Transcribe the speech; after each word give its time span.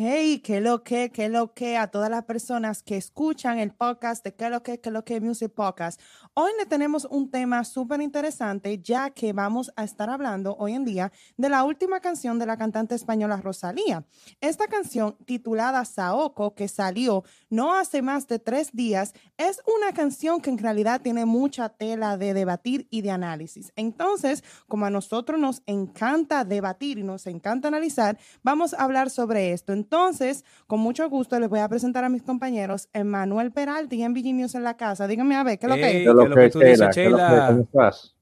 Hey, 0.00 0.38
qué 0.44 0.60
lo 0.60 0.84
que, 0.84 1.10
qué 1.10 1.28
lo 1.28 1.54
que 1.54 1.76
a 1.76 1.88
todas 1.88 2.08
las 2.08 2.22
personas 2.22 2.84
que 2.84 2.96
escuchan 2.96 3.58
el 3.58 3.72
podcast 3.72 4.22
de 4.22 4.32
qué 4.32 4.48
lo 4.48 4.62
que, 4.62 4.78
qué 4.78 4.92
lo 4.92 5.04
que 5.04 5.20
Music 5.20 5.50
Podcast. 5.52 6.00
Hoy 6.34 6.52
le 6.56 6.66
tenemos 6.66 7.04
un 7.10 7.32
tema 7.32 7.64
súper 7.64 8.00
interesante 8.00 8.78
ya 8.80 9.10
que 9.10 9.32
vamos 9.32 9.72
a 9.74 9.82
estar 9.82 10.08
hablando 10.08 10.54
hoy 10.60 10.74
en 10.74 10.84
día 10.84 11.10
de 11.36 11.48
la 11.48 11.64
última 11.64 11.98
canción 11.98 12.38
de 12.38 12.46
la 12.46 12.56
cantante 12.56 12.94
española 12.94 13.38
Rosalía. 13.38 14.04
Esta 14.40 14.68
canción 14.68 15.16
titulada 15.24 15.84
Saoko 15.84 16.54
que 16.54 16.68
salió 16.68 17.24
no 17.50 17.74
hace 17.74 18.00
más 18.00 18.28
de 18.28 18.38
tres 18.38 18.70
días 18.72 19.14
es 19.36 19.60
una 19.66 19.92
canción 19.92 20.40
que 20.40 20.50
en 20.50 20.58
realidad 20.58 21.00
tiene 21.00 21.24
mucha 21.24 21.70
tela 21.70 22.16
de 22.16 22.34
debatir 22.34 22.86
y 22.90 23.00
de 23.00 23.10
análisis. 23.10 23.72
Entonces, 23.74 24.44
como 24.68 24.86
a 24.86 24.90
nosotros 24.90 25.40
nos 25.40 25.64
encanta 25.66 26.44
debatir 26.44 26.98
y 26.98 27.02
nos 27.02 27.26
encanta 27.26 27.66
analizar, 27.66 28.16
vamos 28.44 28.74
a 28.74 28.84
hablar 28.84 29.10
sobre 29.10 29.52
esto. 29.52 29.72
Entonces, 29.88 30.44
con 30.66 30.80
mucho 30.80 31.08
gusto 31.08 31.40
les 31.40 31.48
voy 31.48 31.60
a 31.60 31.68
presentar 31.68 32.04
a 32.04 32.10
mis 32.10 32.22
compañeros 32.22 32.90
Emanuel 32.92 33.52
Peralta 33.52 33.94
y 33.94 34.06
MVG 34.06 34.34
News 34.34 34.54
en 34.54 34.62
la 34.62 34.76
casa. 34.76 35.06
Díganme 35.06 35.34
a 35.34 35.42
ver, 35.42 35.58
¿qué 35.58 35.64
es 35.64 35.70
lo 35.70 35.76
que 35.76 35.80
¿Qué 35.80 36.02
es 36.02 36.06
lo 36.14 36.28
que 36.28 36.50
tú 36.50 36.58
dices, 36.58 36.94
Sheila? 36.94 37.46
¿Cómo 37.48 37.62
estás? 37.62 38.14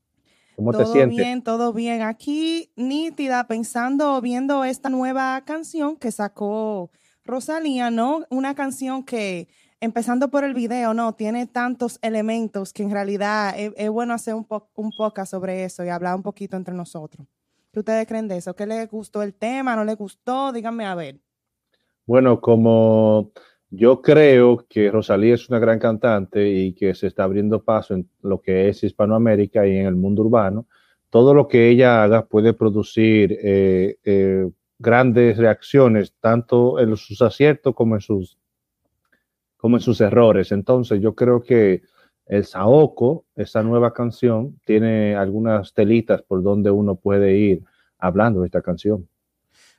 ¿Cómo 0.55 0.71
te 0.71 0.85
todo 0.85 0.93
sientes? 0.93 1.17
bien, 1.17 1.43
todo 1.43 1.73
bien. 1.73 2.03
Aquí 2.03 2.71
nítida, 2.77 3.49
pensando, 3.49 4.21
viendo 4.21 4.63
esta 4.63 4.91
nueva 4.91 5.43
canción 5.45 5.97
que 5.97 6.13
sacó 6.13 6.93
Rosalía, 7.25 7.91
¿no? 7.91 8.25
Una 8.31 8.55
canción 8.55 9.03
que, 9.03 9.49
empezando 9.81 10.31
por 10.31 10.45
el 10.45 10.55
video, 10.55 10.95
¿no? 10.95 11.17
Tiene 11.17 11.49
tantos 11.49 11.99
elementos 12.01 12.73
que 12.73 12.85
en 12.85 12.93
realidad 12.93 13.59
es, 13.59 13.73
es 13.77 13.91
bueno 13.91 14.15
hacer 14.15 14.35
un, 14.35 14.45
po 14.45 14.71
un 14.77 14.93
podcast 14.97 15.33
sobre 15.33 15.65
eso 15.65 15.85
y 15.85 15.89
hablar 15.89 16.15
un 16.15 16.23
poquito 16.23 16.57
entre 16.57 16.77
nosotros. 16.77 17.27
¿Qué 17.73 17.81
ustedes 17.81 18.07
creen 18.07 18.29
de 18.29 18.37
eso? 18.37 18.55
¿Qué 18.55 18.67
les 18.67 18.89
gustó 18.89 19.21
el 19.25 19.35
tema? 19.35 19.75
¿No 19.75 19.85
les 19.85 19.97
gustó? 19.97 20.53
Díganme 20.53 20.87
a 20.87 20.95
ver. 20.95 21.26
Bueno, 22.07 22.41
como 22.41 23.33
yo 23.71 24.01
creo 24.01 24.65
que 24.69 24.91
Rosalía 24.93 25.35
es 25.35 25.49
una 25.49 25.59
gran 25.59 25.81
cantante 25.81 26.49
y 26.49 26.73
que 26.73 26.95
se 26.95 27.09
está 27.09 27.25
abriendo 27.25 27.65
paso 27.65 27.95
en 27.95 28.09
lo 28.23 28.41
que 28.41 28.69
es 28.69 28.85
Hispanoamérica 28.85 29.67
y 29.67 29.77
en 29.77 29.87
el 29.87 29.97
mundo 29.97 30.23
urbano, 30.23 30.67
todo 31.11 31.35
lo 31.35 31.49
que 31.49 31.69
ella 31.69 32.05
haga 32.05 32.27
puede 32.27 32.53
producir 32.55 33.37
eh, 33.43 33.99
eh, 34.05 34.49
grandes 34.79 35.37
reacciones, 35.37 36.15
tanto 36.21 36.79
en 36.79 36.97
sus 36.97 37.23
aciertos 37.23 37.75
como 37.75 37.97
en 37.97 38.01
sus, 38.01 38.39
como 39.57 39.77
en 39.77 39.81
sus 39.83 40.01
errores. 40.01 40.53
Entonces, 40.53 41.01
yo 41.01 41.15
creo 41.15 41.43
que 41.43 41.83
el 42.27 42.45
Saoko, 42.45 43.25
esa 43.35 43.63
nueva 43.63 43.93
canción, 43.93 44.61
tiene 44.65 45.17
algunas 45.17 45.75
telitas 45.75 46.23
por 46.23 46.43
donde 46.43 46.71
uno 46.71 46.97
puede 46.97 47.37
ir 47.37 47.65
hablando 47.99 48.41
de 48.41 48.47
esta 48.47 48.63
canción. 48.63 49.09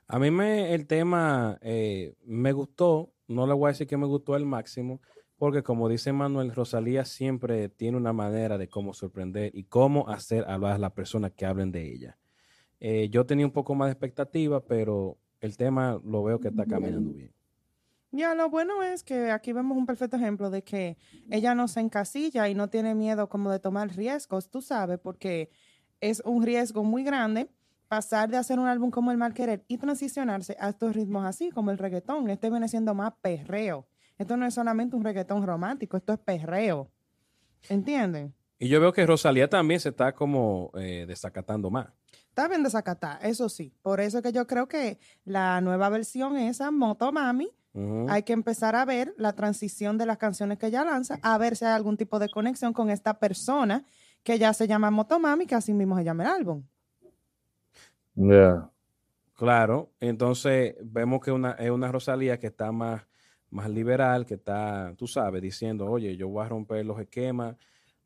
A 0.08 0.20
mí 0.20 0.32
me, 0.32 0.74
el 0.74 0.88
tema 0.88 1.58
eh, 1.62 2.16
me 2.26 2.54
gustó, 2.54 3.12
no 3.28 3.46
le 3.46 3.54
voy 3.54 3.68
a 3.68 3.72
decir 3.74 3.88
que 3.88 3.98
me 3.98 4.06
gustó 4.06 4.36
al 4.36 4.46
máximo, 4.46 5.02
porque 5.38 5.64
como 5.64 5.90
dice 5.90 6.14
Manuel, 6.14 6.56
Rosalía 6.56 7.04
siempre 7.04 7.68
tiene 7.70 7.98
una 7.98 8.14
manera 8.14 8.58
de 8.58 8.70
cómo 8.70 8.94
sorprender 8.94 9.52
y 9.54 9.66
cómo 9.66 10.08
hacer 10.08 10.46
hablar 10.48 10.74
a 10.74 10.78
las 10.78 10.94
personas 10.94 11.34
que 11.34 11.46
hablen 11.46 11.72
de 11.72 11.92
ella. 11.92 12.18
Eh, 12.80 13.10
yo 13.10 13.26
tenía 13.26 13.46
un 13.46 13.52
poco 13.52 13.76
más 13.76 13.88
de 13.88 13.94
expectativa, 13.94 14.64
pero 14.64 15.18
el 15.42 15.58
tema 15.58 16.00
lo 16.06 16.24
veo 16.24 16.40
que 16.40 16.48
está 16.48 16.66
caminando 16.66 17.12
bien. 17.12 17.34
Ya, 18.12 18.34
lo 18.34 18.50
bueno 18.50 18.82
es 18.84 19.04
que 19.04 19.32
aquí 19.32 19.52
vemos 19.52 19.78
un 19.78 19.86
perfecto 19.86 20.16
ejemplo 20.16 20.50
de 20.50 20.64
que 20.64 20.98
ella 21.30 21.54
no 21.54 21.68
se 21.68 21.82
encasilla 21.82 22.48
y 22.48 22.56
no 22.56 22.70
tiene 22.70 22.96
miedo 22.96 23.28
como 23.28 23.52
de 23.52 23.60
tomar 23.60 23.90
riesgos, 23.96 24.50
tú 24.50 24.62
sabes, 24.62 24.98
porque 25.00 25.52
es 26.00 26.22
un 26.24 26.44
riesgo 26.44 26.86
muy 26.86 27.04
grande 27.04 27.50
pasar 27.88 28.30
de 28.30 28.38
hacer 28.38 28.60
un 28.60 28.68
álbum 28.68 28.92
como 28.92 29.12
El 29.12 29.18
Mal 29.18 29.34
Querer 29.34 29.64
y 29.68 29.78
transicionarse 29.78 30.56
a 30.60 30.70
estos 30.70 30.96
ritmos 30.96 31.26
así, 31.26 31.50
como 31.50 31.72
el 31.72 31.78
reggaetón. 31.78 32.30
Este 32.30 32.50
viene 32.50 32.68
siendo 32.68 32.94
más 32.94 33.14
perreo. 33.22 33.88
Esto 34.18 34.36
no 34.38 34.46
es 34.46 34.54
solamente 34.54 34.96
un 34.96 35.04
reggaetón 35.04 35.46
romántico, 35.46 35.98
esto 35.98 36.14
es 36.14 36.20
perreo. 36.20 36.90
¿Entienden? 37.70 38.34
Y 38.60 38.70
yo 38.70 38.80
veo 38.82 38.92
que 38.92 39.06
Rosalía 39.06 39.50
también 39.50 39.80
se 39.80 39.90
está 39.90 40.14
como 40.14 40.72
eh, 40.76 41.06
desacatando 41.08 41.70
más. 41.70 41.88
Está 42.30 42.48
bien 42.48 42.64
desacatar, 42.64 43.20
eso 43.24 43.50
sí. 43.50 43.74
Por 43.82 44.00
eso 44.00 44.22
que 44.22 44.32
yo 44.32 44.48
creo 44.48 44.68
que 44.68 45.00
la 45.26 45.62
nueva 45.62 45.90
versión 45.90 46.38
esa, 46.38 46.72
Motomami, 46.72 47.50
Ujú. 47.74 48.08
hay 48.10 48.24
que 48.24 48.34
empezar 48.34 48.76
a 48.76 48.86
ver 48.86 49.14
la 49.18 49.34
transición 49.34 49.98
de 49.98 50.08
las 50.08 50.18
canciones 50.18 50.58
que 50.58 50.68
ella 50.68 50.84
lanza, 50.84 51.20
a 51.22 51.38
ver 51.38 51.56
si 51.56 51.66
hay 51.66 51.74
algún 51.74 51.98
tipo 51.98 52.18
de 52.20 52.30
conexión 52.30 52.74
con 52.74 52.90
esta 52.90 53.20
persona 53.20 53.86
que 54.24 54.40
ya 54.40 54.54
se 54.54 54.68
llama 54.68 54.90
Motomami, 54.90 55.46
que 55.46 55.56
así 55.56 55.74
mismo 55.74 55.96
se 55.98 56.04
llama 56.04 56.24
el 56.24 56.30
álbum. 56.30 56.64
Yeah. 58.18 58.70
Claro, 59.36 59.92
entonces 60.00 60.76
vemos 60.82 61.22
que 61.22 61.32
una, 61.32 61.52
es 61.52 61.70
una 61.70 61.92
Rosalía 61.92 62.40
que 62.40 62.48
está 62.48 62.72
más, 62.72 63.04
más 63.52 63.70
liberal, 63.70 64.26
que 64.26 64.34
está, 64.34 64.94
tú 64.98 65.06
sabes, 65.08 65.42
diciendo, 65.42 65.86
oye, 65.86 66.18
yo 66.18 66.28
voy 66.28 66.44
a 66.44 66.50
romper 66.50 66.84
los 66.86 67.00
esquemas, 67.00 67.56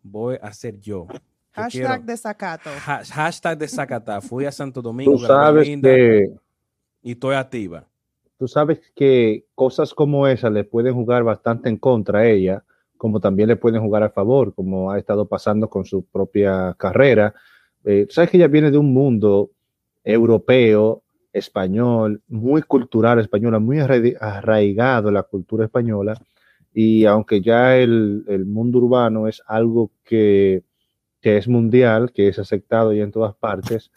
voy 0.03 0.37
a 0.41 0.51
ser 0.53 0.77
yo. 0.79 1.07
Yo 1.09 1.17
Hashtag 1.63 2.03
desacato. 2.05 2.69
Ha- 2.85 3.03
hashtag 3.05 3.57
de 3.57 3.67
Zacatá. 3.67 4.21
Fui 4.21 4.45
a 4.45 4.51
Santo 4.51 4.81
Domingo, 4.81 5.13
Tú 5.13 5.19
sabes 5.19 5.67
Linda, 5.67 5.89
que 5.89 6.31
y 7.03 7.11
estoy 7.11 7.35
activa. 7.35 7.85
tú 8.37 8.47
sabes 8.47 8.79
que 8.95 9.45
cosas 9.55 9.93
como 9.93 10.27
esas 10.27 10.51
le 10.51 10.63
pueden 10.65 10.93
jugar 10.93 11.23
bastante 11.23 11.69
en 11.69 11.77
contra 11.77 12.19
a 12.19 12.27
ella, 12.27 12.63
como 12.97 13.19
también 13.19 13.47
le 13.49 13.55
pueden 13.55 13.81
jugar 13.81 14.03
a 14.03 14.09
favor, 14.09 14.53
como 14.53 14.91
ha 14.91 14.99
estado 14.99 15.27
pasando 15.27 15.69
con 15.69 15.85
su 15.85 16.03
propia 16.05 16.73
carrera. 16.77 17.33
Eh, 17.85 18.05
sabes 18.09 18.29
que 18.29 18.37
ella 18.37 18.47
viene 18.47 18.69
de 18.71 18.77
un 18.77 18.93
mundo 18.93 19.51
europeo, 20.03 21.03
español, 21.33 22.21
muy 22.27 22.61
cultural 22.61 23.19
española, 23.19 23.59
muy 23.59 23.79
arraiga- 23.79 24.17
arraigado 24.19 25.11
la 25.11 25.23
cultura 25.23 25.65
española, 25.65 26.13
y 26.73 27.05
aunque 27.05 27.41
ya 27.41 27.77
el, 27.77 28.23
el 28.27 28.45
mundo 28.45 28.79
urbano 28.79 29.27
es 29.27 29.41
algo 29.45 29.91
que, 30.03 30.63
que 31.21 31.37
es 31.37 31.47
mundial, 31.47 32.11
que 32.11 32.27
es 32.27 32.39
aceptado 32.39 32.93
ya 32.93 33.03
en 33.03 33.11
todas 33.11 33.35
partes, 33.35 33.91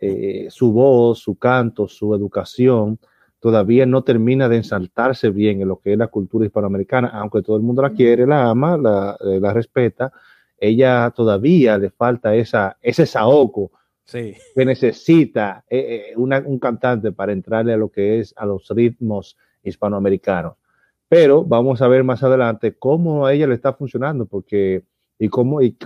eh, 0.00 0.48
su 0.50 0.72
voz, 0.72 1.20
su 1.20 1.36
canto, 1.36 1.88
su 1.88 2.14
educación, 2.14 2.98
todavía 3.40 3.86
no 3.86 4.02
termina 4.02 4.48
de 4.48 4.56
ensaltarse 4.56 5.30
bien 5.30 5.62
en 5.62 5.68
lo 5.68 5.78
que 5.78 5.92
es 5.92 5.98
la 5.98 6.08
cultura 6.08 6.44
hispanoamericana, 6.44 7.08
aunque 7.08 7.42
todo 7.42 7.56
el 7.56 7.62
mundo 7.62 7.82
la 7.82 7.90
quiere, 7.90 8.26
la 8.26 8.50
ama, 8.50 8.76
la, 8.76 9.16
eh, 9.20 9.38
la 9.40 9.52
respeta, 9.52 10.12
ella 10.58 11.12
todavía 11.14 11.78
le 11.78 11.90
falta 11.90 12.34
esa, 12.34 12.76
ese 12.82 13.06
saoco 13.06 13.70
Sí, 14.08 14.34
que 14.54 14.64
necesita 14.64 15.64
eh, 15.68 16.08
eh, 16.12 16.16
una- 16.16 16.40
un 16.40 16.58
cantante 16.58 17.12
para 17.12 17.32
entrarle 17.32 17.74
a 17.74 17.76
lo 17.76 17.90
que 17.90 18.20
es 18.20 18.32
a 18.38 18.46
los 18.46 18.66
ritmos 18.70 19.36
hispanoamericanos. 19.62 20.54
Pero 21.10 21.44
vamos 21.44 21.82
a 21.82 21.88
ver 21.88 22.04
más 22.04 22.22
adelante 22.22 22.72
cómo 22.72 23.26
a 23.26 23.34
ella 23.34 23.46
le 23.46 23.54
está 23.54 23.74
funcionando, 23.74 24.24
porque 24.24 24.82
y 25.18 25.28
cómo, 25.28 25.60
y 25.60 25.76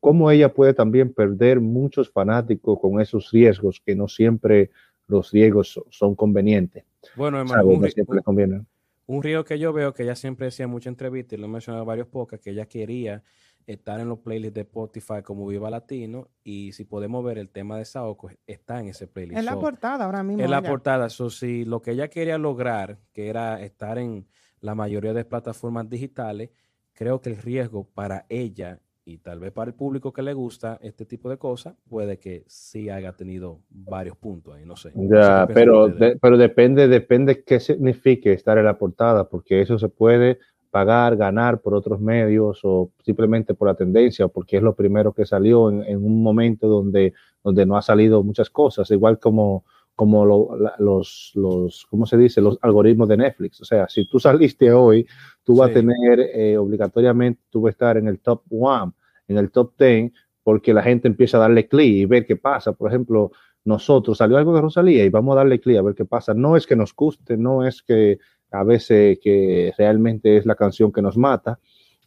cómo 0.00 0.30
ella 0.30 0.52
puede 0.52 0.74
también 0.74 1.14
perder 1.14 1.60
muchos 1.60 2.10
fanáticos 2.10 2.78
con 2.78 3.00
esos 3.00 3.30
riesgos 3.30 3.80
que 3.84 3.94
no 3.96 4.06
siempre 4.06 4.70
los 5.08 5.30
riesgos 5.32 5.72
so- 5.72 5.86
son 5.88 6.14
convenientes. 6.14 6.84
bueno, 7.16 7.38
hermano, 7.38 7.66
un, 7.66 8.22
conviene. 8.22 8.62
un 9.06 9.22
río 9.22 9.44
que 9.46 9.58
yo 9.58 9.72
veo 9.72 9.94
que 9.94 10.02
ella 10.02 10.14
siempre 10.14 10.46
decía 10.46 10.64
en 10.64 10.70
muchas 10.70 10.90
entrevistas, 10.90 11.38
y 11.38 11.40
lo 11.40 11.46
he 11.46 11.50
mencionado 11.50 11.84
en 11.84 11.88
varios 11.88 12.08
podcasts, 12.08 12.44
que 12.44 12.50
ella 12.50 12.66
quería 12.66 13.22
estar 13.66 14.00
en 14.00 14.08
los 14.08 14.18
playlists 14.20 14.54
de 14.54 14.60
Spotify 14.62 15.22
como 15.24 15.46
Viva 15.46 15.70
Latino, 15.70 16.28
y 16.44 16.72
si 16.72 16.84
podemos 16.84 17.24
ver 17.24 17.38
el 17.38 17.48
tema 17.48 17.78
de 17.78 17.84
Saoko, 17.84 18.30
está 18.46 18.80
en 18.80 18.88
ese 18.88 19.06
playlist. 19.06 19.38
Es 19.38 19.44
la 19.44 19.52
So, 19.52 19.60
portada 19.60 20.04
ahora 20.04 20.22
mismo. 20.22 20.44
en 20.44 20.50
la 20.50 20.62
portada, 20.62 21.08
so, 21.08 21.30
si 21.30 21.64
lo 21.64 21.82
que 21.82 21.92
ella 21.92 22.08
quería 22.08 22.38
lograr, 22.38 22.98
que 23.12 23.28
era 23.28 23.62
estar 23.62 23.98
en 23.98 24.26
la 24.60 24.74
mayoría 24.74 25.12
de 25.12 25.24
plataformas 25.24 25.88
digitales, 25.88 26.50
creo 26.92 27.20
que 27.20 27.30
el 27.30 27.36
riesgo 27.36 27.84
para 27.84 28.26
ella 28.28 28.80
y 29.04 29.18
tal 29.18 29.40
vez 29.40 29.50
para 29.50 29.68
el 29.70 29.74
público 29.74 30.12
que 30.12 30.22
le 30.22 30.32
gusta 30.32 30.78
este 30.80 31.04
tipo 31.04 31.28
de 31.28 31.36
cosas, 31.36 31.74
puede 31.88 32.18
que 32.20 32.44
sí 32.46 32.88
haya 32.88 33.12
tenido 33.14 33.60
varios 33.68 34.16
puntos 34.16 34.54
ahí, 34.54 34.64
no 34.64 34.76
sé. 34.76 34.90
No 34.94 35.02
sé 35.02 35.08
Ya, 35.08 35.48
pero, 35.52 35.88
de- 35.88 36.16
pero 36.20 36.36
depende, 36.36 36.86
depende 36.86 37.42
qué 37.44 37.58
signifique 37.60 38.32
estar 38.32 38.58
en 38.58 38.64
la 38.66 38.78
portada, 38.78 39.28
porque 39.28 39.60
eso 39.60 39.78
se 39.78 39.88
puede 39.88 40.38
pagar, 40.72 41.16
ganar 41.16 41.60
por 41.62 41.74
otros 41.74 42.00
medios 42.00 42.60
o 42.64 42.90
simplemente 43.04 43.54
por 43.54 43.68
la 43.68 43.76
tendencia, 43.76 44.26
o 44.26 44.30
porque 44.30 44.56
es 44.58 44.64
lo 44.64 44.74
primero 44.74 45.12
que 45.12 45.26
salió 45.26 45.70
en, 45.70 45.84
en 45.84 46.04
un 46.04 46.22
momento 46.24 46.66
donde, 46.68 47.14
donde 47.44 47.66
no 47.66 47.76
ha 47.76 47.82
salido 47.82 48.24
muchas 48.24 48.50
cosas, 48.50 48.90
igual 48.90 49.20
como, 49.20 49.64
como 49.94 50.26
lo- 50.26 50.56
los, 50.80 51.32
los, 51.36 51.86
¿cómo 51.90 52.06
se 52.06 52.16
dice? 52.18 52.40
Los 52.40 52.58
algoritmos 52.62 53.08
de 53.08 53.18
Netflix. 53.18 53.60
O 53.60 53.64
sea, 53.66 53.88
si 53.88 54.08
tú 54.08 54.18
saliste 54.20 54.72
hoy, 54.72 55.06
tú 55.44 55.56
vas 55.56 55.68
Sí. 55.68 55.72
a 55.72 55.74
tener 55.82 56.20
eh, 56.34 56.58
obligatoriamente, 56.58 57.40
tú 57.50 57.62
vas 57.62 57.70
a 57.70 57.72
estar 57.72 57.96
en 57.98 58.08
el 58.08 58.20
top 58.20 58.42
one, 58.50 58.92
en 59.28 59.38
el 59.38 59.50
top 59.50 59.74
ten, 59.76 60.12
porque 60.42 60.74
la 60.74 60.82
gente 60.82 61.08
empieza 61.08 61.36
a 61.36 61.40
darle 61.40 61.68
clic 61.68 61.94
y 61.96 62.06
ver 62.06 62.26
qué 62.26 62.36
pasa. 62.36 62.72
Por 62.72 62.90
ejemplo, 62.90 63.30
nosotros 63.64 64.18
salió 64.18 64.38
algo 64.38 64.54
de 64.54 64.60
Rosalía 64.62 65.04
y 65.04 65.08
vamos 65.10 65.34
a 65.34 65.36
darle 65.36 65.60
clic 65.60 65.78
a 65.78 65.82
ver 65.82 65.94
qué 65.94 66.04
pasa. 66.04 66.34
No 66.34 66.56
es 66.56 66.66
que 66.66 66.76
nos 66.76 66.94
guste, 66.96 67.36
no 67.36 67.64
es 67.66 67.82
que 67.82 68.18
a 68.52 68.62
veces 68.64 69.18
que 69.22 69.72
realmente 69.76 70.36
es 70.36 70.46
la 70.46 70.54
canción 70.54 70.92
que 70.92 71.02
nos 71.02 71.16
mata, 71.16 71.58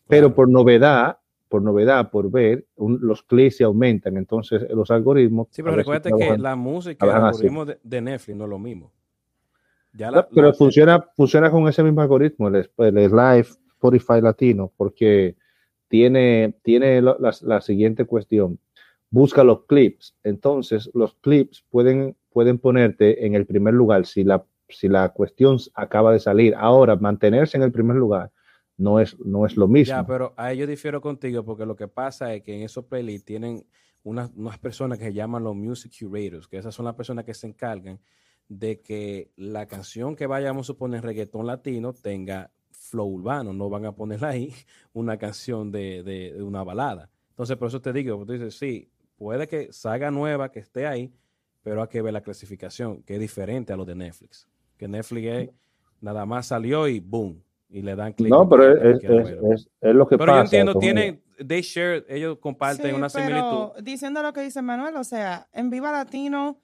pero 0.08 0.34
por 0.34 0.50
novedad, 0.50 1.18
por 1.50 1.62
novedad, 1.62 2.10
por 2.12 2.30
ver, 2.32 2.66
un- 2.76 3.00
los 3.02 3.24
clics 3.24 3.58
se 3.58 3.64
aumentan, 3.64 4.18
entonces 4.18 4.66
los 4.70 4.92
algoritmos. 4.92 5.48
Sí, 5.52 5.64
pero 5.64 5.76
recuerda 5.76 6.10
que 6.18 6.38
la 6.38 6.56
música, 6.56 7.06
el 7.06 7.12
algoritmo 7.12 7.66
de, 7.66 7.80
de 7.84 8.02
Netflix 8.02 8.38
no 8.38 8.44
es 8.46 8.50
lo 8.50 8.60
mismo. 8.60 8.92
Ya 9.94 10.12
la- 10.12 10.28
pero 10.28 10.48
la- 10.48 10.54
funciona, 10.54 11.02
funciona 11.16 11.50
con 11.50 11.68
ese 11.68 11.82
mismo 11.84 12.02
algoritmo, 12.02 12.48
el, 12.50 12.70
el 12.78 12.96
Live 12.96 13.48
Spotify 13.76 14.22
Latino, 14.22 14.72
porque 14.76 15.36
tiene, 15.88 16.56
tiene 16.64 17.02
la, 17.02 17.16
la- 17.20 17.36
la 17.42 17.62
siguiente 17.62 18.06
cuestión. 18.06 18.60
Busca 19.10 19.44
los 19.44 19.66
clips. 19.66 20.16
Entonces, 20.24 20.90
los 20.94 21.14
clips 21.16 21.64
pueden, 21.70 22.16
pueden 22.32 22.58
ponerte 22.58 23.26
en 23.26 23.36
el 23.36 23.46
primer 23.46 23.74
lugar 23.74 24.06
si 24.06 24.24
la, 24.24 24.44
si 24.70 24.88
la 24.88 25.10
cuestión 25.10 25.58
acaba 25.74 26.12
de 26.12 26.20
salir. 26.20 26.56
Ahora, 26.58 26.96
mantenerse 26.96 27.58
en 27.58 27.64
el 27.64 27.72
primer 27.72 27.96
lugar 27.98 28.32
no 28.78 29.00
es, 29.00 29.18
no 29.20 29.46
es 29.46 29.56
lo 29.58 29.68
mismo. 29.68 29.94
Ya, 29.94 30.06
pero 30.06 30.34
ahí 30.38 30.58
yo 30.58 30.68
difiero 30.68 31.02
contigo 31.02 31.44
porque 31.44 31.66
lo 31.66 31.76
que 31.76 31.88
pasa 31.88 32.34
es 32.34 32.42
que 32.44 32.56
en 32.56 32.64
esos 32.64 32.86
playlists 32.86 33.26
tienen 33.26 33.66
unas, 34.04 34.32
unas 34.36 34.58
personas 34.60 34.98
que 35.00 35.06
se 35.06 35.14
llaman 35.14 35.44
los 35.44 35.56
music 35.56 35.94
curators, 36.00 36.48
que 36.48 36.58
esas 36.58 36.74
son 36.76 36.86
las 36.86 36.96
personas 36.96 37.26
que 37.26 37.34
se 37.34 37.48
encargan 37.48 38.00
de 38.48 38.82
que 38.82 39.32
la 39.38 39.66
canción 39.68 40.16
que 40.16 40.28
vayamos 40.28 40.70
a 40.70 40.74
poner 40.76 41.04
reggaetón 41.04 41.48
latino 41.48 41.94
tenga 41.94 42.52
flow 42.72 43.08
urbano, 43.08 43.54
no 43.54 43.70
van 43.70 43.86
a 43.86 43.96
ponerla 43.96 44.30
ahí 44.30 44.54
una 44.94 45.18
canción 45.18 45.72
de, 45.72 46.04
de- 46.04 46.34
de 46.34 46.44
una 46.44 46.64
balada. 46.64 47.10
Entonces, 47.30 47.58
por 47.58 47.68
eso 47.70 47.82
te 47.82 47.92
digo, 47.94 48.24
tú 48.26 48.34
dices, 48.34 48.56
sí, 48.58 48.90
puede 49.18 49.48
que 49.48 49.74
salga 49.74 50.12
nueva, 50.12 50.52
que 50.52 50.60
esté 50.60 50.86
ahí, 50.88 51.14
pero 51.64 51.82
hay 51.82 51.88
que 51.88 52.02
ver 52.02 52.14
la 52.14 52.22
clasificación, 52.22 53.02
que 53.04 53.16
es 53.16 53.20
diferente 53.20 53.74
a 53.74 53.78
lo 53.78 53.86
de 53.86 53.96
Netflix. 53.96 54.48
Que 54.78 54.88
Netflix 54.88 55.28
es, 55.28 55.50
nada 56.02 56.26
más 56.26 56.48
salió 56.48 56.88
y 56.88 57.00
boom, 57.00 57.42
y 57.70 57.82
le 57.82 57.96
dan 57.96 58.14
clic. 58.14 58.30
no, 58.30 58.44
en 58.44 58.50
pero 58.50 58.72
es, 58.92 58.96
es- 59.04 59.10
verlo. 59.10 59.54
es- 59.54 59.70
es 59.82 59.96
lo 59.96 60.08
que 60.08 60.18
Pero 60.18 60.32
pasa. 60.34 60.38
yo 60.40 60.44
entiendo, 60.44 60.80
tienen, 60.80 61.22
they 61.48 61.62
share, 61.62 62.06
ellos 62.10 62.38
comparten 62.40 62.92
Sí, 62.92 62.96
una 62.96 63.10
similitud. 63.10 63.70
pero 63.74 63.74
diciendo 63.82 64.22
lo 64.22 64.34
que 64.34 64.42
dice 64.42 64.62
Manuel, 64.62 64.96
o 64.98 65.04
sea, 65.04 65.48
en 65.54 65.70
Viva 65.70 65.92
Latino, 65.92 66.60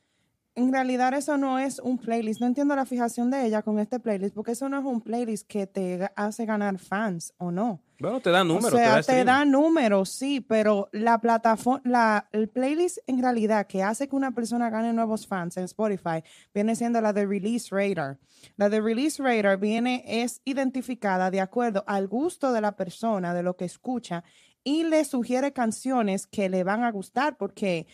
en 0.55 0.71
realidad 0.71 1.13
eso 1.13 1.37
no 1.37 1.59
es 1.59 1.79
un 1.79 1.97
playlist. 1.97 2.41
No 2.41 2.47
entiendo 2.47 2.75
la 2.75 2.85
fijación 2.85 3.31
de 3.31 3.45
ella 3.45 3.61
con 3.61 3.79
este 3.79 3.99
playlist, 3.99 4.35
porque 4.35 4.51
eso 4.51 4.67
no 4.69 4.79
es 4.79 4.85
un 4.85 5.01
playlist 5.01 5.47
que 5.47 5.67
te 5.67 6.09
hace 6.15 6.45
ganar 6.45 6.77
fans 6.77 7.33
o 7.37 7.51
no. 7.51 7.81
Bueno, 7.99 8.19
te 8.19 8.31
dan 8.31 8.47
números, 8.47 8.73
o 8.73 8.77
sea, 8.77 8.95
te 9.01 9.13
te, 9.13 9.23
da, 9.23 9.37
da 9.37 9.45
números, 9.45 10.09
sí, 10.09 10.41
pero 10.41 10.89
la 10.91 11.19
plataforma, 11.19 11.81
la, 11.85 12.27
el 12.31 12.49
playlist 12.49 12.97
en 13.05 13.21
realidad 13.21 13.67
que 13.67 13.83
hace 13.83 14.07
que 14.09 14.15
una 14.15 14.31
persona 14.31 14.71
gane 14.71 14.91
nuevos 14.91 15.27
fans 15.27 15.55
en 15.57 15.65
Spotify 15.65 16.23
viene 16.51 16.75
siendo 16.75 16.99
la 16.99 17.13
de 17.13 17.27
Release 17.27 17.67
Radar. 17.69 18.17
La 18.57 18.69
de 18.69 18.81
Release 18.81 19.21
Radar 19.21 19.59
viene, 19.59 20.03
es 20.07 20.41
identificada 20.45 21.29
de 21.29 21.41
acuerdo 21.41 21.83
al 21.85 22.07
gusto 22.07 22.51
de 22.51 22.61
la 22.61 22.75
persona, 22.75 23.35
de 23.35 23.43
lo 23.43 23.55
que 23.55 23.65
escucha, 23.65 24.23
y 24.63 24.83
le 24.83 25.05
sugiere 25.05 25.53
canciones 25.53 26.25
que 26.25 26.49
le 26.49 26.63
van 26.63 26.83
a 26.83 26.91
gustar, 26.91 27.37
porque 27.37 27.85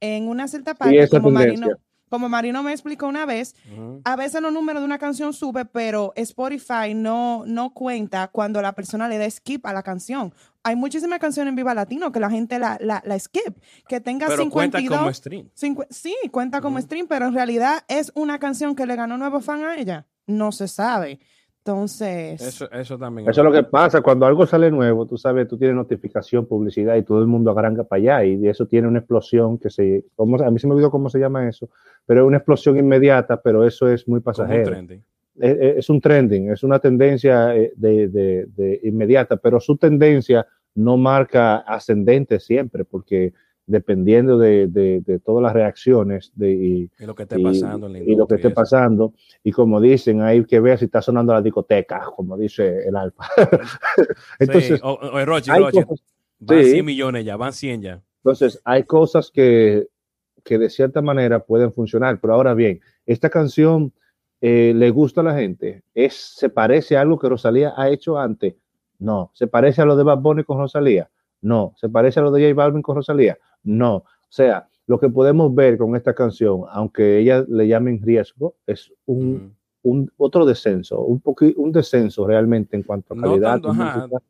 en 0.00 0.28
una 0.28 0.46
cierta 0.46 0.74
parte, 0.74 1.08
como 1.08 1.28
tendencia. 1.28 1.66
Marino, 1.66 1.78
como 2.14 2.28
Marino 2.28 2.62
me 2.62 2.70
explicó 2.70 3.08
una 3.08 3.26
vez, 3.26 3.56
a 4.04 4.14
veces 4.14 4.40
los 4.40 4.52
números 4.52 4.82
de 4.82 4.84
una 4.86 4.98
canción 4.98 5.32
sube, 5.32 5.64
pero 5.64 6.12
Spotify 6.14 6.94
no, 6.94 7.42
no 7.44 7.74
cuenta 7.74 8.28
cuando 8.28 8.62
la 8.62 8.72
persona 8.72 9.08
le 9.08 9.18
da 9.18 9.28
skip 9.28 9.66
a 9.66 9.72
la 9.72 9.82
canción. 9.82 10.32
Hay 10.62 10.76
muchísimas 10.76 11.18
canciones 11.18 11.50
en 11.50 11.56
Viva 11.56 11.74
Latino 11.74 12.12
que 12.12 12.20
la 12.20 12.30
gente 12.30 12.60
la, 12.60 12.78
la, 12.80 13.02
la 13.04 13.18
skip, 13.18 13.58
que 13.88 14.00
tenga 14.00 14.28
Pero 14.28 14.48
cuenta 14.48 14.78
52. 14.78 14.98
como 14.98 15.12
stream. 15.12 15.48
cincu- 15.56 15.86
sí, 15.90 16.14
cuenta 16.30 16.60
como 16.60 16.80
stream, 16.80 17.08
pero 17.08 17.26
en 17.26 17.34
realidad 17.34 17.82
es 17.88 18.12
una 18.14 18.38
canción 18.38 18.76
que 18.76 18.86
le 18.86 18.94
ganó 18.94 19.18
nuevo 19.18 19.40
fan 19.40 19.64
a 19.64 19.76
ella. 19.76 20.06
No 20.28 20.52
se 20.52 20.68
sabe. 20.68 21.18
Entonces, 21.66 22.42
Eso, 22.42 22.70
eso 22.72 22.98
también. 22.98 23.26
Eso 23.28 23.40
es 23.40 23.44
lo 23.46 23.50
que 23.50 23.62
pasa 23.62 24.02
cuando 24.02 24.26
algo 24.26 24.46
sale 24.46 24.70
nuevo, 24.70 25.06
tú 25.06 25.16
sabes, 25.16 25.48
tú 25.48 25.56
tienes 25.56 25.74
notificación, 25.74 26.44
publicidad 26.44 26.94
y 26.96 27.02
todo 27.02 27.20
el 27.20 27.26
mundo 27.26 27.56
arranca 27.56 27.84
para 27.84 28.00
allá 28.18 28.24
y 28.26 28.36
de 28.36 28.50
eso 28.50 28.66
tiene 28.66 28.86
una 28.86 28.98
explosión 28.98 29.56
que 29.56 29.70
se, 29.70 30.04
¿cómo 30.14 30.36
se- 30.36 30.44
a 30.44 30.50
mí 30.50 30.58
se 30.58 30.66
me 30.66 30.74
olvidó 30.74 30.90
cómo 30.90 31.08
se 31.08 31.18
llama 31.18 31.48
eso, 31.48 31.70
pero 32.04 32.20
es 32.20 32.26
una 32.26 32.36
explosión 32.36 32.76
inmediata, 32.76 33.40
pero 33.40 33.64
eso 33.66 33.88
es 33.88 34.06
muy 34.06 34.20
como 34.20 34.32
un 34.32 34.34
pasajero. 34.46 34.70
trending. 34.72 35.02
Es, 35.40 35.88
un 35.90 36.00
trending, 36.02 36.50
es 36.52 36.62
una 36.62 36.78
tendencia 36.78 37.56
eh, 37.56 37.72
de, 37.76 38.08
de- 38.08 38.46
de 38.54 38.80
inmediata, 38.84 39.38
pero 39.38 39.58
su 39.58 39.76
tendencia 39.78 40.46
no 40.74 40.98
marca 40.98 41.56
ascendente 41.60 42.38
siempre, 42.40 42.84
porque 42.84 43.32
dependiendo 43.66 44.36
de, 44.38 44.66
de- 44.68 45.00
de 45.00 45.18
todas 45.20 45.42
las 45.42 45.52
reacciones 45.54 46.32
de, 46.34 46.52
y, 46.52 46.90
Y 46.98 47.06
lo 47.06 47.14
que 47.14 47.22
esté 47.22 47.40
y- 47.40 47.44
pasando 47.44 47.86
en 47.86 47.92
la 47.94 47.98
y 48.00 48.14
lo 48.14 48.26
que 48.26 48.34
esté 48.36 48.50
pasando. 48.50 49.14
Y 49.42 49.52
como 49.52 49.80
dicen, 49.80 50.20
hay 50.20 50.44
que 50.44 50.60
ver 50.60 50.78
si 50.78 50.84
está 50.86 51.00
sonando 51.00 51.32
la 51.32 51.40
discoteca, 51.42 52.04
como 52.14 52.36
dice 52.36 52.86
el 52.86 52.94
Alfa. 52.96 53.24
Entonces, 54.38 54.76
Sí, 54.78 54.80
o, 54.82 54.92
o 54.94 55.24
Rochi, 55.24 55.50
cosas- 55.50 55.86
van 56.40 56.62
sí. 56.64 56.70
100 56.72 56.84
millones 56.84 57.24
ya, 57.24 57.36
van 57.36 57.52
100 57.52 57.82
ya. 57.82 58.02
entonces, 58.18 58.60
hay 58.64 58.82
cosas 58.84 59.30
que, 59.30 59.88
que 60.42 60.58
de 60.58 60.68
cierta 60.70 61.00
manera 61.02 61.40
pueden 61.44 61.72
funcionar. 61.72 62.20
Pero 62.20 62.34
ahora 62.34 62.54
bien, 62.54 62.80
esta 63.06 63.30
canción 63.30 63.92
eh, 64.40 64.72
le 64.74 64.90
gusta 64.90 65.22
a 65.22 65.24
la 65.24 65.34
gente. 65.34 65.82
¿Es, 65.94 66.14
¿Se 66.36 66.50
parece 66.50 66.96
a 66.96 67.00
algo 67.00 67.18
que 67.18 67.28
Rosalía 67.28 67.72
ha 67.76 67.88
hecho 67.88 68.18
antes? 68.18 68.54
No. 68.98 69.30
¿Se 69.34 69.46
parece 69.46 69.80
a 69.82 69.84
lo 69.86 69.96
de 69.96 70.04
Bad 70.04 70.18
Bunny 70.18 70.44
con 70.44 70.58
Rosalía? 70.58 71.10
No. 71.40 71.72
¿Se 71.76 71.88
parece 71.88 72.20
a 72.20 72.22
lo 72.22 72.30
de 72.30 72.42
J 72.50 72.54
Balvin 72.54 72.82
con 72.82 72.96
Rosalía? 72.96 73.38
No. 73.64 73.96
O 73.96 74.04
sea, 74.28 74.68
lo 74.86 74.98
que 74.98 75.08
podemos 75.08 75.54
ver 75.54 75.78
con 75.78 75.96
esta 75.96 76.14
canción, 76.14 76.62
aunque 76.70 77.18
ella 77.18 77.44
le 77.48 77.66
llamen 77.66 78.00
riesgo, 78.02 78.56
es 78.66 78.92
un, 79.06 79.56
un 79.82 80.10
otro 80.16 80.44
descenso, 80.44 81.00
un 81.00 81.22
un 81.56 81.72
descenso 81.72 82.26
realmente 82.26 82.76
en 82.76 82.82
cuanto 82.82 83.14
a 83.14 83.16
No 83.16 83.22
calidad. 83.22 83.60
tanto. 83.60 84.20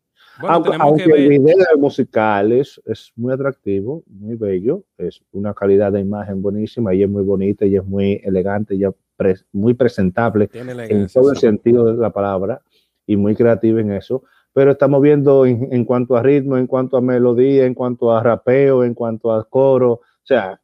Bueno, 0.40 0.54
aunque 0.56 0.76
aunque 0.80 1.04
que 1.04 1.12
el 1.12 1.28
video 1.28 1.78
musical 1.78 2.50
es, 2.50 2.80
es 2.86 3.12
muy 3.14 3.32
atractivo, 3.32 4.02
muy 4.08 4.34
bello, 4.34 4.82
es 4.98 5.22
una 5.30 5.54
calidad 5.54 5.92
de 5.92 6.00
imagen 6.00 6.42
buenísima, 6.42 6.92
ella 6.92 7.04
es 7.04 7.10
muy 7.10 7.22
bonita, 7.22 7.64
ella 7.64 7.80
es 7.80 7.86
muy 7.86 8.20
elegante, 8.24 8.76
es 9.18 9.46
muy 9.52 9.74
presentable 9.74 10.48
Tiene 10.48 10.72
en 10.72 11.06
todo 11.06 11.30
el 11.30 11.36
sentido 11.36 11.84
de 11.84 11.94
la 11.94 12.10
palabra 12.10 12.60
y 13.06 13.16
muy 13.16 13.36
creativa 13.36 13.80
en 13.80 13.92
eso. 13.92 14.24
Pero 14.54 14.70
estamos 14.72 15.02
viendo 15.02 15.44
en, 15.44 15.68
en 15.72 15.84
cuanto 15.84 16.16
a 16.16 16.22
ritmo, 16.22 16.56
en 16.56 16.66
cuanto 16.66 16.96
a 16.96 17.00
melodía, 17.02 17.66
en 17.66 17.74
cuanto 17.74 18.10
a 18.12 18.22
rapeo, 18.22 18.84
en 18.84 18.94
cuanto 18.94 19.32
a 19.32 19.46
coro, 19.48 19.92
o 19.94 20.00
sea, 20.22 20.60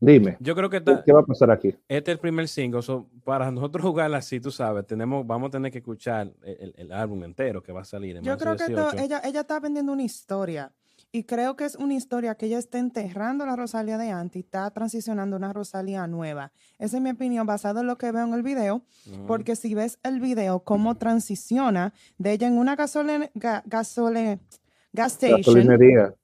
dime, 0.00 0.36
Yo 0.40 0.54
creo 0.54 0.70
que 0.70 0.82
¿qué, 0.82 0.90
está, 0.92 1.04
qué 1.04 1.12
va 1.12 1.20
a 1.20 1.24
pasar 1.26 1.50
aquí? 1.50 1.68
este 1.88 2.10
es 2.10 2.14
el 2.16 2.18
primer 2.18 2.48
single. 2.48 2.82
so, 2.82 3.08
para 3.24 3.50
nosotros 3.50 3.84
jugarla 3.86 4.18
así, 4.18 4.40
tú 4.40 4.50
sabes, 4.50 4.86
tenemos, 4.86 5.26
vamos 5.26 5.48
a 5.48 5.50
tener 5.50 5.70
que 5.72 5.78
escuchar 5.78 6.32
el, 6.42 6.56
el- 6.60 6.74
el 6.76 6.92
álbum 6.92 7.22
entero 7.24 7.62
que 7.62 7.72
va 7.72 7.82
a 7.82 7.84
salir 7.84 8.16
en 8.16 8.22
yo 8.24 8.36
creo 8.36 8.56
que 8.56 8.64
esto- 8.64 8.74
18. 8.92 9.04
ella, 9.04 9.20
ella 9.24 9.40
está 9.40 9.60
vendiendo 9.60 9.92
una 9.92 10.02
historia. 10.02 10.72
Y 11.14 11.24
creo 11.24 11.56
que 11.56 11.66
es 11.66 11.76
una 11.76 11.92
historia 11.92 12.34
que 12.36 12.46
ella 12.46 12.58
está 12.58 12.78
enterrando 12.78 13.44
la 13.44 13.54
Rosalía 13.54 13.98
de 13.98 14.10
antes 14.10 14.36
y 14.36 14.40
está 14.40 14.70
transicionando 14.70 15.36
a 15.36 15.38
una 15.38 15.52
Rosalía 15.52 16.06
nueva. 16.06 16.52
Esa 16.78 16.96
es 16.96 17.02
mi 17.02 17.10
opinión 17.10 17.46
basada 17.46 17.82
en 17.82 17.86
lo 17.86 17.98
que 17.98 18.10
veo 18.12 18.24
en 18.26 18.32
el 18.32 18.42
video. 18.42 18.76
Ujú. 19.12 19.26
Porque 19.26 19.54
si 19.54 19.74
ves 19.74 19.98
el 20.02 20.20
video, 20.20 20.60
cómo 20.60 20.94
transiciona 20.94 21.92
de 22.16 22.32
ella 22.32 22.46
en 22.48 22.56
una 22.56 22.76
gasolina, 22.76 23.30
ga- 23.34 23.62
gasole- 23.64 24.40
gas 24.94 25.12
station, 25.12 25.42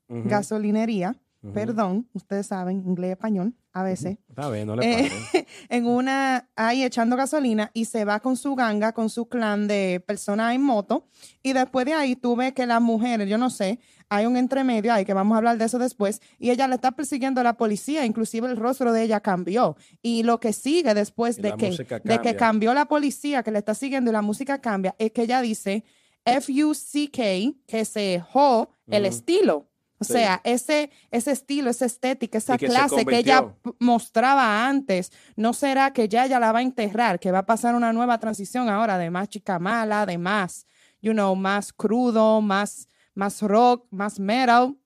Gasolinería. 0.09 1.17
Perdón, 1.53 2.09
ustedes 2.15 2.47
saben, 2.47 2.83
inglés 2.87 3.13
español, 3.13 3.55
a 3.79 3.83
veces, 3.83 4.19
Está 4.29 4.51
bien, 4.51 4.67
no 4.67 4.77
le 4.77 5.07
Eh, 5.07 5.11
en 5.69 5.87
una, 5.87 6.49
ahí 6.57 6.85
echando 6.85 7.17
gasolina 7.17 7.71
y 7.75 7.85
se 7.85 8.05
va 8.05 8.21
con 8.21 8.37
su 8.37 8.55
ganga, 8.55 8.93
con 8.93 9.11
su 9.11 9.29
clan 9.29 9.69
de 9.69 10.03
personas 10.07 10.55
en 10.55 10.63
moto. 10.63 11.09
Y 11.43 11.53
después 11.53 11.87
de 11.87 11.95
ahí 11.95 12.17
tú 12.17 12.37
ves 12.37 12.53
que 12.53 12.67
las 12.67 12.81
mujeres, 12.81 13.29
yo 13.29 13.39
no 13.39 13.51
sé, 13.51 13.81
hay 14.09 14.27
un 14.27 14.37
entremedio 14.37 14.93
ahí 14.93 15.05
que 15.05 15.15
vamos 15.15 15.35
a 15.35 15.39
hablar 15.39 15.59
de 15.59 15.65
eso 15.65 15.79
después. 15.79 16.21
Y 16.39 16.51
ella 16.51 16.67
le 16.69 16.77
está 16.77 16.93
persiguiendo 16.93 17.41
a 17.41 17.45
la 17.45 17.55
policía, 17.55 18.05
inclusive 18.05 18.49
el 18.49 18.57
rostro 18.57 18.93
de 18.93 19.03
ella 19.03 19.21
cambió. 19.21 19.77
Y 20.03 20.23
lo 20.23 20.41
que 20.41 20.53
sigue 20.53 20.95
después 20.95 21.39
Y 21.39 21.43
de 21.43 21.53
que, 21.55 22.01
de 22.05 22.21
que 22.21 22.37
cambió 22.37 22.75
la 22.75 22.87
policía 22.87 23.43
que 23.43 23.51
le 23.51 23.59
está 23.59 23.75
siguiendo 23.75 24.11
y 24.11 24.13
la 24.13 24.23
música 24.23 24.61
cambia, 24.61 24.95
es 24.99 25.13
que 25.13 25.23
ella 25.23 25.41
dice 25.41 25.85
F-U-C-K, 26.25 27.23
que 27.67 27.85
se 27.85 28.21
jo 28.21 28.71
el 28.87 29.07
estilo. 29.07 29.68
O 30.01 30.05
Sí. 30.05 30.13
sea, 30.13 30.41
ese, 30.45 30.91
ese 31.11 31.33
estilo, 31.33 31.71
esa 31.71 31.85
estética, 31.87 32.39
esa 32.39 32.57
que 32.57 32.67
se 32.69 32.73
clase 32.73 33.05
que 33.05 33.19
ella 33.19 33.55
mostraba 33.81 34.67
antes, 34.69 35.11
¿no 35.35 35.53
será 35.53 35.93
que 35.93 36.09
ya 36.09 36.25
ella 36.27 36.39
la 36.39 36.53
va 36.53 36.61
a 36.61 36.63
enterrar? 36.63 37.19
Que 37.19 37.33
va 37.33 37.41
a 37.41 37.47
pasar 37.47 37.75
una 37.75 37.93
nueva 37.93 38.19
transición 38.19 38.69
ahora 38.69 38.97
de 38.99 39.11
más 39.11 39.29
chica 39.29 39.59
mala, 39.59 40.07
de 40.07 40.17
más, 40.19 40.67
you 41.03 41.13
know, 41.13 41.35
más 41.35 41.73
crudo, 41.73 42.41
más, 42.41 42.89
más 43.15 43.43
rock, 43.43 43.87
más 43.91 44.21
metal. 44.21 44.77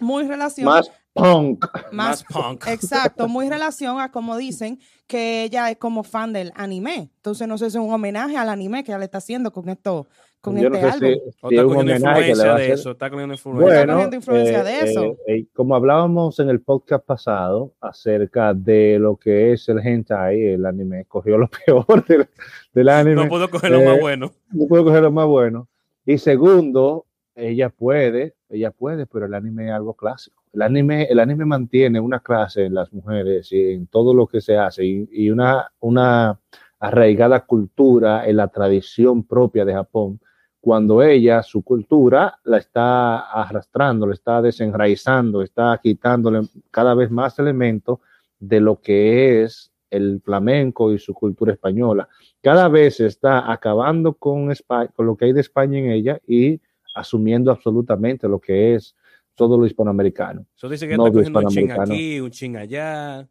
Muy 0.00 0.26
relación. 0.26 0.66
Más 0.66 0.90
punk. 1.14 1.64
Más 1.92 2.24
punk. 2.24 2.66
Exacto, 2.66 3.28
muy 3.28 3.48
relación 3.48 4.00
a 4.00 4.10
como 4.10 4.36
dicen 4.36 4.80
que 5.06 5.44
ella 5.44 5.70
es 5.70 5.76
como 5.76 6.02
fan 6.02 6.32
del 6.32 6.52
anime. 6.56 7.10
Entonces, 7.16 7.46
no 7.46 7.58
sé 7.58 7.70
si 7.70 7.76
es 7.76 7.82
un 7.82 7.92
homenaje 7.92 8.36
al 8.36 8.48
anime 8.48 8.82
que 8.82 8.90
ella 8.90 8.98
le 8.98 9.04
está 9.04 9.18
haciendo 9.18 9.52
con 9.52 9.68
esto, 9.68 10.08
con 10.42 10.58
Yo 10.58 10.68
no 10.68 10.76
este 10.76 10.90
sé 10.90 11.06
álbum. 11.06 11.22
si, 11.24 11.30
O 11.40 11.48
si 11.48 11.54
está 11.54 11.64
cogiendo 11.64 11.92
homenaje 11.92 12.20
que 12.20 12.34
le 12.36 12.44
influencia 12.44 12.48
va 12.48 12.54
a 12.54 12.58
de 12.58 12.72
eso. 12.72 12.90
Está 12.90 13.10
cogiendo 13.10 13.34
influencia. 13.34 13.66
Está 13.68 13.78
Bueno, 13.78 13.92
cogiendo 13.94 14.16
influencia 14.16 14.64
de 14.64 14.80
eso. 14.80 15.04
eh, 15.04 15.16
eh, 15.28 15.46
como 15.54 15.74
hablábamos 15.76 16.38
en 16.40 16.50
el 16.50 16.60
podcast 16.60 17.04
pasado 17.06 17.72
acerca 17.80 18.52
de 18.52 18.98
lo 18.98 19.16
que 19.16 19.52
es 19.52 19.68
el 19.70 19.78
hentai, 19.78 20.46
el 20.48 20.66
anime, 20.66 21.04
cogió 21.06 21.38
lo 21.38 21.48
peor 21.66 22.04
del, 22.06 22.28
del 22.74 22.88
anime. 22.90 23.14
no 23.22 23.28
puedo 23.28 23.48
coger 23.48 23.70
lo 23.70 23.80
eh, 23.80 23.86
más 23.86 24.00
bueno. 24.00 24.32
no 24.52 24.66
puedo 24.66 24.84
coger 24.84 25.02
lo 25.02 25.12
más 25.12 25.26
bueno. 25.26 25.68
Y 26.04 26.18
segundo, 26.18 27.06
ella 27.34 27.70
puede, 27.70 28.34
ella 28.50 28.70
puede, 28.72 29.06
pero 29.06 29.26
el 29.26 29.34
anime 29.34 29.68
es 29.68 29.72
algo 29.72 29.94
clásico. 29.94 30.42
el 30.52 30.62
anime, 30.62 31.04
el 31.04 31.20
anime 31.20 31.44
mantiene 31.46 32.00
una 32.00 32.20
clase 32.20 32.64
en 32.66 32.74
las 32.74 32.92
mujeres 32.92 33.50
y 33.52 33.70
en 33.72 33.86
todo 33.86 34.12
lo 34.12 34.26
que 34.26 34.40
se 34.40 34.56
hace 34.58 34.84
y, 34.84 35.30
una, 35.30 35.70
una 35.80 36.38
arraigada 36.80 37.46
cultura 37.46 38.26
en 38.28 38.36
la 38.38 38.48
tradición 38.48 39.22
propia 39.24 39.64
de 39.64 39.72
Japón, 39.72 40.20
cuando 40.62 41.02
ella, 41.02 41.42
su 41.42 41.62
cultura, 41.62 42.38
la 42.44 42.58
está 42.58 43.18
arrastrando, 43.18 44.06
la 44.06 44.14
está 44.14 44.40
desenraizando, 44.40 45.42
está 45.42 45.78
quitándole 45.82 46.42
cada 46.70 46.94
vez 46.94 47.10
más 47.10 47.36
elementos 47.40 47.98
de 48.38 48.60
lo 48.60 48.80
que 48.80 49.42
es 49.42 49.72
el 49.90 50.20
flamenco 50.24 50.92
y 50.92 51.00
su 51.00 51.14
cultura 51.14 51.52
española. 51.52 52.08
Cada 52.40 52.68
vez 52.68 53.00
está 53.00 53.50
acabando 53.50 54.14
con, 54.14 54.52
con 54.94 55.06
lo 55.06 55.16
que 55.16 55.24
hay 55.24 55.32
de 55.32 55.40
España 55.40 55.80
en 55.80 55.90
ella 55.90 56.20
y 56.28 56.60
asumiendo 56.94 57.50
absolutamente 57.50 58.28
lo 58.28 58.38
que 58.38 58.76
es 58.76 58.94
todo 59.34 59.58
lo 59.58 59.66
hispanoamericano. 59.66 60.46
Eso 60.56 60.68
dice 60.68 60.86
que 60.86 60.94
está 60.94 61.10
cogiendo 61.10 61.40
un 61.40 61.48
ching 61.48 61.70
aquí, 61.72 62.20
un 62.20 62.30
ching 62.30 62.56
allá. 62.56 63.28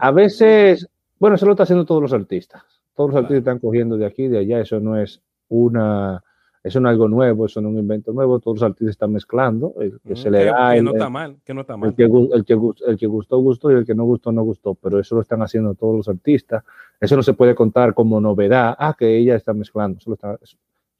A 0.00 0.10
veces, 0.10 0.88
bueno, 1.20 1.36
eso 1.36 1.46
lo 1.46 1.52
están 1.52 1.62
haciendo 1.62 1.86
todos 1.86 2.02
los 2.02 2.12
artistas. 2.12 2.64
Todos 2.96 3.10
los 3.10 3.18
artistas 3.18 3.38
están 3.38 3.60
cogiendo 3.60 3.96
de 3.96 4.04
aquí, 4.04 4.26
de 4.26 4.38
allá. 4.38 4.60
Eso 4.60 4.80
no 4.80 5.00
es 5.00 5.22
una, 5.48 6.24
eso 6.64 6.78
no 6.78 6.88
es 6.88 6.92
algo 6.92 7.08
nuevo, 7.08 7.46
eso 7.46 7.60
no 7.60 7.68
es 7.68 7.74
un 7.74 7.80
invento 7.80 8.12
nuevo. 8.12 8.38
Todos 8.38 8.60
los 8.60 8.70
artistas 8.70 8.90
están 8.90 9.12
mezclando. 9.12 9.74
El 9.80 9.98
que 10.00 10.14
se 10.14 10.30
le 10.30 10.44
da. 10.44 10.74
Que 10.74 10.82
no 10.82 10.92
está 10.92 11.08
mal, 11.08 11.36
que 11.44 11.54
no 11.54 11.62
está 11.62 11.76
mal. 11.76 11.88
El 11.90 11.96
que, 11.96 12.04
el, 12.04 12.44
que, 12.44 12.56
el 12.86 12.96
que 12.96 13.06
gustó, 13.06 13.38
gustó 13.38 13.72
y 13.72 13.74
el 13.74 13.84
que 13.84 13.96
no 13.96 14.04
gustó, 14.04 14.30
no 14.30 14.44
gustó. 14.44 14.74
Pero 14.74 15.00
eso 15.00 15.16
lo 15.16 15.22
están 15.22 15.42
haciendo 15.42 15.74
todos 15.74 15.96
los 15.96 16.08
artistas. 16.08 16.62
Eso 17.00 17.16
no 17.16 17.22
se 17.24 17.32
puede 17.32 17.56
contar 17.56 17.94
como 17.94 18.20
novedad. 18.20 18.76
Ah, 18.78 18.94
que 18.96 19.16
ella 19.16 19.34
está 19.34 19.52
mezclando. 19.52 19.98
Eso 19.98 20.10
lo 20.10 20.14
está, 20.14 20.38
eso 20.40 20.56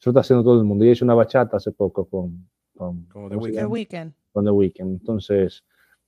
lo 0.07 0.11
está 0.11 0.21
haciendo 0.21 0.43
todo 0.43 0.59
el 0.59 0.65
mundo. 0.65 0.85
Y 0.85 0.91
hizo 0.91 1.05
una 1.05 1.15
bachata 1.15 1.59
hace 1.59 1.71
poco 1.71 2.07
con, 2.07 2.49
con, 2.77 3.07
The 3.29 3.65
Weeknd. 3.65 4.13
Con 4.33 4.45
The 4.45 4.51
Weeknd. 4.51 4.91
Entonces, 4.91 5.63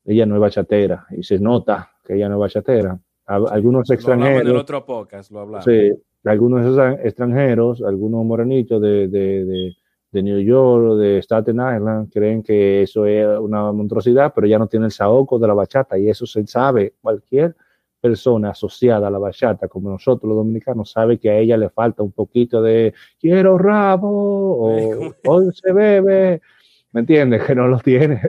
ella 0.04 0.26
no 0.26 0.34
es 0.34 0.40
bachatera 0.40 1.06
y 1.10 1.22
se 1.22 1.38
nota 1.38 1.92
que 2.04 2.14
ella 2.16 2.28
no 2.28 2.34
es 2.34 2.40
bachatera. 2.40 2.98
Algunos 3.26 3.88
extranjeros. 3.88 4.42
en 4.42 4.48
el 4.48 4.56
otro 4.56 4.84
podcast 4.84 5.30
lo 5.30 5.40
hablamos. 5.40 5.64
Sí, 5.64 5.92
algunos 6.24 6.78
extranjeros, 7.02 7.82
algunos 7.82 8.24
morenitos 8.24 8.80
de, 8.80 9.08
de, 9.08 9.44
de, 9.44 9.76
de, 10.10 10.22
New 10.22 10.40
York 10.40 10.98
de 10.98 11.18
Staten 11.22 11.56
Island 11.56 12.12
creen 12.12 12.42
que 12.42 12.82
eso 12.82 13.06
es 13.06 13.26
una 13.38 13.72
monstruosidad, 13.72 14.32
pero 14.34 14.46
ya 14.46 14.58
no 14.58 14.66
tiene 14.66 14.86
el 14.86 14.92
saoco 14.92 15.38
de 15.38 15.48
la 15.48 15.54
bachata 15.54 15.98
y 15.98 16.08
eso 16.08 16.26
se 16.26 16.46
sabe. 16.46 16.94
Cualquier 17.00 17.54
persona 18.00 18.50
asociada 18.50 19.08
a 19.08 19.10
la 19.10 19.18
bachata, 19.18 19.66
como 19.66 19.90
nosotros 19.90 20.28
los 20.28 20.36
dominicanos, 20.36 20.90
sabe 20.90 21.18
que 21.18 21.30
a 21.30 21.38
ella 21.38 21.56
le 21.56 21.70
falta 21.70 22.02
un 22.02 22.12
poquito 22.12 22.60
de 22.60 22.92
quiero 23.18 23.56
rabo 23.56 24.58
o 24.58 25.14
hoy 25.24 25.50
se 25.54 25.72
bebe, 25.72 26.42
¿me 26.92 27.00
entiendes? 27.00 27.42
Que 27.46 27.54
no 27.54 27.66
lo 27.66 27.78
tiene. 27.78 28.20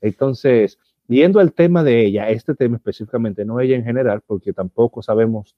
Entonces, 0.00 0.78
viendo 1.06 1.40
el 1.40 1.52
tema 1.52 1.84
de 1.84 2.06
ella, 2.06 2.30
este 2.30 2.54
tema 2.54 2.76
específicamente, 2.76 3.44
no 3.44 3.60
ella 3.60 3.76
en 3.76 3.84
general, 3.84 4.22
porque 4.26 4.54
tampoco 4.54 5.02
sabemos 5.02 5.56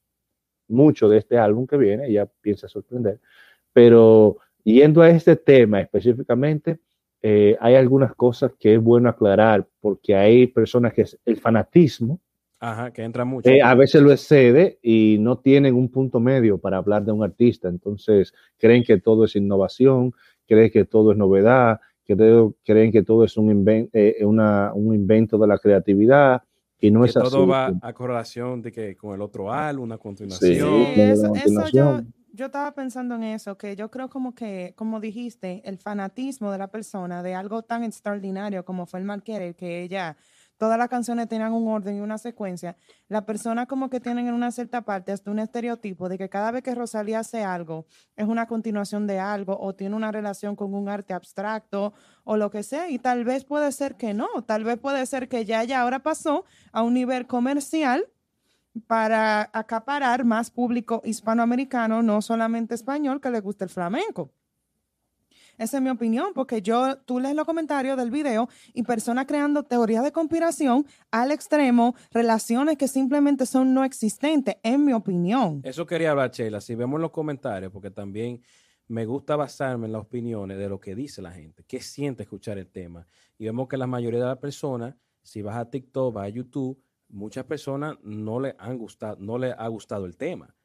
mucho 0.70 1.08
de 1.08 1.18
este 1.18 1.38
álbum 1.38 1.66
que 1.66 1.76
viene, 1.76 2.06
ella 2.06 2.26
piensa 2.40 2.68
sorprender, 2.68 3.20
pero 3.72 4.38
yendo 4.64 5.02
a 5.02 5.10
este 5.10 5.36
tema 5.36 5.80
específicamente, 5.80 6.80
eh, 7.22 7.56
hay 7.60 7.74
algunas 7.74 8.14
cosas 8.14 8.52
que 8.58 8.74
es 8.74 8.80
bueno 8.80 9.08
aclarar, 9.08 9.66
porque 9.80 10.14
hay 10.14 10.46
personas 10.46 10.92
que 10.94 11.02
es 11.02 11.18
el 11.24 11.36
fanatismo, 11.36 12.20
Ajá, 12.62 12.90
que 12.92 13.02
entra 13.02 13.24
mucho. 13.24 13.48
Eh, 13.48 13.62
a 13.62 13.74
veces 13.74 14.02
lo 14.02 14.12
excede 14.12 14.78
y 14.82 15.16
no 15.18 15.38
tienen 15.38 15.74
un 15.74 15.90
punto 15.90 16.20
medio 16.20 16.58
para 16.58 16.76
hablar 16.76 17.04
de 17.04 17.12
un 17.12 17.24
artista. 17.24 17.68
Entonces, 17.68 18.34
creen 18.58 18.84
que 18.84 18.98
todo 19.00 19.24
es 19.24 19.34
innovación, 19.34 20.12
creen 20.46 20.70
que 20.70 20.84
todo 20.84 21.12
es 21.12 21.18
novedad, 21.18 21.80
creen 22.04 22.92
que 22.92 23.02
todo 23.02 23.24
es 23.24 23.36
un, 23.38 23.64
eh, 23.92 24.16
una, 24.24 24.72
un 24.74 24.94
invento 24.94 25.38
de 25.38 25.46
la 25.46 25.58
creatividad. 25.58 26.42
Y 26.80 26.90
no 26.90 27.04
es 27.04 27.12
todo 27.12 27.24
así. 27.24 27.32
Todo 27.32 27.46
va 27.46 27.72
a 27.82 27.92
correlación 27.92 28.62
de 28.62 28.72
que 28.72 28.96
con 28.96 29.14
el 29.14 29.20
otro 29.20 29.52
álbum, 29.52 29.84
una 29.84 29.98
continuación. 29.98 30.86
Sí, 30.94 31.00
eso, 31.00 31.34
eso 31.34 31.68
yo, 31.72 32.00
yo 32.32 32.46
estaba 32.46 32.72
pensando 32.72 33.14
en 33.16 33.24
eso, 33.24 33.58
que 33.58 33.76
yo 33.76 33.90
creo 33.90 34.08
como 34.08 34.34
que, 34.34 34.72
como 34.76 35.00
dijiste, 35.00 35.62
el 35.64 35.78
fanatismo 35.78 36.50
de 36.50 36.58
la 36.58 36.68
persona 36.68 37.22
de 37.22 37.34
algo 37.34 37.62
tan 37.62 37.84
extraordinario 37.84 38.64
como 38.64 38.86
fue 38.86 39.00
el 39.00 39.06
Marquere, 39.06 39.54
que 39.54 39.82
ella 39.82 40.16
todas 40.60 40.76
las 40.76 40.90
canciones 40.90 41.26
tenían 41.26 41.54
un 41.54 41.66
orden 41.68 41.96
y 41.96 42.00
una 42.00 42.18
secuencia, 42.18 42.76
la 43.08 43.24
persona 43.24 43.64
como 43.64 43.88
que 43.88 43.98
tienen 43.98 44.28
en 44.28 44.34
una 44.34 44.52
cierta 44.52 44.82
parte 44.82 45.10
hasta 45.10 45.30
un 45.30 45.38
estereotipo 45.38 46.10
de 46.10 46.18
que 46.18 46.28
cada 46.28 46.50
vez 46.50 46.62
que 46.62 46.74
Rosalía 46.74 47.20
hace 47.20 47.42
algo 47.42 47.86
es 48.14 48.26
una 48.26 48.46
continuación 48.46 49.06
de 49.06 49.18
algo 49.18 49.58
o 49.58 49.74
tiene 49.74 49.96
una 49.96 50.12
relación 50.12 50.56
con 50.56 50.74
un 50.74 50.90
arte 50.90 51.14
abstracto 51.14 51.94
o 52.24 52.36
lo 52.36 52.50
que 52.50 52.62
sea 52.62 52.90
y 52.90 52.98
tal 52.98 53.24
vez 53.24 53.46
puede 53.46 53.72
ser 53.72 53.96
que 53.96 54.12
no, 54.12 54.28
tal 54.46 54.64
vez 54.64 54.78
puede 54.78 55.06
ser 55.06 55.30
que 55.30 55.46
ya 55.46 55.64
ya 55.64 55.80
ahora 55.80 56.00
pasó 56.00 56.44
a 56.72 56.82
un 56.82 56.92
nivel 56.92 57.26
comercial 57.26 58.06
para 58.86 59.48
acaparar 59.54 60.26
más 60.26 60.50
público 60.50 61.00
hispanoamericano, 61.06 62.02
no 62.02 62.20
solamente 62.20 62.74
español, 62.74 63.22
que 63.22 63.30
le 63.30 63.40
guste 63.40 63.64
el 63.64 63.70
flamenco. 63.70 64.30
Esa 65.60 65.76
es 65.76 65.82
mi 65.82 65.90
opinión, 65.90 66.28
porque 66.34 66.62
yo, 66.62 66.96
tú 67.04 67.20
lees 67.20 67.34
los 67.34 67.44
comentarios 67.44 67.94
del 67.98 68.10
video 68.10 68.48
y 68.72 68.82
personas 68.82 69.26
creando 69.26 69.62
teorías 69.62 70.02
de 70.02 70.10
conspiración 70.10 70.86
al 71.10 71.32
extremo, 71.32 71.94
relaciones 72.12 72.78
que 72.78 72.88
simplemente 72.88 73.44
son 73.44 73.74
no 73.74 73.84
existentes, 73.84 74.56
en 74.62 74.86
mi 74.86 74.94
opinión. 74.94 75.60
Eso 75.62 75.84
quería 75.84 76.12
hablar, 76.12 76.30
Sheila. 76.30 76.62
Si 76.62 76.74
vemos 76.74 76.98
los 76.98 77.10
comentarios, 77.10 77.70
porque 77.70 77.90
también 77.90 78.40
me 78.88 79.04
gusta 79.04 79.36
basarme 79.36 79.84
en 79.84 79.92
las 79.92 80.00
opiniones 80.00 80.56
de 80.56 80.66
lo 80.66 80.80
que 80.80 80.94
dice 80.94 81.20
la 81.20 81.30
gente, 81.30 81.62
qué 81.68 81.82
siente 81.82 82.22
escuchar 82.22 82.56
el 82.56 82.68
tema. 82.68 83.06
Y 83.36 83.44
vemos 83.44 83.68
que 83.68 83.76
la 83.76 83.86
mayoría 83.86 84.20
de 84.20 84.26
las 84.28 84.38
personas, 84.38 84.94
si 85.22 85.42
vas 85.42 85.56
a 85.56 85.68
TikTok, 85.68 86.14
vas 86.14 86.24
a 86.24 86.28
YouTube, 86.30 86.82
muchas 87.10 87.44
personas 87.44 87.98
no 88.02 88.40
le 88.40 88.56
han 88.58 88.78
gustado, 88.78 89.18
no 89.20 89.36
le 89.36 89.52
ha 89.52 89.68
gustado 89.68 90.06
el 90.06 90.16
tema. 90.16 90.56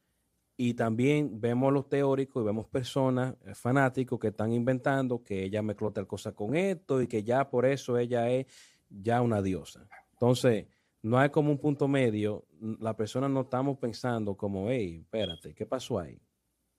Y 0.58 0.74
también 0.74 1.42
vemos 1.42 1.74
los 1.74 1.90
teóricos 1.90 2.42
y 2.42 2.46
vemos 2.46 2.68
personas 2.68 3.36
eh, 3.46 3.54
fanáticos 3.54 4.20
que 4.20 4.30
están 4.30 4.54
inventando 4.54 5.24
que 5.24 5.44
ella 5.44 5.62
mezcló 5.62 5.92
tal 5.92 6.08
cosa 6.08 6.32
con 6.32 6.56
esto 6.56 7.02
y 7.02 7.08
que 7.08 7.24
ya 7.24 7.50
por 7.50 7.66
eso 7.66 7.98
ella 7.98 8.30
es 8.30 8.46
ya 8.90 9.22
una 9.22 9.42
diosa. 9.42 9.88
Entonces, 10.14 10.68
no 11.02 11.20
hay 11.20 11.30
como 11.30 11.52
un 11.52 11.58
punto 11.58 11.88
medio. 11.88 12.46
La 12.80 12.96
persona 12.96 13.28
no 13.28 13.42
estamos 13.42 13.78
pensando 13.78 14.36
como, 14.36 14.70
hey, 14.70 15.02
espérate, 15.02 15.54
¿qué 15.54 15.66
pasó 15.66 16.00
ahí? 16.00 16.18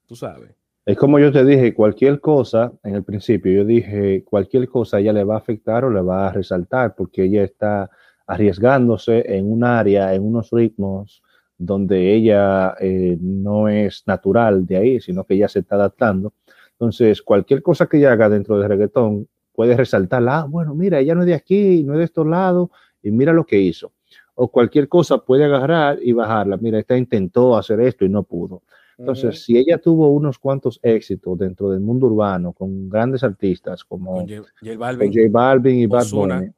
Tú 0.06 0.16
sabes. 0.16 0.54
Es 0.86 0.96
como 0.96 1.18
yo 1.18 1.32
te 1.32 1.44
dije, 1.44 1.74
cualquier 1.74 2.20
cosa, 2.20 2.72
en 2.84 2.94
el 2.94 3.04
principio, 3.04 3.52
yo 3.52 3.64
dije, 3.64 4.24
cualquier 4.24 4.68
cosa 4.68 5.00
ella 5.00 5.12
le 5.12 5.24
va 5.24 5.34
a 5.34 5.38
afectar 5.38 5.84
o 5.84 5.90
le 5.90 6.00
va 6.00 6.28
a 6.28 6.32
resaltar 6.32 6.94
porque 6.94 7.24
ella 7.24 7.42
está 7.42 7.90
arriesgándose 8.26 9.36
en 9.36 9.50
un 9.50 9.64
área, 9.64 10.14
en 10.14 10.22
unos 10.22 10.50
ritmos 10.50 11.22
donde 11.58 12.14
ella 12.14 12.74
eh, 12.80 13.16
no 13.20 13.68
es 13.68 14.02
natural 14.06 14.66
de 14.66 14.76
ahí, 14.76 15.00
sino 15.00 15.24
que 15.24 15.34
ella 15.34 15.48
se 15.48 15.60
está 15.60 15.76
adaptando. 15.76 16.32
Entonces, 16.72 17.22
cualquier 17.22 17.62
cosa 17.62 17.86
que 17.86 17.96
ella 17.98 18.12
haga 18.12 18.28
dentro 18.28 18.58
de 18.58 18.68
reggaetón 18.68 19.28
puede 19.52 19.76
resaltar, 19.76 20.22
ah, 20.28 20.46
bueno, 20.48 20.74
mira, 20.74 21.00
ella 21.00 21.14
no 21.14 21.22
es 21.22 21.26
de 21.26 21.34
aquí, 21.34 21.82
no 21.82 21.94
es 21.94 21.98
de 21.98 22.04
estos 22.04 22.26
lados, 22.26 22.68
y 23.02 23.10
mira 23.10 23.32
lo 23.32 23.46
que 23.46 23.58
hizo. 23.58 23.92
O 24.34 24.48
cualquier 24.48 24.88
cosa 24.88 25.18
puede 25.18 25.44
agarrar 25.44 25.98
y 26.02 26.12
bajarla. 26.12 26.58
Mira, 26.58 26.78
esta 26.78 26.96
intentó 26.96 27.56
hacer 27.56 27.80
esto 27.80 28.04
y 28.04 28.10
no 28.10 28.22
pudo. 28.22 28.62
Entonces, 28.98 29.44
si 29.44 29.58
ella 29.58 29.78
tuvo 29.78 30.08
unos 30.08 30.38
cuantos 30.38 30.80
éxitos 30.82 31.38
dentro 31.38 31.70
del 31.70 31.80
mundo 31.80 32.06
urbano 32.06 32.52
con 32.52 32.88
grandes 32.88 33.22
artistas 33.22 33.84
como 33.84 34.20
J, 34.20 34.42
Balvin, 34.78 35.32
Balvin, 35.32 35.78
y 35.80 35.86
Bad 35.86 36.06
Bunny, 36.10 36.50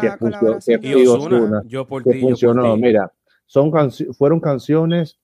que, 0.00 0.10
funcionó, 0.18 1.62
yo 1.64 1.86
por 1.86 2.04
ti, 2.04 2.20
funcionó. 2.20 2.76
Mira, 2.76 3.12
son 3.50 3.72
fueron 4.14 4.38
canciones 4.38 5.18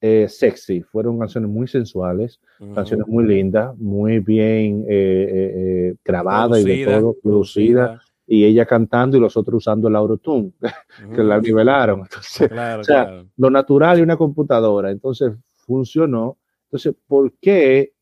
eh, 0.00 0.26
sexy, 0.28 0.82
fueron 0.82 1.16
canciones 1.16 1.48
muy 1.48 1.68
sensuales, 1.68 2.40
canciones 2.74 3.06
muy 3.06 3.24
lindas, 3.24 3.76
muy 3.78 4.18
bien 4.18 4.84
eh, 4.88 5.28
eh, 5.30 5.94
grabadas 6.04 6.60
y 6.62 6.64
de 6.64 6.84
todo, 6.84 7.14
producida, 7.22 8.00
y 8.26 8.44
ella 8.44 8.66
cantando 8.66 9.16
y 9.16 9.20
los 9.20 9.36
otros 9.36 9.58
usando 9.58 9.86
el 9.86 9.94
autotune, 9.94 10.52
que 11.14 11.22
la 11.22 11.40
nivelaron. 11.40 12.00
Entonces, 12.00 12.50
o 12.50 12.82
sea, 12.82 13.24
lo 13.36 13.48
natural 13.48 14.00
y 14.00 14.02
una 14.02 14.16
computadora, 14.16 14.90
entonces 14.90 15.34
funcionó. 15.64 16.36
Entonces, 16.64 16.96
¿por 17.06 17.32
qué 17.40 17.92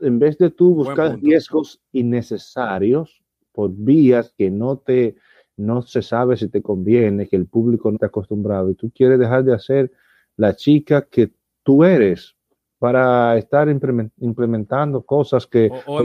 en 0.00 0.18
vez 0.18 0.36
de 0.36 0.50
tú 0.50 0.74
buscar 0.74 1.18
riesgos 1.18 1.80
innecesarios 1.90 3.24
por 3.50 3.70
vías 3.72 4.34
que 4.36 4.50
no 4.50 4.76
te 4.76 5.16
no 5.56 5.82
se 5.82 6.02
sabe 6.02 6.36
si 6.36 6.48
te 6.48 6.62
conviene, 6.62 7.28
que 7.28 7.36
el 7.36 7.46
público 7.46 7.90
no 7.90 7.96
está 7.96 8.06
acostumbrado 8.06 8.70
y 8.70 8.74
tú 8.74 8.90
quieres 8.94 9.18
dejar 9.18 9.44
de 9.44 9.54
hacer 9.54 9.92
la 10.36 10.54
chica 10.54 11.06
que 11.08 11.30
tú 11.62 11.84
eres 11.84 12.34
para 12.78 13.38
estar 13.38 13.68
implementando 13.68 15.02
cosas 15.02 15.46
que 15.46 15.70
o, 15.86 16.02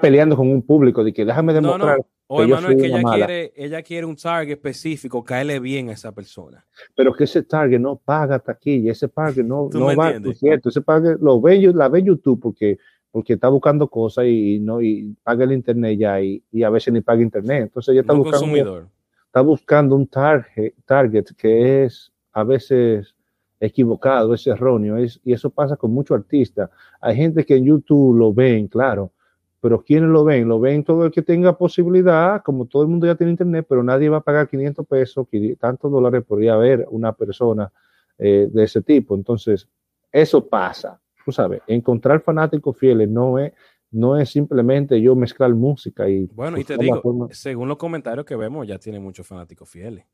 peleando 0.00 0.36
con 0.36 0.50
un 0.50 0.62
público 0.62 1.02
de 1.02 1.12
que 1.12 1.24
déjame 1.24 1.54
demostrar 1.54 2.00
o 2.26 2.38
que 2.38 2.76
que 2.76 2.86
ella 2.86 3.02
quiere, 3.02 3.52
ella 3.56 3.82
quiere 3.82 4.06
un 4.06 4.16
target 4.16 4.54
específico, 4.54 5.22
caerle 5.22 5.60
bien 5.60 5.90
a 5.90 5.92
esa 5.92 6.12
persona. 6.12 6.64
Pero 6.94 7.12
que 7.12 7.24
ese 7.24 7.42
target 7.42 7.78
no 7.78 7.96
paga 7.96 8.38
taquilla, 8.38 8.92
ese 8.92 9.08
target 9.08 9.44
no, 9.44 9.68
no 9.72 9.94
va, 9.96 10.14
cierto, 10.34 10.70
ese 10.70 10.80
target 10.80 11.18
lo 11.20 11.40
ve, 11.40 11.58
la 11.74 11.88
ve 11.88 12.02
YouTube 12.02 12.40
porque 12.40 12.78
porque 13.12 13.34
está 13.34 13.48
buscando 13.48 13.86
cosas 13.88 14.24
y, 14.26 14.58
no 14.58 14.80
y 14.82 15.14
paga 15.22 15.44
el 15.44 15.52
internet 15.52 15.98
ya 15.98 16.20
y, 16.20 16.42
y, 16.50 16.62
a 16.64 16.70
veces 16.70 16.92
ni 16.92 17.02
paga 17.02 17.22
internet. 17.22 17.64
Entonces 17.64 17.92
ella 17.92 18.00
está 18.00 18.14
buscando 18.14 18.88
está 19.26 19.40
buscando 19.40 19.94
un 19.94 20.06
target, 20.06 20.74
target 20.84 21.24
que 21.36 21.84
es 21.84 22.12
a 22.32 22.44
veces 22.44 23.14
equivocado, 23.60 24.34
es 24.34 24.46
erróneo, 24.46 24.96
es, 24.96 25.20
y 25.24 25.32
eso 25.32 25.48
pasa 25.48 25.76
con 25.76 25.92
muchos 25.92 26.18
artistas. 26.18 26.68
Hay 27.00 27.16
gente 27.16 27.44
que 27.46 27.56
en 27.56 27.64
YouTube 27.64 28.16
lo 28.16 28.34
ven, 28.34 28.66
claro, 28.66 29.12
pero 29.60 29.80
¿quiénes 29.82 30.10
lo 30.10 30.24
ven? 30.24 30.48
Lo 30.48 30.58
ven 30.58 30.82
todo 30.82 31.06
el 31.06 31.12
que 31.12 31.22
tenga 31.22 31.56
posibilidad, 31.56 32.42
como 32.42 32.66
todo 32.66 32.82
el 32.82 32.88
mundo 32.88 33.06
ya 33.06 33.14
tiene 33.14 33.30
internet, 33.30 33.64
pero 33.68 33.82
nadie 33.82 34.08
va 34.08 34.16
a 34.16 34.20
pagar 34.22 34.48
500 34.48 34.86
pesos, 34.86 35.26
tantos 35.60 35.90
dólares 35.90 36.24
por 36.26 36.42
ir 36.42 36.50
a 36.50 36.56
ver 36.56 36.86
una 36.90 37.12
persona 37.12 37.72
eh, 38.18 38.48
de 38.52 38.64
ese 38.64 38.82
tipo. 38.82 39.14
Entonces, 39.14 39.68
eso 40.10 40.46
pasa, 40.46 41.00
tú 41.24 41.32
sabes, 41.32 41.62
encontrar 41.66 42.20
fanáticos 42.20 42.76
fieles 42.76 43.08
no 43.08 43.38
es, 43.38 43.52
no 43.90 44.18
es 44.18 44.30
simplemente 44.30 45.00
yo 45.00 45.14
mezclar 45.14 45.54
música 45.54 46.08
y... 46.08 46.26
Bueno, 46.26 46.58
y 46.58 46.64
te 46.64 46.76
digo, 46.76 47.28
según 47.30 47.68
los 47.68 47.76
comentarios 47.76 48.24
que 48.24 48.36
vemos, 48.36 48.66
ya 48.66 48.78
tiene 48.78 48.98
muchos 48.98 49.26
fanáticos 49.26 49.68
fieles. 49.68 50.04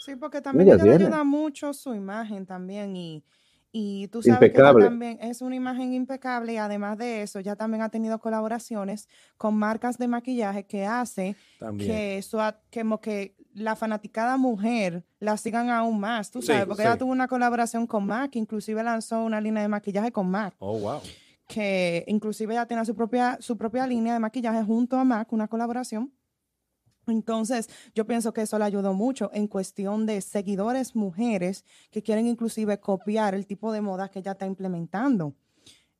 Sí, 0.00 0.16
porque 0.16 0.40
también 0.40 0.68
ella 0.68 0.94
ayuda 0.94 1.24
mucho 1.24 1.72
su 1.72 1.94
imagen 1.94 2.46
también 2.46 2.96
y, 2.96 3.22
y 3.72 4.08
tú 4.08 4.22
sabes 4.22 4.52
que 4.52 4.58
también 4.58 5.18
es 5.20 5.42
una 5.42 5.54
imagen 5.54 5.92
impecable 5.92 6.54
y 6.54 6.56
además 6.56 6.98
de 6.98 7.22
eso 7.22 7.38
ya 7.40 7.54
también 7.54 7.82
ha 7.82 7.88
tenido 7.88 8.18
colaboraciones 8.18 9.08
con 9.36 9.54
marcas 9.54 9.96
de 9.96 10.08
maquillaje 10.08 10.64
que 10.66 10.84
hace 10.84 11.36
que, 11.78 12.18
eso, 12.18 12.40
como 12.72 13.00
que 13.00 13.36
la 13.54 13.76
fanaticada 13.76 14.36
mujer 14.36 15.04
la 15.20 15.36
sigan 15.36 15.70
aún 15.70 16.00
más, 16.00 16.30
tú 16.30 16.42
sabes, 16.42 16.66
porque 16.66 16.82
ella 16.82 16.96
tuvo 16.96 17.12
una 17.12 17.28
colaboración 17.28 17.86
con 17.86 18.06
MAC, 18.06 18.36
inclusive 18.36 18.82
lanzó 18.82 19.22
una 19.22 19.40
línea 19.40 19.62
de 19.62 19.68
maquillaje 19.68 20.10
con 20.10 20.30
MAC. 20.30 20.54
Oh, 20.58 20.78
wow. 20.78 21.00
Que 21.46 22.04
inclusive 22.06 22.54
ella 22.54 22.66
tiene 22.66 22.84
su 22.84 22.94
propia, 22.94 23.36
su 23.40 23.56
propia 23.56 23.86
línea 23.86 24.14
de 24.14 24.20
maquillaje 24.20 24.62
junto 24.62 24.96
a 24.96 25.04
MAC, 25.04 25.32
una 25.32 25.48
colaboración. 25.48 26.12
Entonces, 27.06 27.68
yo 27.94 28.06
pienso 28.06 28.32
que 28.32 28.42
eso 28.42 28.58
le 28.58 28.64
ayudó 28.64 28.94
mucho 28.94 29.30
en 29.32 29.46
cuestión 29.46 30.06
de 30.06 30.20
seguidores 30.20 30.94
mujeres 30.94 31.64
que 31.90 32.02
quieren 32.02 32.26
inclusive 32.26 32.78
copiar 32.80 33.34
el 33.34 33.46
tipo 33.46 33.72
de 33.72 33.80
moda 33.80 34.08
que 34.08 34.20
ella 34.20 34.32
está 34.32 34.46
implementando. 34.46 35.34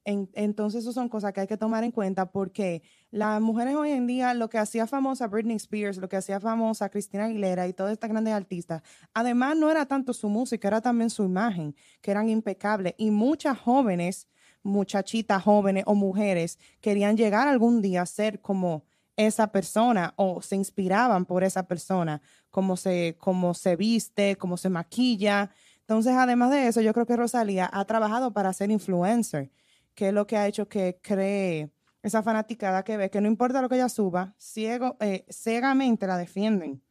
entonces, 0.04 0.82
eso 0.82 0.92
son 0.92 1.08
cosas 1.08 1.32
que 1.32 1.40
hay 1.40 1.46
que 1.46 1.56
tomar 1.56 1.84
en 1.84 1.92
cuenta 1.92 2.32
porque 2.32 2.82
las 3.10 3.40
mujeres 3.40 3.76
hoy 3.76 3.90
en 3.90 4.06
día, 4.06 4.34
lo 4.34 4.48
que 4.48 4.58
hacía 4.58 4.86
famosa 4.86 5.28
Britney 5.28 5.56
Spears, 5.56 5.98
lo 5.98 6.08
que 6.08 6.16
hacía 6.16 6.40
famosa 6.40 6.88
Cristina 6.88 7.26
Aguilera 7.26 7.68
y 7.68 7.72
todas 7.72 7.92
estas 7.92 8.10
grandes 8.10 8.34
artistas, 8.34 8.82
además 9.14 9.56
no 9.56 9.70
era 9.70 9.86
tanto 9.86 10.12
su 10.12 10.28
música, 10.28 10.68
era 10.68 10.80
también 10.80 11.10
su 11.10 11.24
imagen, 11.24 11.74
que 12.00 12.10
eran 12.10 12.28
impecables. 12.28 12.94
Y 12.98 13.10
muchas 13.10 13.58
jóvenes, 13.58 14.26
muchachitas 14.62 15.42
jóvenes 15.42 15.84
o 15.86 15.94
mujeres 15.94 16.58
querían 16.80 17.16
llegar 17.16 17.46
algún 17.48 17.80
día 17.82 18.02
a 18.02 18.06
ser 18.06 18.40
como 18.40 18.84
esa 19.16 19.52
persona 19.52 20.14
o 20.16 20.40
se 20.42 20.56
inspiraban 20.56 21.26
por 21.26 21.44
esa 21.44 21.64
persona, 21.64 22.22
cómo 22.50 22.76
se, 22.76 23.16
cómo 23.18 23.54
se 23.54 23.76
viste, 23.76 24.36
cómo 24.36 24.56
se 24.56 24.70
maquilla. 24.70 25.50
Entonces, 25.80 26.14
además 26.16 26.50
de 26.50 26.68
eso, 26.68 26.80
yo 26.80 26.92
creo 26.92 27.06
que 27.06 27.16
Rosalía 27.16 27.68
ha 27.72 27.84
trabajado 27.84 28.32
para 28.32 28.52
ser 28.52 28.70
influencer, 28.70 29.50
que 29.94 30.08
es 30.08 30.14
lo 30.14 30.26
que 30.26 30.36
ha 30.36 30.46
hecho 30.46 30.68
que 30.68 30.98
cree 31.02 31.70
esa 32.02 32.22
fanaticada 32.22 32.82
que 32.82 32.96
ve 32.96 33.10
que 33.10 33.20
no 33.20 33.28
importa 33.28 33.60
lo 33.60 33.68
que 33.68 33.74
ella 33.74 33.88
suba, 33.88 34.34
ciego, 34.38 34.96
eh, 35.00 35.26
ciegamente 35.28 36.06
la 36.06 36.16
defienden. 36.16 36.82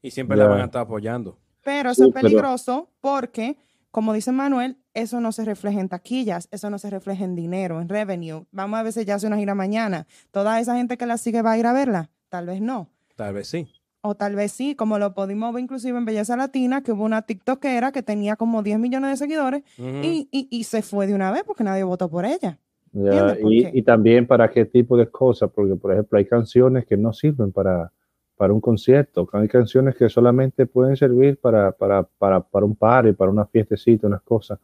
Y 0.00 0.10
siempre 0.10 0.36
la 0.36 0.46
van 0.46 0.60
a 0.60 0.64
estar 0.64 0.82
apoyando. 0.82 1.38
Pero 1.62 1.90
eso 1.90 2.06
es 2.06 2.12
peligroso 2.12 2.90
porque 3.00 3.56
como 3.94 4.12
dice 4.12 4.32
Manuel, 4.32 4.76
eso 4.92 5.20
no 5.20 5.30
se 5.30 5.44
refleja 5.44 5.78
en 5.78 5.88
taquillas, 5.88 6.48
eso 6.50 6.68
no 6.68 6.80
se 6.80 6.90
refleja 6.90 7.24
en 7.24 7.36
dinero, 7.36 7.80
en 7.80 7.88
revenue. 7.88 8.44
Vamos 8.50 8.80
a 8.80 8.82
ver 8.82 8.92
si 8.92 9.04
ya 9.04 9.14
hace 9.14 9.28
una 9.28 9.36
gira 9.36 9.54
mañana. 9.54 10.08
Toda 10.32 10.58
esa 10.58 10.76
gente 10.76 10.96
que 10.96 11.06
la 11.06 11.16
sigue 11.16 11.42
va 11.42 11.52
a 11.52 11.58
ir 11.58 11.66
a 11.66 11.72
verla. 11.72 12.10
Tal 12.28 12.46
vez 12.46 12.60
no. 12.60 12.88
Tal 13.14 13.34
vez 13.34 13.46
sí. 13.46 13.68
O 14.00 14.16
tal 14.16 14.34
vez 14.34 14.50
sí, 14.50 14.74
como 14.74 14.98
lo 14.98 15.14
pudimos 15.14 15.54
ver 15.54 15.62
inclusive 15.62 15.96
en 15.96 16.04
Belleza 16.06 16.36
Latina, 16.36 16.82
que 16.82 16.90
hubo 16.90 17.04
una 17.04 17.22
TikTokera 17.22 17.92
que 17.92 18.02
tenía 18.02 18.34
como 18.34 18.64
10 18.64 18.80
millones 18.80 19.10
de 19.10 19.16
seguidores 19.16 19.62
y, 19.78 20.64
se 20.64 20.82
fue 20.82 21.06
de 21.06 21.14
una 21.14 21.30
vez 21.30 21.44
porque 21.46 21.62
nadie 21.62 21.84
votó 21.84 22.10
por 22.10 22.24
ella. 22.24 22.58
y, 22.92 23.78
y, 23.78 23.82
también 23.82 24.26
para 24.26 24.50
qué 24.50 24.64
tipo 24.64 24.96
de 24.96 25.08
cosas, 25.08 25.52
porque 25.54 25.76
por 25.76 25.92
ejemplo 25.92 26.18
hay 26.18 26.24
canciones 26.24 26.84
que 26.84 26.96
no 26.96 27.12
sirven 27.12 27.52
para, 27.52 27.92
para 28.36 28.52
un 28.52 28.60
concierto. 28.60 29.28
Hay 29.32 29.48
canciones 29.48 29.96
que 29.96 30.08
solamente 30.08 30.66
pueden 30.66 30.96
servir 30.96 31.38
para, 31.38 31.72
para, 31.72 32.02
para, 32.02 32.40
para 32.40 32.66
un 32.66 32.76
party, 32.76 33.12
para 33.12 33.30
una 33.30 33.46
fiestecita, 33.46 34.06
unas 34.06 34.22
cosas. 34.22 34.58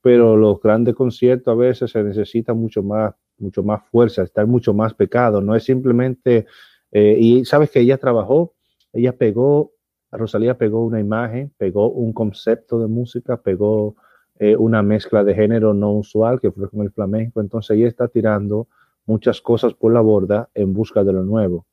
Pero 0.00 0.36
los 0.36 0.60
grandes 0.60 0.94
conciertos 0.94 1.52
a 1.52 1.56
veces 1.56 1.90
se 1.90 2.02
necesita 2.02 2.54
mucho 2.54 2.82
más, 2.82 3.14
mucho 3.38 3.62
más 3.62 3.82
fuerza, 3.90 4.22
estar 4.22 4.46
mucho 4.46 4.74
más 4.74 4.94
pecado. 4.94 5.40
No 5.40 5.54
es 5.54 5.64
simplemente, 5.64 6.46
eh, 6.90 7.16
y 7.18 7.44
sabes 7.44 7.70
que 7.70 7.80
ella 7.80 7.98
trabajó, 7.98 8.54
ella 8.92 9.16
pegó, 9.16 9.72
Rosalía 10.10 10.58
pegó 10.58 10.84
una 10.84 11.00
imagen, 11.00 11.52
pegó 11.56 11.90
un 11.90 12.12
concepto 12.12 12.78
de 12.80 12.88
música, 12.88 13.40
pegó 13.40 13.96
eh, 14.38 14.56
una 14.56 14.82
mezcla 14.82 15.24
de 15.24 15.34
género 15.34 15.72
no 15.72 15.92
usual 15.92 16.40
que 16.40 16.50
fue 16.50 16.68
con 16.68 16.82
el 16.82 16.90
flamenco. 16.90 17.40
Entonces 17.40 17.76
ella 17.76 17.88
está 17.88 18.08
tirando 18.08 18.68
muchas 19.06 19.40
cosas 19.40 19.74
por 19.74 19.92
la 19.92 20.00
borda 20.00 20.50
en 20.54 20.72
busca 20.72 21.04
de 21.04 21.12
lo 21.12 21.22
nuevo. 21.22 21.66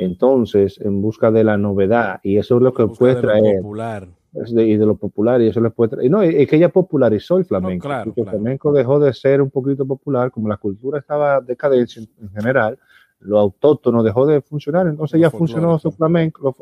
Entonces, 0.00 0.80
en 0.80 1.02
busca 1.02 1.30
de 1.30 1.44
la 1.44 1.58
novedad, 1.58 2.20
y 2.22 2.38
eso 2.38 2.56
es 2.56 2.62
lo 2.62 2.72
que 2.72 2.86
puede 2.86 3.16
traer. 3.16 3.58
Popular. 3.58 4.08
y 4.32 4.76
de 4.78 4.86
lo 4.86 4.96
popular, 4.96 5.42
y 5.42 5.48
eso 5.48 5.60
le 5.60 5.68
puede 5.68 5.90
traer. 5.90 6.10
No, 6.10 6.22
es 6.22 6.48
que 6.48 6.56
ella 6.56 6.70
popularizó 6.70 7.36
el 7.36 7.44
flamenco. 7.44 7.86
el 7.92 8.14
flamenco 8.14 8.72
dejó 8.72 8.98
de 8.98 9.12
ser 9.12 9.42
un 9.42 9.50
poquito 9.50 9.86
popular, 9.86 10.30
como 10.30 10.48
la 10.48 10.56
cultura 10.56 11.00
estaba 11.00 11.42
decadencia 11.42 12.02
en, 12.18 12.30
general, 12.30 12.78
lo 13.18 13.38
autóctono 13.38 14.02
dejó 14.02 14.26
de 14.26 14.40
funcionar, 14.40 14.86
entonces 14.86 15.20
ya 15.20 15.30
funcionó 15.30 15.78
su 15.78 15.90
flamenco, 15.90 16.56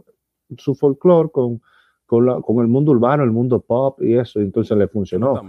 su 0.57 0.75
folclore 0.75 1.31
con, 1.31 1.63
con, 2.07 2.43
con, 2.43 2.61
el 2.61 2.67
mundo 2.67 2.91
urbano, 2.91 3.23
el 3.23 3.31
mundo 3.31 3.61
pop 3.61 4.03
y 4.03 4.17
eso, 4.17 4.41
entonces 4.41 4.77
le 4.77 4.89
funcionó. 4.89 5.41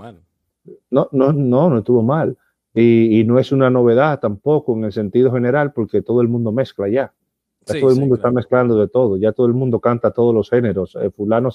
No, 0.91 1.09
no, 1.11 1.33
no, 1.33 1.69
no 1.71 1.77
estuvo 1.79 2.03
mal. 2.03 2.37
Y, 2.71 3.19
y, 3.19 3.23
no 3.23 3.39
es 3.39 3.51
una 3.51 3.71
novedad 3.71 4.19
tampoco 4.19 4.77
en 4.77 4.83
el 4.83 4.91
sentido 4.91 5.31
general, 5.31 5.73
porque 5.73 6.03
todo 6.03 6.21
el 6.21 6.27
mundo 6.27 6.51
mezcla 6.51 6.87
ya 6.87 7.11
todo 7.73 7.91
el 7.91 7.99
mundo 7.99 8.15
está 8.15 8.31
mezclando 8.31 8.79
de 8.79 8.87
todo, 8.87 9.17
ya 9.17 9.31
todo 9.31 9.47
el 9.47 9.53
mundo 9.53 9.79
canta 9.79 10.11
todos 10.11 10.33
los 10.33 10.49
géneros. 10.49 10.95
Eh, 10.95 11.09
fulano 11.11 11.49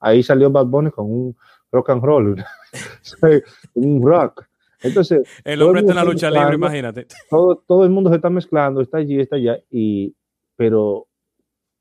ahí 0.00 0.22
salió 0.22 0.50
Bad 0.50 0.66
Bunny 0.66 0.90
con 0.90 1.10
un 1.10 1.36
rock 1.70 1.90
and 1.90 2.02
roll, 2.02 2.44
un 3.74 4.02
rock. 4.02 4.44
Entonces, 4.82 5.28
el 5.44 5.60
hombre 5.62 5.80
está 5.80 5.92
en 5.92 5.96
la 5.96 6.04
lucha 6.04 6.30
libre, 6.30 6.54
imagínate. 6.54 7.06
Todo, 7.28 7.62
todo 7.66 7.84
el 7.84 7.90
mundo 7.90 8.10
se 8.10 8.16
está 8.16 8.30
mezclando, 8.30 8.80
está 8.80 8.98
allí, 8.98 9.20
está 9.20 9.36
allá, 9.36 9.58
y, 9.70 10.14
pero 10.56 11.06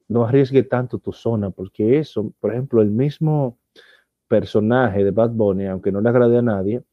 no 0.10 0.26
arriesgue 0.26 0.64
tanto 0.64 1.00
tu 1.00 1.14
zona, 1.14 1.50
porque 1.50 2.00
eso, 2.00 2.34
por 2.40 2.52
ejemplo, 2.52 2.82
el 2.82 2.92
mismo 2.92 3.58
personaje 4.28 5.04
de 5.04 5.12
Bad 5.12 5.32
Bunny, 5.32 5.68
aunque 5.68 5.92
no 5.92 6.02
le 6.02 6.10
agrade 6.10 6.38
a 6.38 6.42
nadie, 6.42 6.84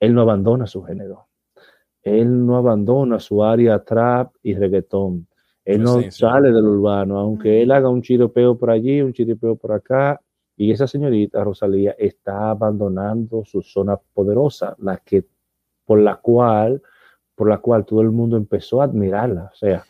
él 0.00 0.14
no 0.14 0.22
abandona 0.22 0.66
su 0.66 0.82
género. 0.82 1.28
Él 2.02 2.46
no 2.46 2.56
abandona 2.56 3.18
su 3.18 3.42
área 3.42 3.82
trap 3.82 4.32
y 4.42 4.54
reggaetón 4.54 5.26
él 5.66 5.82
no 5.82 6.00
sale 6.12 6.52
del 6.52 6.64
urbano, 6.64 7.18
aunque 7.18 7.60
él 7.60 7.72
haga 7.72 7.88
un 7.88 8.00
chiropeo 8.00 8.56
por 8.56 8.70
allí, 8.70 9.02
un 9.02 9.12
chiropeo 9.12 9.56
por 9.56 9.72
acá. 9.72 10.20
Y 10.56 10.70
esa 10.70 10.86
señorita 10.86 11.42
Rosalía 11.42 11.96
está 11.98 12.50
abandonando 12.50 13.44
su 13.44 13.62
zona 13.62 13.96
poderosa, 14.14 14.76
la 14.78 14.98
que 14.98 15.24
por 15.84 15.98
la 15.98 16.16
cual, 16.16 16.80
por 17.34 17.48
la 17.48 17.58
cual 17.58 17.84
todo 17.84 18.00
el 18.00 18.12
mundo 18.12 18.36
empezó 18.36 18.80
a 18.80 18.84
admirarla. 18.84 19.50
O 19.52 19.56
sea, 19.56 19.84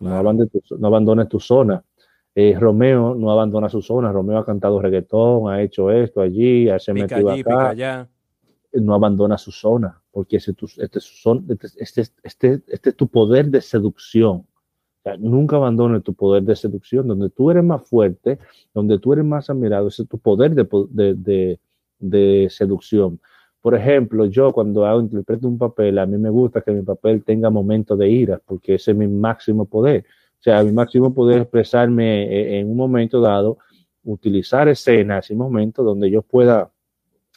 no, 0.00 0.16
abandones 0.16 0.50
tu, 0.50 0.78
no 0.78 0.86
abandones 0.86 1.28
tu 1.28 1.38
zona. 1.38 1.84
Eh, 2.34 2.56
Romeo 2.58 3.14
no 3.14 3.30
abandona 3.30 3.68
su 3.68 3.82
zona. 3.82 4.10
Romeo 4.10 4.38
ha 4.38 4.46
cantado 4.46 4.80
reggaetón, 4.80 5.52
ha 5.52 5.60
hecho 5.60 5.90
esto 5.90 6.22
allí, 6.22 6.68
se 6.78 6.94
metido 6.94 7.30
acá. 7.30 8.08
No 8.72 8.94
abandona 8.94 9.36
su 9.36 9.52
zona, 9.52 10.00
porque 10.10 10.38
ese, 10.38 10.54
este, 10.78 10.98
este, 11.78 12.00
este, 12.22 12.62
este 12.66 12.90
es 12.90 12.96
tu 12.96 13.08
poder 13.08 13.50
de 13.50 13.60
seducción 13.60 14.47
nunca 15.16 15.56
abandones 15.56 16.02
tu 16.02 16.14
poder 16.14 16.42
de 16.42 16.56
seducción, 16.56 17.06
donde 17.08 17.30
tú 17.30 17.50
eres 17.50 17.64
más 17.64 17.82
fuerte, 17.88 18.38
donde 18.74 18.98
tú 18.98 19.12
eres 19.12 19.24
más 19.24 19.48
admirado, 19.50 19.88
ese 19.88 20.02
es 20.02 20.08
tu 20.08 20.18
poder 20.18 20.54
de, 20.54 21.58
de, 21.98 22.48
seducción. 22.50 23.20
Por 23.60 23.74
ejemplo, 23.74 24.26
yo 24.26 24.52
cuando 24.52 24.86
hago, 24.86 25.00
interpreto 25.00 25.48
un 25.48 25.58
papel, 25.58 25.98
a 25.98 26.06
mí 26.06 26.16
me 26.18 26.30
gusta 26.30 26.60
que 26.60 26.72
mi 26.72 26.82
papel 26.82 27.24
tenga 27.24 27.50
momentos 27.50 27.98
de 27.98 28.08
ira, 28.08 28.40
porque 28.44 28.74
ese 28.74 28.92
es 28.92 28.96
mi 28.96 29.08
máximo 29.08 29.64
poder. 29.64 30.04
O 30.40 30.42
sea, 30.42 30.62
mi 30.62 30.72
máximo 30.72 31.12
poder 31.12 31.42
expresarme 31.42 32.24
e, 32.24 32.60
en 32.60 32.70
un 32.70 32.76
momento 32.76 33.20
dado, 33.20 33.58
utilizar 34.04 34.68
escenas 34.68 35.30
y 35.30 35.34
momentos 35.34 35.84
donde 35.84 36.10
yo 36.10 36.22
pueda 36.22 36.70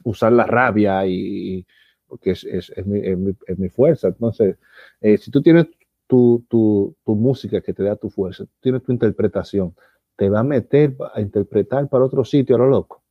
usar 0.04 0.32
la 0.32 0.46
rabia 0.46 1.06
y, 1.06 1.66
porque 2.08 2.32
es, 2.32 2.44
es, 2.44 2.72
es, 2.76 2.86
mi, 2.86 3.00
es 3.48 3.58
mi, 3.58 3.70
fuerza. 3.70 4.10
Entonces, 4.10 4.58
eh, 5.00 5.18
si 5.18 5.32
tú 5.32 5.42
tienes 5.42 5.68
tu, 6.12 6.44
tu, 6.50 6.94
tu, 7.06 7.16
música 7.16 7.62
que 7.62 7.72
te 7.72 7.84
da 7.84 7.96
tu 7.96 8.10
fuerza, 8.10 8.44
tienes 8.60 8.84
tu 8.84 8.92
interpretación, 8.92 9.74
te 10.18 10.30
va 10.30 10.42
a 10.42 10.44
meter 10.44 10.94
a 11.14 11.22
interpretar 11.22 11.88
para 11.88 12.04
otro 12.04 12.26
sitio 12.26 12.58
a 12.58 12.60
lo 12.60 12.68
loco. 12.68 13.02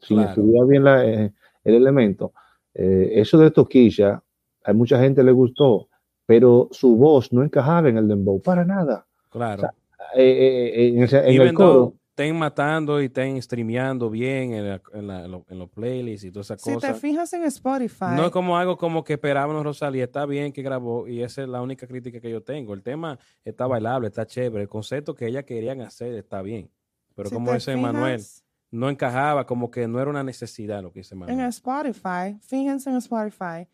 Si 0.00 0.18
estudiar 0.18 0.66
bien 0.66 0.82
la, 0.82 1.04
eh, 1.04 1.34
el 1.62 1.74
elemento. 1.74 2.32
Eh, 2.72 3.10
eso 3.16 3.36
de 3.36 3.50
Toquilla, 3.50 4.22
a 4.64 4.72
mucha 4.72 4.98
gente 4.98 5.22
le 5.22 5.30
gustó, 5.30 5.88
pero 6.24 6.68
su 6.70 6.96
voz 6.96 7.34
no 7.34 7.42
encajaba 7.42 7.90
en 7.90 7.98
el 7.98 8.08
dembow 8.08 8.40
para 8.40 8.64
nada. 8.64 9.04
Claro. 9.28 9.68
Eh, 10.16 10.94
en, 10.96 11.42
el, 11.42 11.52
coro, 11.52 11.96
estén 12.12 12.36
matando 12.38 13.00
y 13.00 13.06
estén 13.06 13.40
streameando 13.40 14.10
bien 14.10 14.52
en, 14.52 14.68
la- 14.68 14.82
en 14.92 15.06
la- 15.06 15.24
en 15.24 15.30
lo- 15.30 15.46
en 15.48 15.58
los 15.58 15.70
playlists 15.70 16.24
y 16.26 16.30
todas 16.30 16.46
esas 16.48 16.60
Si 16.60 16.68
te 16.68 16.74
cosas. 16.74 17.00
fijas 17.00 17.32
en 17.32 17.44
Spotify, 17.44 18.04
No 18.14 18.26
es 18.26 18.30
como 18.30 18.56
algo 18.58 18.76
como 18.76 19.02
que 19.02 19.14
esperábamos 19.14 19.64
Rosalía, 19.64 20.04
está 20.04 20.26
bien 20.26 20.52
que 20.52 20.60
grabó 20.60 21.08
y 21.08 21.22
esa 21.22 21.42
es 21.42 21.48
la 21.48 21.62
única 21.62 21.86
crítica 21.86 22.20
que 22.20 22.30
yo 22.30 22.42
tengo. 22.42 22.74
El 22.74 22.82
tema 22.82 23.18
está 23.44 23.66
bailable, 23.66 24.08
está 24.08 24.26
chévere, 24.26 24.62
el 24.64 24.68
concepto 24.68 25.14
que 25.14 25.26
ella 25.26 25.42
querían 25.44 25.80
hacer 25.80 26.12
está 26.14 26.42
bien. 26.42 26.70
Pero 27.14 27.30
si 27.30 27.34
como 27.34 27.48
te 27.48 27.54
dice 27.54 27.76
Manuel, 27.76 28.18
fijas 28.20 28.44
no 28.70 28.88
encajaba, 28.90 29.46
como 29.46 29.70
que 29.70 29.86
no 29.88 29.98
era 30.00 30.10
una 30.10 30.22
necesidad 30.22 30.82
lo 30.82 30.92
que 30.92 31.00
dice 31.00 31.14
En 31.14 31.20
Manuel. 31.20 31.40
Spotify, 31.48 32.38
fíjense 32.42 32.90
en 32.90 32.96
Spotify, 32.96 33.68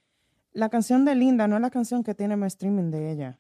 la 0.53 0.69
canción 0.69 1.05
de 1.05 1.15
Linda 1.17 1.49
no 1.49 1.57
es 1.57 1.63
la 1.63 1.71
canción 1.71 2.05
que 2.05 2.15
tiene 2.15 2.37
más 2.37 2.53
streaming 2.55 2.91
de 2.93 3.11
ella. 3.13 3.39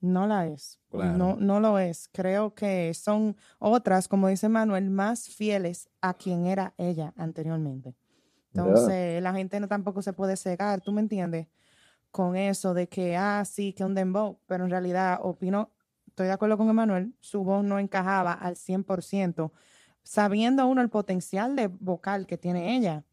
No 0.00 0.26
la 0.26 0.46
es. 0.46 0.80
Claro. 0.90 1.16
No, 1.16 1.36
no 1.36 1.60
lo 1.60 1.78
es. 1.78 2.08
Creo 2.12 2.54
que 2.54 2.92
son 2.94 3.36
otras, 3.58 4.08
como 4.08 4.28
dice 4.28 4.48
Manuel, 4.48 4.90
más 4.90 5.28
fieles 5.28 5.88
a 6.00 6.14
quien 6.14 6.46
era 6.46 6.74
ella 6.78 7.12
anteriormente. 7.16 7.94
Entonces, 8.52 9.22
la 9.22 9.32
gente 9.32 9.60
no 9.60 9.68
tampoco 9.68 10.02
se 10.02 10.12
puede 10.12 10.36
cegar, 10.36 10.80
¿tú 10.80 10.92
me 10.92 11.00
entiendes? 11.00 11.46
Con 12.10 12.36
eso 12.36 12.74
de 12.74 12.88
que, 12.88 13.16
ah, 13.16 13.44
sí, 13.44 13.72
que 13.72 13.84
un 13.84 13.94
dembow, 13.94 14.40
pero 14.46 14.64
en 14.64 14.70
realidad 14.70 15.20
opino, 15.22 15.70
estoy 16.06 16.26
de 16.26 16.32
acuerdo 16.32 16.56
con 16.56 16.68
Emanuel, 16.68 17.14
su 17.20 17.44
voz 17.44 17.62
no 17.62 17.78
encajaba 17.78 18.32
al 18.32 18.56
100%, 18.56 19.52
sabiendo 20.02 20.66
uno 20.66 20.82
el 20.82 20.88
potencial 20.88 21.54
de 21.54 21.68
vocal 21.68 22.26
que 22.26 22.36
tiene 22.36 22.76
ella. 22.76 23.04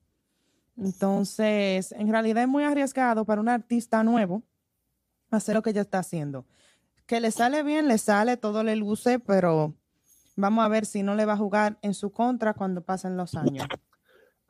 Entonces, 0.76 1.92
en 1.92 2.10
realidad 2.10 2.44
es 2.44 2.50
muy 2.50 2.64
arriesgado 2.64 3.26
para 3.26 3.42
un 3.42 3.50
artista 3.50 4.04
nuevo 4.04 4.44
hacer 5.30 5.56
lo 5.56 5.62
que 5.62 5.72
ella 5.72 5.82
está 5.82 6.00
haciendo. 6.00 6.46
Que 7.08 7.22
le 7.22 7.32
sale 7.32 7.64
bien, 7.64 7.88
le 7.88 7.98
sale, 7.98 8.36
todo 8.38 8.64
le 8.64 8.76
luce, 8.76 9.20
pero 9.20 9.74
vamos 10.36 10.66
a 10.66 10.68
ver 10.68 10.86
si 10.86 11.04
no 11.04 11.16
le 11.16 11.26
va 11.26 11.34
a 11.34 11.38
jugar 11.38 11.78
en 11.82 11.94
su 11.94 12.12
contra 12.12 12.54
cuando 12.54 12.82
pasen 12.82 13.16
los 13.16 13.34
años. 13.36 13.66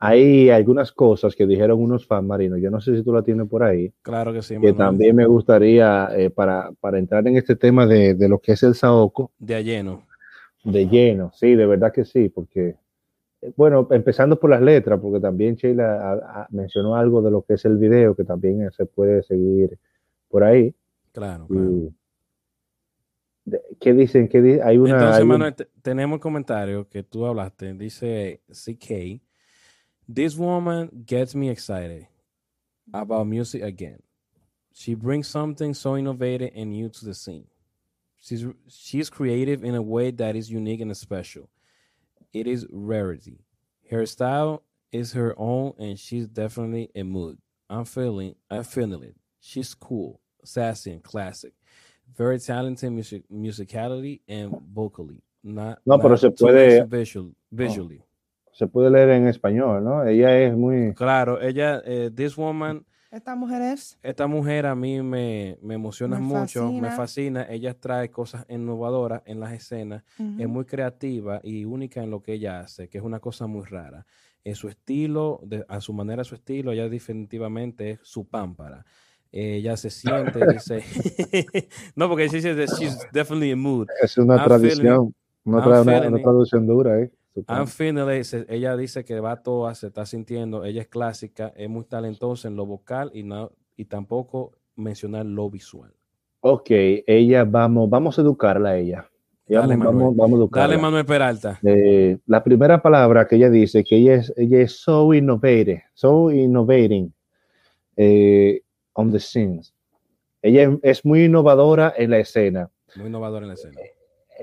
Hay 0.00 0.50
algunas 0.50 0.92
cosas 0.92 1.34
que 1.34 1.46
dijeron 1.46 1.80
unos 1.80 2.06
fans 2.06 2.26
marinos, 2.26 2.60
yo 2.60 2.70
no 2.70 2.80
sé 2.80 2.96
si 2.96 3.02
tú 3.02 3.12
la 3.12 3.22
tienes 3.22 3.48
por 3.48 3.62
ahí, 3.62 3.92
Claro 4.02 4.32
que 4.32 4.42
sí, 4.42 4.54
que 4.54 4.58
Manuel. 4.60 4.76
también 4.76 5.16
me 5.16 5.26
gustaría, 5.26 6.08
eh, 6.16 6.30
para, 6.30 6.70
para 6.80 6.98
entrar 6.98 7.26
en 7.26 7.36
este 7.36 7.56
tema 7.56 7.86
de, 7.86 8.14
de 8.14 8.28
lo 8.28 8.38
que 8.38 8.52
es 8.52 8.62
el 8.62 8.74
Saoko, 8.74 9.32
De 9.38 9.54
a 9.56 9.60
lleno. 9.60 10.06
de 10.64 10.86
lleno, 10.88 11.32
sí, 11.34 11.54
de 11.54 11.66
verdad 11.66 11.92
que 11.92 12.04
sí, 12.04 12.28
porque, 12.28 12.76
eh, 13.42 13.52
bueno, 13.56 13.86
empezando 13.90 14.38
por 14.38 14.50
las 14.50 14.62
letras, 14.62 15.00
porque 15.00 15.20
también 15.20 15.54
Sheila 15.56 16.00
a- 16.12 16.42
a- 16.42 16.46
mencionó 16.50 16.94
algo 16.96 17.20
de 17.22 17.30
lo 17.32 17.42
que 17.42 17.54
es 17.54 17.64
el 17.64 17.76
video, 17.76 18.14
que 18.14 18.24
también 18.24 18.70
se 18.72 18.84
puede 18.86 19.22
seguir 19.24 19.78
por 20.28 20.44
ahí. 20.44 20.74
Claro, 21.12 21.46
claro. 21.48 21.70
Y, 21.70 21.92
¿Qué 23.80 23.92
dicen? 23.94 24.28
¿Qué 24.28 24.40
di- 24.42 24.60
hay 24.60 24.78
una, 24.78 24.94
Entonces, 24.94 25.16
hay 25.16 25.22
un- 25.22 25.28
Manuel, 25.28 25.54
tenemos 25.82 26.16
el 26.16 26.20
comentario 26.20 26.88
que 26.88 27.02
tú 27.02 27.26
hablaste. 27.26 27.72
Dice 27.74 28.42
CK, 28.50 29.20
This 30.12 30.36
woman 30.36 30.90
gets 31.06 31.34
me 31.34 31.50
excited 31.50 32.06
about 32.94 33.26
music 33.26 33.62
again. 33.62 34.02
She 34.72 34.94
brings 34.94 35.26
something 35.28 35.74
so 35.74 35.96
innovative 35.96 36.50
and 36.56 36.70
new 36.70 36.88
to 36.88 37.04
the 37.04 37.14
scene. 37.14 37.46
She's, 38.16 38.44
she's 38.68 39.10
creative 39.10 39.62
in 39.64 39.74
a 39.74 39.82
way 39.82 40.10
that 40.12 40.34
is 40.34 40.50
unique 40.50 40.80
and 40.80 40.96
special. 40.96 41.48
It 42.32 42.46
is 42.46 42.66
rarity. 42.70 43.44
Her 43.90 44.06
style 44.06 44.62
is 44.92 45.12
her 45.12 45.34
own 45.36 45.74
and 45.78 45.98
she's 45.98 46.26
definitely 46.26 46.90
a 46.94 47.02
mood. 47.02 47.38
I'm 47.68 47.84
feeling, 47.84 48.34
I'm 48.50 48.64
feeling 48.64 49.02
it. 49.02 49.16
She's 49.40 49.74
cool, 49.74 50.20
sassy, 50.44 50.92
and 50.92 51.02
classic. 51.02 51.52
Very 52.16 52.38
talented 52.38 52.90
music, 52.90 53.24
musicality 53.28 54.22
and 54.28 54.52
vocally. 54.72 55.20
Not, 55.42 55.78
No, 55.84 55.98
pero 55.98 56.10
not 56.10 56.18
se 56.20 56.30
too 56.30 56.46
puede- 56.46 56.84
visual, 56.86 57.32
visually. 57.50 58.02
se 58.52 58.66
puede 58.66 58.90
leer 58.90 59.10
en 59.10 59.28
español, 59.28 59.84
¿no? 59.84 60.04
Ella 60.04 60.36
es 60.40 60.56
muy... 60.56 60.94
Claro, 60.94 61.40
ella, 61.40 61.80
eh, 61.84 62.10
this 62.12 62.36
woman, 62.36 62.84
Esta 63.10 63.34
mujer 63.36 63.62
es 63.62 63.98
esta 64.02 64.26
mujer 64.26 64.66
a 64.66 64.74
mí 64.74 65.00
me, 65.00 65.56
me 65.62 65.74
emociona 65.74 66.16
Me 66.18 66.26
mucho, 66.26 66.64
me 66.72 66.90
fascina. 66.90 66.90
fascina. 66.90 67.46
Ella 67.48 67.72
trae 67.72 68.10
cosas 68.10 68.44
innovadoras 68.50 69.22
en 69.24 69.40
las 69.40 69.52
escenas, 69.52 70.02
es 70.18 70.20
ujú, 70.20 70.48
muy 70.48 70.64
creativa 70.66 71.40
y 71.42 71.64
única 71.64 72.02
en 72.02 72.10
lo 72.10 72.20
que 72.20 72.34
ella 72.34 72.60
hace, 72.60 72.88
que 72.88 72.98
es 72.98 73.04
una 73.04 73.20
cosa 73.20 73.46
muy 73.46 73.64
rara. 73.64 74.04
En 74.44 74.54
su 74.56 74.68
estilo, 74.68 75.40
de- 75.42 75.64
a 75.68 75.80
su 75.80 75.92
manera, 75.94 76.22
su 76.24 76.34
estilo, 76.34 76.72
ella 76.72 76.88
definitivamente 76.88 77.92
es 77.92 78.00
su 78.02 78.26
pámpara. 78.26 78.84
Ella 79.30 79.76
se 79.76 79.90
siente, 79.90 80.40
dice, 80.46 80.82
no, 81.96 82.08
porque 82.08 82.28
says 82.28 82.44
that 82.44 82.78
she's 82.78 82.96
definitely 83.12 83.50
in 83.50 83.58
mood. 83.58 83.86
Es 84.02 84.16
una 84.18 84.42
tradición, 84.42 85.14
una, 85.44 85.64
tra- 85.64 85.82
una- 85.82 86.08
una 86.08 86.22
traducción 86.22 86.66
dura, 86.66 87.00
¿eh? 87.00 87.10
I'm 87.46 87.66
feeling 87.68 88.04
Ella 88.48 88.76
dice 88.76 89.04
que 89.04 89.20
va 89.20 89.36
toda, 89.42 89.74
se 89.74 89.88
está 89.88 90.04
sintiendo, 90.06 90.64
ella 90.64 90.82
es 90.82 90.88
clásica, 90.88 91.52
es 91.56 91.68
muy 91.68 91.84
talentosa 91.84 92.48
en 92.48 92.56
lo 92.56 92.66
vocal 92.66 93.10
y, 93.14 93.22
no, 93.22 93.52
y 93.76 93.84
tampoco 93.84 94.52
mencionar 94.74 95.24
lo 95.24 95.48
visual. 95.48 95.92
Ok, 96.40 96.70
ella, 96.70 97.44
vamos, 97.44 97.88
vamos 97.88 98.18
a 98.18 98.22
educarla 98.22 98.70
a 98.70 98.76
ella. 98.78 99.08
Dale, 99.46 99.76
vamos, 99.76 99.78
Manuel. 99.78 99.94
vamos, 99.96 100.16
vamos 100.16 100.32
a 100.32 100.42
educarla. 100.42 100.68
Dale, 100.68 100.82
Manuel 100.82 101.04
Peralta. 101.06 101.58
Eh, 101.62 102.18
la 102.26 102.42
primera 102.42 102.82
palabra 102.82 103.26
que 103.26 103.36
ella 103.36 103.50
dice, 103.50 103.84
que 103.84 103.96
ella 103.96 104.14
es, 104.16 104.32
ella 104.36 104.60
es 104.60 104.72
so 104.72 105.14
innovative, 105.14 105.84
so 105.94 106.30
innovating 106.32 107.12
eh, 107.96 108.62
on 108.98 109.12
the 109.12 109.20
scenes. 109.20 109.72
Ella 110.42 110.76
es- 110.82 111.04
muy 111.04 111.24
innovadora 111.24 111.94
en 111.96 112.10
la 112.10 112.18
escena. 112.18 112.68
Muy 112.96 113.06
innovador 113.06 113.42
en 113.42 113.48
la 113.48 113.54
escena. 113.54 113.78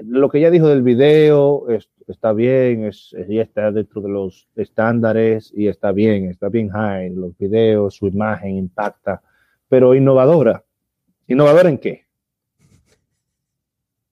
Lo 0.03 0.29
que 0.29 0.39
ella 0.39 0.49
dijo 0.51 0.67
del 0.67 0.81
video 0.81 1.69
es- 1.69 1.89
está 2.07 2.31
bien, 2.33 2.85
es, 2.85 3.13
ella 3.27 3.43
está 3.43 3.71
dentro 3.71 4.01
de 4.01 4.09
los 4.09 4.47
estándares 4.55 5.51
y 5.55 5.67
está 5.67 5.91
bien, 5.91 6.29
está 6.29 6.49
bien 6.49 6.69
high. 6.69 7.09
Los 7.13 7.37
videos, 7.37 7.95
su 7.95 8.07
imagen 8.07 8.55
impacta, 8.55 9.21
pero 9.67 9.93
innovadora. 9.95 10.63
¿Innovadora 11.27 11.69
en 11.69 11.77
qué? 11.77 12.05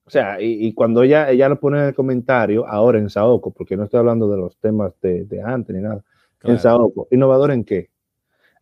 O 0.05 0.09
sea, 0.09 0.41
y, 0.41 0.67
y 0.67 0.73
cuando 0.73 1.03
ella, 1.03 1.29
ella 1.31 1.47
lo 1.49 1.59
pone 1.59 1.79
en 1.79 1.85
el 1.85 1.95
comentario, 1.95 2.67
ahora 2.67 2.99
en 2.99 3.09
Saoko, 3.09 3.51
porque 3.51 3.77
no 3.77 3.83
estoy 3.85 3.99
hablando 3.99 4.29
de 4.29 4.37
los 4.37 4.57
temas 4.57 4.93
de, 5.01 5.23
de 5.25 5.41
antes 5.41 5.73
ni 5.75 5.81
nada, 5.81 5.95
en 5.95 6.01
Claro. 6.39 6.59
Saoko, 6.59 7.07
¿innovador 7.11 7.51
en 7.51 7.63
qué? 7.63 7.89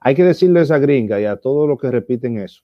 Hay 0.02 0.16
que 0.16 0.24
decirle 0.24 0.60
a 0.60 0.64
esa 0.64 0.80
gringa 0.80 1.22
y 1.22 1.26
a 1.26 1.38
todos 1.38 1.70
los 1.70 1.80
que 1.80 1.90
repiten 1.92 2.40
eso. 2.40 2.64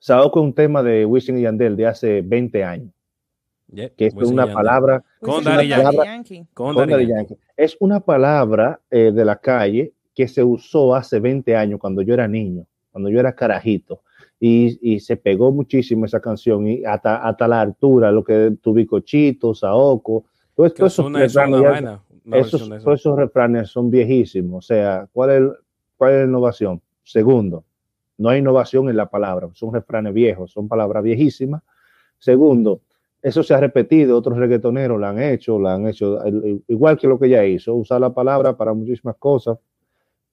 Saoko 0.00 0.40
es 0.40 0.44
un 0.44 0.52
tema 0.52 0.82
de 0.82 1.04
Wisin 1.06 1.38
y 1.38 1.42
Yandel 1.42 1.76
de 1.76 1.86
hace 1.86 2.22
20 2.22 2.64
años, 2.64 2.92
Yeah, 3.72 3.88
que 3.90 4.06
es 4.06 4.14
una 4.14 4.46
Yandel. 4.46 4.54
palabra 4.54 5.04
Con 5.20 5.44
Daddy 5.44 5.66
y 5.66 5.68
Yankee. 5.68 5.96
Yankee. 6.04 6.46
Con 6.52 6.74
Daddy 6.74 7.06
Yankee. 7.06 7.36
Es 7.56 7.76
una 7.78 8.00
palabra 8.00 8.80
eh, 8.90 9.12
de 9.14 9.24
la 9.24 9.36
calle 9.36 9.92
que 10.12 10.26
se 10.26 10.42
usó 10.42 10.94
hace 10.94 11.20
20 11.20 11.54
años 11.54 11.78
cuando 11.78 12.02
yo 12.02 12.14
era 12.14 12.26
niño, 12.26 12.66
cuando 12.90 13.10
yo 13.10 13.20
era 13.20 13.32
carajito. 13.32 14.02
Y, 14.40 14.78
y 14.94 14.98
se 14.98 15.16
pegó 15.16 15.52
muchísimo 15.52 16.04
esa 16.04 16.18
canción 16.20 16.66
y 16.66 16.84
hasta, 16.84 17.16
hasta 17.18 17.46
la 17.46 17.60
altura, 17.60 18.10
lo 18.10 18.24
que 18.24 18.56
tu 18.60 18.72
bicochito, 18.72 19.54
Saoko, 19.54 20.24
todo 20.56 20.66
esos 20.66 21.12
refranes 21.12 22.00
esos, 22.32 22.70
esos 22.86 23.16
refranes 23.16 23.68
son 23.68 23.90
viejísimos. 23.90 24.64
O 24.64 24.66
sea, 24.66 25.08
¿cuál 25.12 25.30
es, 25.30 25.42
¿cuál 26.00 26.12
es 26.14 26.18
la 26.20 26.24
innovación? 26.24 26.80
Segundo, 27.04 27.62
no 28.16 28.30
hay 28.30 28.38
innovación 28.38 28.88
en 28.88 28.96
la 28.96 29.10
palabra, 29.10 29.50
son 29.52 29.74
refranes 29.74 30.14
viejos, 30.14 30.50
son 30.50 30.66
palabras 30.66 31.02
viejísimas. 31.04 31.62
Segundo, 32.18 32.80
eso 33.20 33.42
se 33.42 33.52
ha 33.52 33.60
repetido, 33.60 34.16
otros 34.16 34.38
reggaetoneros 34.38 34.98
lo 34.98 35.06
han 35.06 35.20
hecho, 35.22 35.58
lo 35.58 35.68
han 35.68 35.86
hecho 35.86 36.18
igual 36.68 36.96
que 36.96 37.06
lo 37.06 37.18
que 37.18 37.26
ella 37.26 37.44
hizo, 37.44 37.74
usar 37.74 38.00
la 38.00 38.14
palabra 38.14 38.56
para 38.56 38.72
muchísimas 38.72 39.16
cosas. 39.16 39.58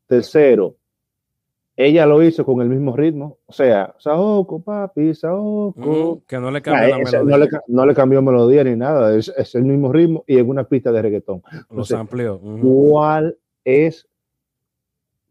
Tercero, 0.07 0.75
ella 1.75 2.05
lo 2.05 2.23
hizo 2.23 2.45
con 2.45 2.61
el 2.61 2.69
mismo 2.69 2.95
ritmo, 2.95 3.39
o 3.45 3.51
sea, 3.53 3.93
Saoko, 3.99 4.61
papi, 4.61 5.13
Saoko. 5.13 5.73
Ujú, 5.79 6.23
que 6.25 6.39
no 6.39 6.49
le 6.49 6.61
cambia 6.61 6.87
la 6.89 6.97
melodía. 6.97 7.23
no, 7.23 7.37
le, 7.37 7.47
ca- 7.49 7.63
no 7.67 7.85
le 7.85 7.93
cambió 7.93 8.21
melodía 8.21 8.63
ni 8.63 8.75
nada, 8.75 9.15
es, 9.15 9.27
es 9.37 9.53
el 9.55 9.63
mismo 9.63 9.91
ritmo 9.91 10.23
y 10.27 10.37
en 10.39 10.49
una 10.49 10.63
pista 10.63 10.91
de 10.91 11.01
reggaetón. 11.01 11.43
Los 11.69 11.91
amplió. 11.91 12.39
¿Cuál 12.61 13.37
es, 13.63 14.07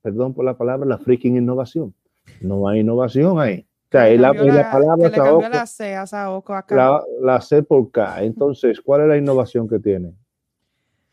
perdón 0.06 0.34
por 0.34 0.44
la 0.44 0.56
palabra, 0.56 0.86
la 0.86 0.98
freaking 0.98 1.36
innovación? 1.36 1.92
No 2.40 2.68
hay 2.68 2.78
innovación 2.80 3.40
ahí. 3.40 3.66
O 3.88 3.90
sea, 3.90 4.08
la, 4.16 4.32
palabra 4.70 5.10
Saoko, 5.10 5.48
la 5.48 5.66
C 5.66 5.94
a 5.96 6.06
Saoko 6.06 6.54
acá. 6.54 6.76
la, 6.76 7.02
la 7.20 7.40
C 7.40 7.62
por 7.64 7.90
K. 7.90 8.22
Entonces, 8.22 8.80
¿cuál 8.80 9.00
es 9.02 9.08
la 9.08 9.16
innovación 9.16 9.68
que 9.68 9.80
tiene? 9.80 10.12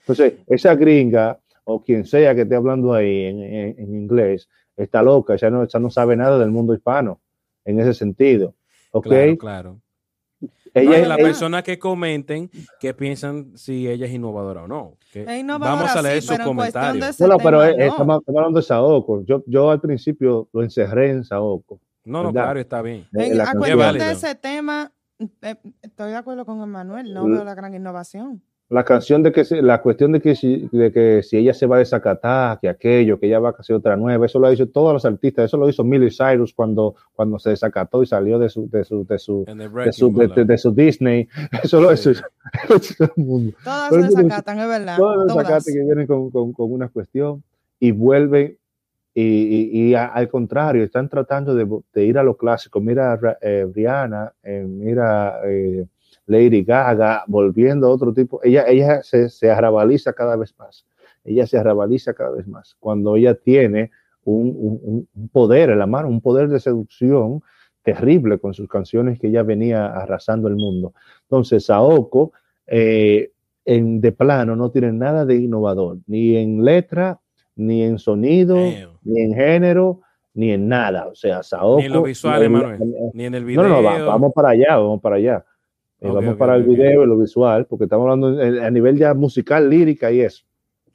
Entonces, 0.01 0.34
esa 0.45 0.75
gringa 0.75 1.39
o 1.63 1.82
quien 1.82 2.06
sea 2.06 2.36
que 2.36 2.41
esté 2.41 2.56
hablando 2.56 2.93
ahí 2.93 3.23
en, 3.25 3.41
en- 3.41 3.79
en 3.79 3.95
inglés 3.95 4.47
está 4.77 5.01
loca, 5.01 5.34
ella 5.34 5.49
no, 5.49 5.63
ella 5.63 5.79
no 5.79 5.89
sabe 5.89 6.15
nada 6.15 6.38
del 6.38 6.51
mundo 6.51 6.75
hispano 6.75 7.19
en 7.65 7.79
ese 7.79 7.95
sentido. 7.95 8.53
¿Ok? 8.91 9.08
Claro, 9.08 9.38
claro. 9.39 9.79
Ella, 10.73 10.89
No, 10.89 10.95
es- 10.95 11.07
las 11.07 11.17
ella- 11.19 11.27
personas 11.27 11.63
que 11.63 11.77
comenten 11.77 12.49
que 12.79 12.93
piensan 12.93 13.55
si 13.57 13.88
ella 13.88 14.05
es 14.07 14.12
innovadora 14.13 14.63
o 14.63 14.67
no. 14.67 14.97
que 15.12 15.21
Es 15.23 15.39
innovadora, 15.39 15.75
vamos 15.83 15.95
a 15.95 16.01
leer 16.01 16.21
sí, 16.21 16.27
sus 16.29 16.39
comentarios. 16.39 17.17
Bueno, 17.19 17.38
pero 17.38 17.62
tema, 17.62 17.69
eh, 17.71 17.77
no. 17.77 17.91
estamos, 17.91 18.19
estamos 18.19 18.38
hablando 18.39 18.59
de 18.59 18.65
Saoko. 18.65 19.23
Yo, 19.25 19.43
yo 19.45 19.69
al 19.69 19.79
principio 19.81 20.49
lo 20.51 20.63
encerré 20.63 21.12
en 21.12 21.23
Saoko. 21.23 21.79
No, 22.05 22.23
no, 22.23 22.31
claro, 22.31 22.59
está 22.59 22.81
bien. 22.81 23.07
en 23.13 23.38
la 23.38 23.43
a 23.51 23.53
cuestión 23.53 23.97
de 23.97 24.12
ese 24.12 24.36
tema, 24.36 24.91
eh, 25.41 25.55
estoy 25.81 26.09
de 26.09 26.17
acuerdo 26.17 26.45
con 26.45 26.62
Emanuel, 26.62 27.13
no 27.13 27.25
veo 27.27 27.43
la 27.43 27.53
gran 27.55 27.73
innovación. 27.75 28.41
La 28.73 28.83
canción 28.83 29.21
de 29.21 29.31
que 29.31 29.45
la 29.62 29.81
cuestión 29.83 30.13
de 30.13 30.19
que, 30.19 30.36
si, 30.36 30.67
de 30.71 30.91
que 30.91 31.21
si 31.21 31.38
ella 31.38 31.53
se 31.53 31.67
va 31.67 31.75
a 31.75 31.79
desacatar, 31.79 32.59
que 32.59 32.67
aquello, 32.67 33.19
que 33.19 33.27
ella 33.27 33.38
va 33.38 33.49
a 33.49 33.51
hacer 33.51 33.75
otra 33.75 33.95
nueva, 33.95 34.25
eso 34.25 34.39
lo 34.39 34.47
ha 34.47 34.49
dicho 34.49 34.67
todos 34.67 34.91
los 34.93 35.05
artistas, 35.05 35.45
eso 35.45 35.57
lo 35.57 35.69
hizo 35.69 35.83
Miley 35.83 36.09
Cyrus 36.09 36.55
cuando, 36.55 36.95
cuando 37.13 37.38
se 37.38 37.51
desacató 37.51 38.01
y 38.01 38.07
salió 38.07 38.39
de 38.39 38.49
su, 38.49 38.67
de 38.71 38.83
su, 38.83 39.05
de 39.05 39.19
su, 39.19 39.45
de 39.45 39.93
su, 39.93 40.12
de, 40.12 40.57
su 40.57 40.71
Disney, 40.71 41.29
eso 41.63 41.79
lo 41.79 41.93
hizo 41.93 42.13
todo 42.97 43.12
el 43.15 43.23
mundo. 43.23 43.55
Todas 43.63 43.89
se 43.91 44.01
desacatan, 44.01 44.59
es 44.59 44.67
verdad. 44.67 44.97
Todas 44.97 45.31
se 45.31 45.38
desacatan 45.38 45.73
que 45.73 45.83
vienen 45.83 46.07
con, 46.07 46.31
con, 46.31 46.53
con, 46.53 46.71
una 46.71 46.89
cuestión 46.89 47.43
y 47.79 47.91
vuelven 47.91 48.57
y, 49.13 49.89
y, 49.91 49.93
al 49.93 50.27
contrario, 50.29 50.83
están 50.83 51.07
tratando 51.09 51.53
de, 51.53 51.67
de, 51.93 52.05
ir 52.05 52.17
a 52.17 52.23
lo 52.23 52.36
clásico. 52.36 52.81
Mira 52.81 53.19
eh, 53.39 53.67
Rihanna, 53.71 54.33
eh, 54.41 54.65
mira 54.67 55.41
eh, 55.45 55.86
Lady 56.25 56.63
Gaga, 56.63 57.23
volviendo 57.27 57.88
a 57.88 57.89
otro 57.89 58.13
tipo. 58.13 58.39
Ella, 58.43 58.65
ella 58.67 59.03
se, 59.03 59.29
se 59.29 59.51
arrabaliza 59.51 60.13
cada 60.13 60.36
vez 60.36 60.55
más. 60.57 60.86
Ella 61.23 61.47
se 61.47 61.57
arrabaliza 61.57 62.13
cada 62.13 62.31
vez 62.31 62.47
más. 62.47 62.75
Cuando 62.79 63.15
ella 63.15 63.36
tiene 63.36 63.91
un, 64.25 65.07
un, 65.13 65.29
poder 65.29 65.69
en 65.69 65.79
la 65.79 65.88
mano, 65.88 66.07
un 66.07 66.21
poder 66.21 66.47
de 66.49 66.59
seducción 66.59 67.41
terrible 67.81 68.39
con 68.39 68.53
sus 68.53 68.67
canciones 68.67 69.19
que 69.19 69.27
ella 69.27 69.43
venía 69.43 69.88
arrasando 69.88 70.47
el 70.47 70.55
mundo. 70.55 70.93
Entonces, 71.23 71.65
Saoko, 71.65 72.31
eh, 72.67 73.31
en, 73.65 74.01
de 74.01 74.12
plano, 74.12 74.55
no 74.55 74.71
tiene 74.71 74.91
nada 74.91 75.25
de 75.25 75.36
innovador, 75.36 75.97
ni 76.07 76.38
en 76.38 76.63
letra, 76.63 77.19
ni 77.55 77.83
en 77.83 77.99
sonido, 77.99 78.57
ni 79.03 79.21
en 79.21 79.33
género, 79.33 80.01
ni 80.33 80.51
en 80.51 80.67
nada. 80.67 81.07
O 81.07 81.15
sea, 81.15 81.43
Saoko. 81.43 81.79
Ni 81.79 81.86
en 81.86 81.93
lo 81.93 82.03
visual, 82.03 82.49
Manuel. 82.49 82.79
Ni 83.13 83.25
en 83.25 83.36
el 83.36 83.45
video. 83.45 83.63
No, 83.63 83.81
no, 83.81 84.05
vamos 84.05 84.33
para 84.33 84.49
allá, 84.49 84.77
vamos 84.77 85.01
para 85.01 85.17
allá. 85.17 85.45
Eh, 86.03 86.11
vamos 86.11 86.35
para 86.35 86.55
el 86.57 86.63
video 86.63 87.03
y 87.03 87.07
lo 87.07 87.17
visual, 87.17 87.65
porque 87.65 87.85
estamos 87.85 88.03
hablando 88.11 88.37
a 88.61 88.69
nivel 88.69 88.97
ya 88.97 89.13
musical, 89.13 89.69
lírica 89.69 90.11
y 90.11 90.19
eso. 90.19 90.43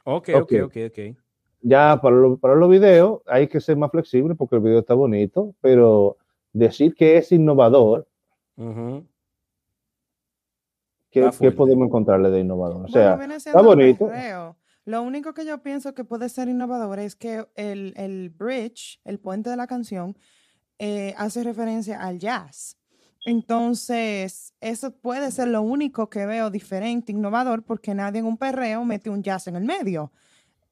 Ok, 0.05 0.29
ok, 0.35 0.53
ok, 0.65 0.77
ok. 0.89 1.17
Ya 1.63 1.99
para, 2.03 2.37
para 2.37 2.55
los 2.55 2.69
videos 2.69 3.23
hay 3.27 3.49
que 3.49 3.59
ser 3.61 3.79
más 3.79 3.91
flexible 3.91 4.35
porque 4.35 4.57
el 4.57 4.63
video 4.63 4.81
está 4.81 4.93
bonito, 4.93 5.55
pero 5.63 6.19
decir 6.53 6.95
que 6.95 7.17
es 7.17 7.33
innovador, 7.33 8.07
¿qué, 11.11 11.53
podemos 11.57 11.87
encontrarle 11.87 12.31
de 12.31 12.41
innovador? 12.41 12.85
O 12.85 12.89
sea, 12.89 13.19
está 13.35 13.63
bonito. 13.63 14.11
Lo 14.85 15.03
único 15.03 15.35
que 15.35 15.45
yo 15.45 15.63
pienso 15.63 15.95
que 15.95 16.05
puede 16.05 16.29
ser 16.29 16.49
innovador 16.49 16.99
es 16.99 17.17
que 17.17 17.47
el, 17.57 17.93
el 17.97 18.31
bridge, 18.31 19.01
el 19.05 19.19
puente 19.19 19.51
de 19.51 19.57
la 19.57 19.67
canción, 19.67 20.17
eh, 20.79 21.15
hace 21.17 21.45
referencia 21.45 22.01
al 22.01 22.19
jazz. 22.19 22.78
Entonces, 23.29 24.55
eso 24.61 24.91
puede 24.91 25.31
ser 25.31 25.49
lo 25.49 25.63
único 25.63 26.09
que 26.09 26.25
veo 26.25 26.51
diferente, 26.51 27.13
innovador, 27.13 27.63
porque 27.63 27.95
nadie 27.95 28.21
en 28.21 28.27
un 28.27 28.39
perreo 28.39 28.85
mete 28.85 29.11
un 29.11 29.23
jazz 29.23 29.47
en 29.49 29.57
el 29.57 29.65
medio. 29.65 30.13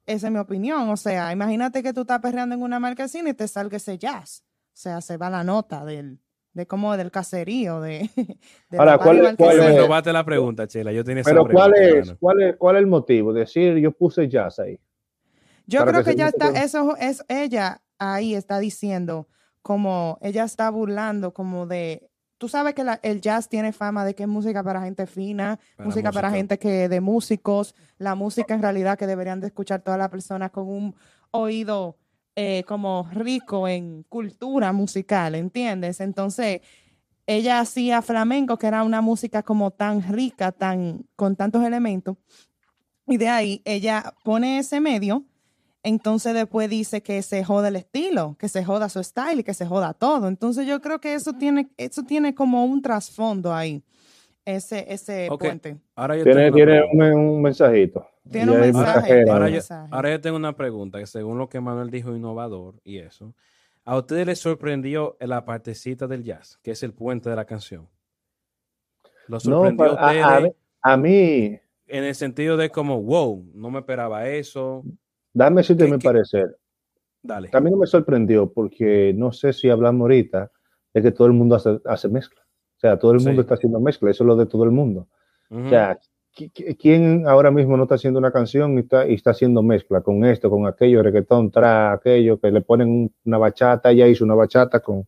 Esa 0.06 0.28
es 0.28 0.32
mi 0.32 0.38
opinión. 0.38 0.88
O 0.88 0.96
sea, 0.96 1.32
imagínate 1.32 1.82
que 1.82 1.92
tú 1.92 2.02
estás 2.02 2.20
perreando 2.20 2.54
en 2.54 2.62
una 2.62 2.80
marquesina 2.80 3.30
y 3.30 3.34
te 3.34 3.46
salga 3.46 3.76
ese 3.76 3.98
jazz. 3.98 4.42
O 4.68 4.78
sea, 4.78 5.00
se 5.00 5.16
va 5.16 5.28
la 5.28 5.44
nota 5.44 5.84
del, 5.84 6.18
de 6.54 6.66
como 6.66 6.96
del 6.96 7.10
caserío, 7.10 7.82
de, 7.82 8.10
Ahora, 8.78 8.96
¿cuál, 8.96 9.26
es, 9.26 9.36
cuál 9.36 10.14
la 10.14 10.24
pregunta, 10.24 10.66
Chela. 10.66 10.92
Yo 10.92 11.04
tenía 11.04 11.22
Pero 11.22 11.46
¿cuál 11.46 11.74
es, 11.74 12.14
cuál 12.18 12.40
es, 12.40 12.56
cuál 12.56 12.76
es 12.76 12.80
el 12.80 12.86
motivo? 12.86 13.34
Decir, 13.34 13.76
yo 13.76 13.92
puse 13.92 14.28
jazz 14.28 14.58
ahí. 14.60 14.80
Yo 15.66 15.84
creo 15.84 16.02
que, 16.02 16.14
ya 16.14 16.28
está, 16.28 16.48
eso 16.62 16.96
es 16.96 17.22
ella 17.28 17.82
ahí 17.98 18.34
está 18.34 18.58
diciendo 18.58 19.28
como 19.62 20.18
ella 20.22 20.44
está 20.44 20.70
burlando 20.70 21.34
como 21.34 21.66
de 21.66 22.08
tú 22.38 22.48
sabes 22.48 22.74
que 22.74 22.84
el 23.02 23.20
jazz 23.20 23.48
tiene 23.48 23.72
fama 23.72 24.04
de 24.04 24.14
que 24.14 24.24
es 24.24 24.28
música 24.28 24.62
para 24.62 24.82
gente 24.82 25.06
fina, 25.06 25.58
música, 25.78 26.12
para 26.12 26.30
gente 26.30 26.58
que 26.58 26.88
de 26.88 27.00
músicos, 27.00 27.74
la 27.98 28.14
música 28.14 28.54
en 28.54 28.62
realidad 28.62 28.98
que 28.98 29.06
deberían 29.06 29.40
de 29.40 29.48
escuchar 29.48 29.82
todas 29.82 29.98
las 29.98 30.10
personas 30.10 30.50
con 30.50 30.68
un 30.68 30.94
oído 31.30 31.96
eh, 32.34 32.64
como 32.66 33.08
rico 33.12 33.66
en 33.68 34.02
cultura 34.04 34.72
musical, 34.72 35.34
¿entiendes? 35.34 36.00
Entonces, 36.00 36.60
ella 37.26 37.60
hacía 37.60 38.02
flamenco, 38.02 38.58
que 38.58 38.66
era 38.66 38.84
una 38.84 39.00
música 39.00 39.42
como 39.42 39.70
tan 39.70 40.02
rica, 40.02 40.52
tan 40.52 41.06
con 41.16 41.34
tantos 41.34 41.64
elementos, 41.64 42.16
y 43.06 43.16
de 43.16 43.28
ahí 43.28 43.62
ella 43.64 44.14
pone 44.24 44.58
ese 44.58 44.80
medio 44.80 45.24
entonces 45.86 46.34
después 46.34 46.68
dice 46.68 47.00
que 47.00 47.22
se 47.22 47.44
joda 47.44 47.68
el 47.68 47.76
estilo, 47.76 48.34
que 48.40 48.48
se 48.48 48.64
joda 48.64 48.88
su 48.88 49.00
style 49.04 49.38
y 49.38 49.44
que 49.44 49.54
se 49.54 49.66
joda 49.66 49.94
todo. 49.94 50.26
Entonces 50.26 50.66
yo 50.66 50.80
creo 50.80 51.00
que 51.00 51.14
eso 51.14 51.34
tiene, 51.34 51.68
eso 51.76 52.02
tiene 52.02 52.34
como 52.34 52.64
un 52.64 52.82
trasfondo 52.82 53.54
ahí, 53.54 53.84
ese, 54.44 54.84
ese 54.92 55.28
puente. 55.38 55.76
Ahora 55.94 56.16
yo 56.16 56.24
tiene, 56.24 56.50
tiene 56.50 56.82
un, 57.14 57.40
mensajito. 57.40 58.04
Tiene 58.28 58.50
un 58.50 58.60
mensaje. 58.62 59.30
Ahora, 59.30 59.48
yo, 59.48 59.60
ahora 59.92 60.10
yo 60.10 60.20
tengo 60.20 60.36
una 60.36 60.56
pregunta, 60.56 60.98
que 60.98 61.06
según 61.06 61.38
lo 61.38 61.48
que 61.48 61.60
Manuel 61.60 61.88
dijo, 61.88 62.16
innovador 62.16 62.74
y 62.82 62.98
eso. 62.98 63.32
¿A 63.84 63.96
ustedes 63.96 64.26
les 64.26 64.40
sorprendió 64.40 65.16
la 65.20 65.44
partecita 65.44 66.08
del 66.08 66.24
jazz, 66.24 66.58
que 66.64 66.72
es 66.72 66.82
el 66.82 66.94
puente 66.94 67.30
de 67.30 67.36
la 67.36 67.44
canción? 67.44 67.88
¿Lo 69.28 69.38
sorprendió 69.38 69.96
a, 69.96 70.42
a, 70.82 70.96
mí. 70.96 71.60
En 71.86 72.02
el 72.02 72.16
sentido 72.16 72.56
de 72.56 72.70
como, 72.70 73.00
wow, 73.00 73.48
no 73.54 73.70
me 73.70 73.78
esperaba 73.78 74.28
eso. 74.28 74.82
Dame 75.36 75.62
si 75.62 75.74
te 75.74 75.86
me 75.86 75.98
parecer. 75.98 76.56
Dale. 77.22 77.48
También 77.48 77.78
me 77.78 77.86
sorprendió 77.86 78.50
porque 78.50 79.12
no 79.14 79.32
sé 79.32 79.52
si 79.52 79.68
hablamos 79.68 80.00
ahorita 80.00 80.50
de 80.94 81.02
que 81.02 81.12
todo 81.12 81.26
el 81.26 81.34
mundo 81.34 81.60
hace, 81.84 82.08
mezcla. 82.08 82.40
O 82.40 82.80
sea, 82.80 82.98
todo 82.98 83.12
el 83.12 83.20
mundo 83.20 83.42
está 83.42 83.52
haciendo 83.52 83.78
mezcla, 83.78 84.10
eso 84.10 84.24
es 84.24 84.28
lo 84.28 84.36
de 84.36 84.46
todo 84.46 84.64
el 84.64 84.70
mundo. 84.70 85.08
O 85.50 85.68
sea, 85.68 85.98
¿quién 86.78 87.28
ahora 87.28 87.50
mismo 87.50 87.76
no 87.76 87.82
está 87.82 87.96
haciendo 87.96 88.18
una 88.18 88.32
canción 88.32 88.78
y 88.78 88.80
está, 88.80 89.06
y 89.06 89.12
está 89.12 89.32
haciendo 89.32 89.62
mezcla 89.62 90.00
con 90.00 90.24
esto, 90.24 90.48
con 90.48 90.66
aquello, 90.66 91.02
reggaetón, 91.02 91.50
tra, 91.50 91.92
aquello, 91.92 92.40
que 92.40 92.50
le 92.50 92.62
ponen 92.62 93.12
una 93.26 93.36
bachata, 93.36 93.90
ella 93.90 94.08
hizo 94.08 94.24
una 94.24 94.34
bachata 94.34 94.80
con, 94.80 95.04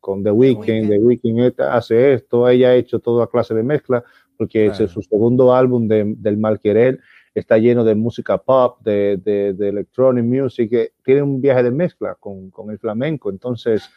con, 0.00 0.24
The 0.24 0.32
Weeknd, 0.32 0.88
The 0.88 0.98
Weeknd 0.98 1.60
hace 1.60 2.14
esto, 2.14 2.48
ella 2.48 2.70
ha 2.70 2.74
hecho 2.74 2.98
toda 2.98 3.28
clase 3.28 3.54
de 3.54 3.62
mezcla, 3.62 4.02
porque 4.36 4.66
es 4.66 4.76
su 4.90 5.00
segundo 5.02 5.54
álbum 5.54 5.86
de, 5.86 6.12
del 6.16 6.38
Malquerer 6.38 6.98
está 7.38 7.58
lleno 7.58 7.84
de 7.84 7.94
música 7.94 8.38
pop, 8.38 8.80
de, 8.82 9.18
de, 9.18 9.68
electronic 9.68 10.24
music, 10.24 10.70
que 10.70 10.92
tiene 11.04 11.22
un 11.22 11.40
viaje 11.40 11.62
de 11.62 11.70
mezcla 11.70 12.16
con, 12.18 12.50
con, 12.50 12.70
el 12.70 12.78
flamenco. 12.78 13.28
Entonces, 13.28 13.90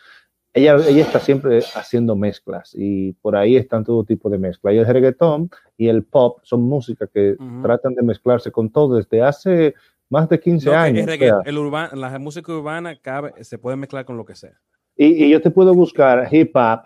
ella, 0.54 0.76
ella 0.76 1.04
está 1.04 1.20
siempre 1.20 1.60
haciendo 1.76 2.18
mezclas 2.18 2.74
y 2.76 3.14
por 3.14 3.38
ahí 3.38 3.56
están 3.56 3.86
todo 3.86 4.04
tipo 4.04 4.30
de 4.30 4.38
mezclas. 4.38 4.74
Y 4.74 4.78
el 4.78 4.86
reggaetón 4.86 5.50
y 5.78 5.88
el 5.88 6.04
pop 6.04 6.40
son 6.44 6.64
música 6.64 7.08
que 7.08 7.38
tratan 7.64 7.96
de 7.96 8.04
mezclarse 8.04 8.52
con 8.52 8.70
todo 8.70 8.98
desde 8.98 9.22
hace 9.22 9.74
más 10.10 10.28
de 10.28 10.40
15 10.40 10.76
años. 10.76 11.08
el 11.46 12.00
la 12.02 12.20
música 12.20 12.52
urbana 12.52 13.00
cabe, 13.00 13.42
se 13.44 13.58
puede 13.58 13.78
mezclar 13.78 14.04
con 14.04 14.18
lo 14.18 14.26
que 14.26 14.36
sea. 14.36 14.60
Y, 14.98 15.24
y 15.24 15.30
yo 15.30 15.42
te 15.42 15.50
puedo 15.50 15.74
buscar 15.74 16.28
hip 16.30 16.54
hop, 16.56 16.82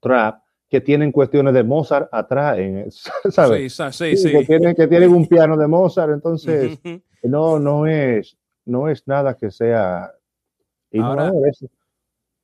trap, 0.00 0.40
que 0.68 0.80
tienen 0.80 1.12
cuestiones 1.12 1.54
de 1.54 1.64
Mozart 1.64 2.08
atrás, 2.12 2.58
¿sabes? 3.30 3.72
Sí, 3.72 3.92
sí, 3.92 4.16
sí. 4.16 4.30
Que, 4.30 4.44
tienen, 4.44 4.74
que 4.74 4.86
tienen 4.86 5.14
un 5.14 5.26
piano 5.26 5.56
de 5.56 5.66
Mozart, 5.66 6.12
entonces 6.12 6.78
no, 7.22 7.58
no, 7.58 7.86
es, 7.86 8.36
no 8.64 8.88
es 8.88 9.06
nada 9.06 9.34
que 9.34 9.50
sea... 9.50 10.12
Ahora, 11.00 11.32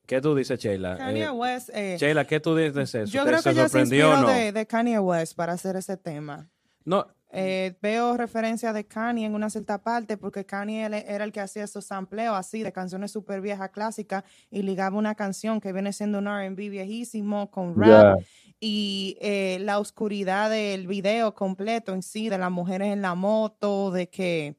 ¿Qué 0.07 0.21
tú 0.21 0.35
dices, 0.35 0.61
Sheila? 0.61 0.99
Kanye 0.99 1.25
eh, 1.25 1.31
West. 1.31 1.71
Eh, 1.73 1.97
Sheila, 1.99 2.27
¿qué 2.27 2.39
tú 2.39 2.55
dices 2.55 2.95
eso? 2.95 3.13
Yo 3.13 3.25
creo 3.25 3.43
que 3.43 3.55
yo 3.55 3.69
se 3.69 3.81
inspiró 3.81 4.21
no? 4.21 4.29
de, 4.29 4.53
de 4.53 4.67
Kanye 4.67 4.99
West 4.99 5.35
para 5.35 5.55
hacer 5.55 5.77
ese 5.77 5.97
tema. 5.97 6.51
No, 6.85 7.07
eh, 7.37 7.77
veo 7.83 8.17
referencia 8.17 8.73
de 8.73 8.87
Kanye 8.87 9.27
en 9.27 9.35
una 9.35 9.51
cierta 9.51 9.83
parte 9.83 10.17
porque 10.17 10.47
Kanye 10.47 10.85
era 10.85 11.25
el 11.25 11.33
que 11.33 11.41
hacía 11.41 11.65
esos 11.65 11.85
sampleos 11.85 12.37
así 12.37 12.63
de 12.63 12.73
canciones 12.73 13.11
súper 13.11 13.41
viejas 13.41 13.71
clásicas 13.71 14.23
y 14.51 14.63
ligaba 14.63 14.97
una 14.97 15.17
canción 15.17 15.61
que 15.61 15.73
viene 15.73 15.93
siendo 15.93 16.19
un 16.19 16.29
R&B 16.29 16.69
viejísimo 16.69 17.51
con 17.51 17.75
rap 17.75 18.21
y 18.61 19.19
eh, 19.21 19.59
la 19.61 19.81
oscuridad 19.81 20.49
del 20.49 20.87
video 20.87 21.35
completo 21.35 21.93
en 21.93 22.03
sí 22.03 22.29
de 22.29 22.39
las 22.39 22.51
mujeres 22.51 22.93
en 22.93 23.03
la 23.03 23.15
moto 23.15 23.91
de 23.91 24.09
que 24.09 24.57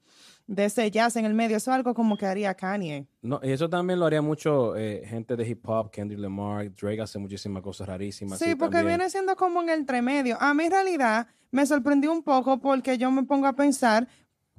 de 0.47 0.65
ese 0.65 0.89
jazz 0.91 1.15
en 1.15 1.25
el 1.25 1.34
medio. 1.34 1.58
Eso 1.58 1.71
es 1.71 1.75
algo 1.75 1.93
como 1.93 2.17
que 2.17 2.25
haría 2.25 2.53
Kanye. 2.53 3.08
No, 3.21 3.39
y 3.43 3.51
eso 3.51 3.69
también 3.69 3.99
lo 3.99 4.05
haría 4.05 4.21
mucho 4.21 4.75
eh, 4.75 5.03
gente 5.05 5.36
de 5.36 5.47
hip 5.47 5.67
hop, 5.67 5.89
Kendrick 5.91 6.19
Lamar, 6.19 6.71
Drake 6.73 7.01
hace 7.01 7.19
muchísimas 7.19 7.63
cosas 7.63 7.88
rarísimas. 7.88 8.39
Sí, 8.39 8.55
porque 8.55 8.84
viene 8.84 9.10
siendo 9.10 9.36
como 9.36 9.62
en 9.62 9.69
el 9.69 9.79
entremedio. 9.79 10.38
A 10.39 10.53
mí 10.53 10.65
en 10.65 10.71
realidad 10.71 11.27
me 11.51 11.65
sorprendió 11.65 12.12
un 12.12 12.23
poco 12.23 12.60
porque 12.60 12.97
yo 12.97 13.10
me 13.12 13.23
pongo 13.23 13.47
a 13.47 13.53
pensar 13.53 14.08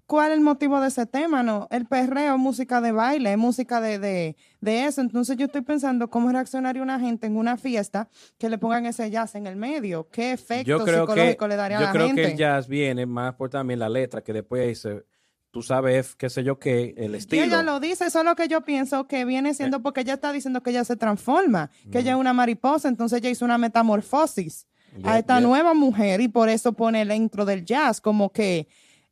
cuál 0.06 0.30
es 0.30 0.38
el 0.38 0.42
motivo 0.42 0.80
de 0.80 0.88
ese 0.88 1.04
tema, 1.06 1.42
¿no? 1.42 1.66
El 1.70 1.86
perreo, 1.86 2.38
música 2.38 2.80
de 2.80 2.92
baile, 2.92 3.36
música 3.36 3.80
de, 3.80 3.98
de, 3.98 4.36
de 4.60 4.84
eso. 4.86 5.00
Entonces 5.00 5.36
yo 5.36 5.46
estoy 5.46 5.62
pensando 5.62 6.08
cómo 6.08 6.30
reaccionaría 6.30 6.82
una 6.82 6.98
gente 6.98 7.26
en 7.26 7.36
una 7.36 7.56
fiesta 7.56 8.08
que 8.38 8.48
le 8.48 8.58
pongan 8.58 8.86
ese 8.86 9.10
jazz 9.10 9.34
en 9.34 9.46
el 9.46 9.56
medio. 9.56 10.08
¿Qué 10.10 10.32
efecto 10.32 10.84
psicológico 10.86 11.48
le 11.48 11.56
daría 11.56 11.78
a 11.78 11.80
la 11.80 11.86
gente? 11.88 11.98
Yo 11.98 12.14
creo 12.14 12.16
que 12.16 12.32
el 12.32 12.38
jazz 12.38 12.68
viene 12.68 13.04
más 13.04 13.34
por 13.34 13.50
también 13.50 13.80
la 13.80 13.88
letra, 13.88 14.22
que 14.22 14.32
después 14.32 14.66
dice 14.66 15.04
tú 15.56 15.62
sabes, 15.62 16.14
qué 16.16 16.28
sé 16.28 16.44
yo 16.44 16.58
qué, 16.58 16.92
el 16.98 17.14
estilo. 17.14 17.42
Y 17.42 17.46
ella 17.46 17.62
lo 17.62 17.80
dice, 17.80 18.10
solo 18.10 18.36
que 18.36 18.46
yo 18.46 18.60
pienso 18.60 19.08
que 19.08 19.24
viene 19.24 19.54
siendo 19.54 19.78
eh. 19.78 19.80
porque 19.82 20.02
ella 20.02 20.12
está 20.12 20.30
diciendo 20.30 20.62
que 20.62 20.68
ella 20.68 20.84
se 20.84 20.96
transforma, 20.96 21.70
que 21.90 22.00
ella 22.00 22.12
es 22.12 22.18
una 22.18 22.34
mariposa, 22.34 22.88
entonces 22.88 23.20
ella 23.20 23.30
hizo 23.30 23.46
una 23.46 23.56
metamorfosis. 23.56 24.66
a 25.02 25.18
esta 25.18 25.40
nueva 25.40 25.72
mujer 25.72 26.20
y 26.20 26.28
por 26.28 26.50
eso 26.50 26.74
pone 26.74 27.00
el 27.00 27.10
intro 27.10 27.46
del 27.46 27.64
jazz, 27.64 28.02
como 28.02 28.32
que 28.32 28.68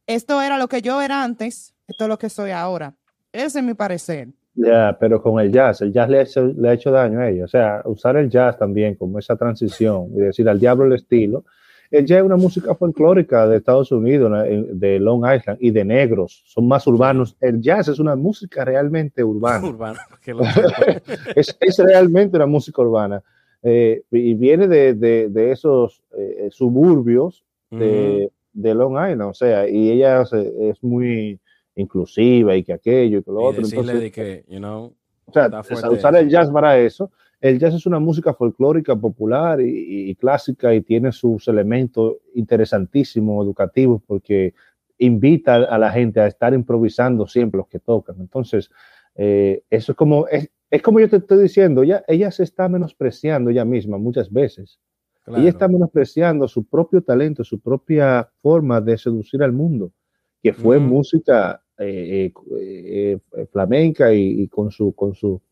esto 0.07 0.43
era 0.43 0.59
lo 0.59 0.69
que 0.69 0.83
yo 0.83 1.01
era 1.01 1.25
antes, 1.25 1.75
esto 1.89 2.05
es 2.05 2.09
lo 2.11 2.19
que 2.19 2.29
soy 2.29 2.51
ahora. 2.51 2.95
Ese 3.33 3.61
es 3.61 3.65
mi 3.65 3.73
parecer. 3.73 4.29
Ya, 4.55 4.99
pero 5.01 5.23
con 5.23 5.41
el 5.41 5.51
jazz, 5.51 5.81
el 5.81 5.95
jazz 5.95 6.11
le 6.11 6.19
ha, 6.19 6.23
hecho, 6.25 6.45
le 6.45 6.69
ha 6.69 6.75
hecho 6.75 6.91
daño 6.91 7.21
a 7.21 7.31
ella. 7.31 7.47
O 7.47 7.49
sea, 7.49 7.81
usar 7.87 8.19
el 8.19 8.29
jazz 8.29 8.59
también 8.59 8.97
como 8.97 9.19
esa 9.19 9.35
transición 9.37 10.11
y 10.15 10.21
decir 10.21 10.47
al 10.47 10.61
diablo 10.61 10.85
el 10.85 10.93
estilo. 10.93 11.47
El 11.95 12.07
jazz 12.07 12.19
es 12.19 12.25
una 12.25 12.37
música 12.37 12.75
folclórica 12.75 13.47
de 13.47 13.59
Estados 13.59 13.93
Unidos. 13.93 14.33
Eh, 14.47 14.67
de 14.73 14.99
Long 14.99 15.25
Island 15.25 15.59
y 15.61 15.71
de 15.71 15.85
negros. 15.85 16.43
Son 16.45 16.67
más 16.67 16.85
urbanos. 16.89 17.37
El 17.41 17.61
jazz 17.61 17.87
es 17.87 18.01
una 18.01 18.17
música 18.17 18.65
realmente 18.65 19.23
urbana. 19.23 19.69
Urbano, 19.69 20.01
es, 21.37 21.57
es 21.61 21.79
realmente 21.79 22.37
una 22.37 22.47
música 22.47 22.83
urbana. 22.83 23.23
Eh, 23.63 24.03
y 24.11 24.35
viene 24.35 24.67
de, 24.67 24.95
de, 24.95 25.29
de 25.29 25.53
esos 25.53 26.03
eh, 26.19 26.49
suburbios 26.51 27.45
de, 27.71 28.29
de 28.53 28.75
Long 28.75 28.95
Island. 28.95 29.31
O 29.31 29.35
sea, 29.35 29.69
y 29.69 29.93
ella 29.93 30.23
es 30.23 30.83
muy 30.83 31.39
inclusiva 31.77 32.57
y 32.57 32.65
que 32.65 32.73
aquello 32.73 33.19
y 33.19 33.23
que 33.23 33.31
lo 33.31 33.43
y 33.43 33.45
otro. 33.45 33.65
Entonces, 33.65 34.01
de 34.01 34.11
que, 34.11 34.45
you 34.49 34.59
know, 34.59 34.93
o 35.27 35.33
sea, 35.33 35.49
usar 35.91 36.17
el 36.17 36.29
jazz 36.29 36.51
para 36.51 36.77
eso. 36.77 37.13
El 37.45 37.59
jazz 37.59 37.75
es 37.75 37.85
una 37.85 37.99
música 37.99 38.33
folclórica, 38.33 38.97
popular 38.97 39.61
y, 39.61 40.15
clásica 40.15 40.75
y 40.75 40.81
tiene 40.81 41.13
sus 41.13 41.47
elementos 41.47 42.15
interesantísimos, 42.35 43.45
educativos, 43.45 44.01
porque 44.07 44.55
invita 44.97 45.57
a 45.57 45.77
la 45.77 45.93
gente 45.93 46.21
a 46.21 46.27
estar 46.27 46.55
improvisando 46.55 47.27
siempre 47.27 47.59
los 47.59 47.69
que 47.69 47.81
tocan. 47.81 48.17
Entonces, 48.19 48.71
eh, 49.15 49.63
eso 49.69 49.93
es 49.93 49.99
como, 49.99 50.27
es, 50.29 50.49
es 50.71 50.81
como 50.81 51.01
yo 51.01 51.11
te 51.11 51.17
estoy 51.17 51.43
diciendo, 51.43 51.83
ella, 51.83 52.03
ella 52.09 52.31
se 52.31 52.45
está 52.45 52.67
menospreciando 52.67 53.51
ella 53.51 53.67
misma 53.67 53.99
muchas 53.99 54.33
veces. 54.33 54.81
claro. 55.25 55.43
Ella 55.43 55.51
está 55.51 55.69
menospreciando 55.69 56.49
su 56.49 56.65
propio 56.65 57.03
talento, 57.03 57.45
su 57.45 57.61
propia 57.61 58.27
forma 58.41 58.81
de 58.81 58.97
seducir 58.97 59.43
al 59.43 59.53
mundo, 59.53 59.93
que 60.43 60.55
fue 60.55 60.79
música 60.79 61.63
eh, 61.77 62.33
eh, 62.57 63.19
eh, 63.37 63.47
flamenca 63.53 64.15
y, 64.15 64.45
y 64.45 64.49
con 64.49 64.71
su, 64.71 64.95
con 64.95 65.15
su, 65.15 65.43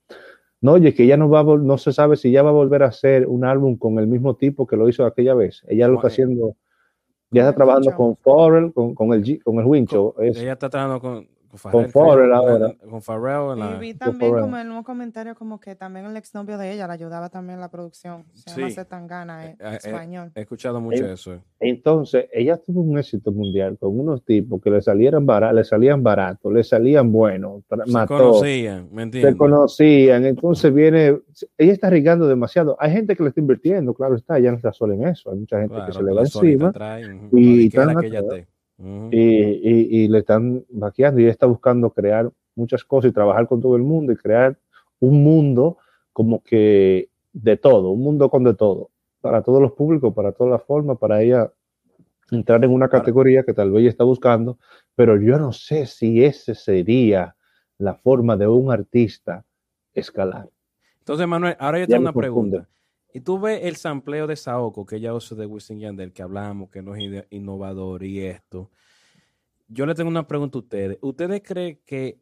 no, 0.62 0.72
oye, 0.72 0.94
que 0.94 1.02
ella 1.04 1.16
no 1.18 1.28
va 1.28 1.40
a 1.40 1.44
no 1.44 1.76
se 1.76 1.92
sabe 1.92 2.16
si 2.16 2.30
ya 2.30 2.42
va 2.42 2.48
a 2.48 2.52
volver 2.54 2.82
a 2.82 2.86
hacer 2.86 3.26
un 3.26 3.44
álbum 3.44 3.76
con 3.76 3.98
el 3.98 4.06
mismo 4.06 4.34
tipo 4.36 4.66
que 4.66 4.76
lo 4.76 4.88
hizo 4.88 5.04
aquella 5.04 5.34
vez. 5.34 5.62
Ella 5.68 5.88
lo 5.88 5.96
está 5.96 6.06
haciendo, 6.08 6.56
ya 7.30 7.42
está 7.42 7.54
trabajando 7.56 7.90
con 7.96 8.16
Pharrell, 8.16 8.72
con, 8.72 8.94
con 8.94 9.12
el, 9.12 9.22
G- 9.24 9.42
con 9.42 9.58
el 9.58 9.66
Wincho. 9.66 10.14
es- 10.20 10.38
Ella 10.38 10.52
está 10.54 10.70
trabajando 10.70 11.00
con, 11.00 11.26
con 11.60 12.32
ahora. 12.32 12.74
Con 12.88 13.02
Pharrell 13.02 13.52
en 13.52 13.58
la... 13.58 13.76
Y 13.76 13.78
vi 13.80 13.94
también 13.94 14.32
como 14.38 14.56
el 14.56 14.66
mismo 14.66 14.84
comentario, 14.84 15.34
como 15.34 15.60
que 15.60 15.74
también 15.76 16.06
el 16.06 16.16
exnovio 16.16 16.56
de 16.56 16.72
ella 16.72 16.86
le 16.86 16.94
ayudaba 16.94 17.28
también 17.28 17.56
en 17.56 17.60
la 17.60 17.70
producción. 17.70 18.24
Se 18.32 18.50
llama 18.50 18.68
Sí. 18.68 18.74
Zetangana, 18.74 19.46
Eh, 19.46 19.56
en 19.60 19.66
eh, 19.74 19.76
español. 19.76 20.32
He 20.34 20.40
escuchado 20.40 20.80
mucho 20.80 21.04
Eh, 21.04 21.12
eso. 21.12 21.38
Entonces, 21.60 22.26
ella 22.32 22.56
tuvo 22.56 22.80
un 22.80 22.98
éxito 22.98 23.30
mundial 23.32 23.76
con 23.78 23.98
unos 24.00 24.24
tipos 24.24 24.60
que 24.62 24.70
le 24.70 24.80
salieran 24.82 25.26
baratos, 25.26 25.56
le 25.56 25.64
salían 25.64 26.02
baratos, 26.02 26.52
le 26.52 26.64
salían 26.64 27.12
buenos, 27.12 27.62
Se 27.68 27.92
mató. 27.92 28.16
conocían, 28.18 28.88
¿me 28.90 28.96
se 28.96 29.02
entiendes? 29.02 29.36
conocían, 29.36 30.24
entonces 30.24 30.72
viene, 30.74 31.18
ella 31.58 31.72
está 31.72 31.86
arriesgando 31.88 32.26
demasiado. 32.26 32.76
Hay 32.80 32.92
gente 32.92 33.14
que 33.14 33.22
le 33.22 33.28
está 33.28 33.40
invirtiendo, 33.40 33.94
claro 33.94 34.16
está, 34.16 34.38
ella 34.38 34.50
no 34.50 34.56
está 34.56 34.72
sola 34.72 34.94
en 34.94 35.06
eso, 35.06 35.30
hay 35.30 35.38
mucha 35.38 35.58
gente 35.60 35.74
Claro, 35.74 35.86
que 35.86 35.92
se 35.92 36.02
le 36.02 36.08
la 36.10 36.14
va 36.14 36.20
encima 36.22 36.72
trae, 36.72 37.14
ujú, 37.14 37.38
y 37.38 37.70
quiera 37.70 37.86
están 37.90 38.00
que 38.00 38.06
ella. 38.08 38.22
Y, 39.10 39.18
y- 39.20 40.04
y 40.04 40.08
le 40.08 40.18
están 40.18 40.64
vaqueando. 40.70 41.20
Y 41.20 41.24
ella 41.24 41.32
está 41.32 41.46
buscando 41.46 41.90
crear 41.90 42.30
muchas 42.54 42.84
cosas 42.84 43.10
y 43.10 43.14
trabajar 43.14 43.46
con 43.48 43.60
todo 43.60 43.76
el 43.76 43.82
mundo 43.82 44.12
y 44.12 44.16
crear 44.16 44.58
un 45.00 45.22
mundo 45.22 45.78
como 46.12 46.42
que 46.42 47.08
de 47.32 47.56
todo, 47.56 47.90
un 47.90 48.02
mundo 48.02 48.28
con 48.28 48.44
de 48.44 48.54
todo, 48.54 48.90
para 49.20 49.42
todos 49.42 49.60
los 49.62 49.72
públicos, 49.72 50.12
para 50.14 50.32
todas 50.32 50.52
las 50.52 50.62
formas, 50.62 50.98
para 50.98 51.22
ella 51.22 51.50
entrar 52.30 52.64
en 52.64 52.70
una 52.70 52.88
categoría 52.88 53.42
que 53.42 53.52
tal 53.54 53.70
vez 53.70 53.80
ella 53.82 53.90
está 53.90 54.04
buscando, 54.04 54.58
pero 54.94 55.20
yo 55.20 55.38
no 55.38 55.52
sé 55.52 55.86
si 55.86 56.24
ese 56.24 56.54
sería 56.54 57.34
la 57.78 57.94
forma 57.94 58.36
de 58.36 58.46
un 58.46 58.70
artista 58.70 59.44
escalar. 59.94 60.48
Entonces, 60.98 61.26
Manuel, 61.26 61.56
ahora 61.58 61.78
yo 61.78 61.86
Ya 61.86 61.96
tengo 61.96 62.02
una 62.02 62.12
pregunta. 62.12 62.68
Y 63.12 63.20
tú 63.20 63.38
ves 63.38 63.60
el 63.62 63.76
sampleo 63.76 64.26
de 64.26 64.36
Saoko 64.36 64.86
que 64.86 64.96
ella 64.96 65.12
usa 65.14 65.36
de 65.36 65.46
Wisin 65.46 65.78
Yandel, 65.78 66.12
que 66.12 66.22
hablamos, 66.22 66.70
que 66.70 66.82
no 66.82 66.94
es 66.94 67.24
innovador 67.30 68.02
y 68.04 68.20
esto. 68.20 68.70
Yo 69.68 69.84
le 69.86 69.94
tengo 69.94 70.08
una 70.08 70.26
pregunta 70.26 70.58
a 70.58 70.62
ustedes. 70.62 70.98
¿Ustedes 71.02 71.42
creen 71.44 71.80
que 71.84 72.18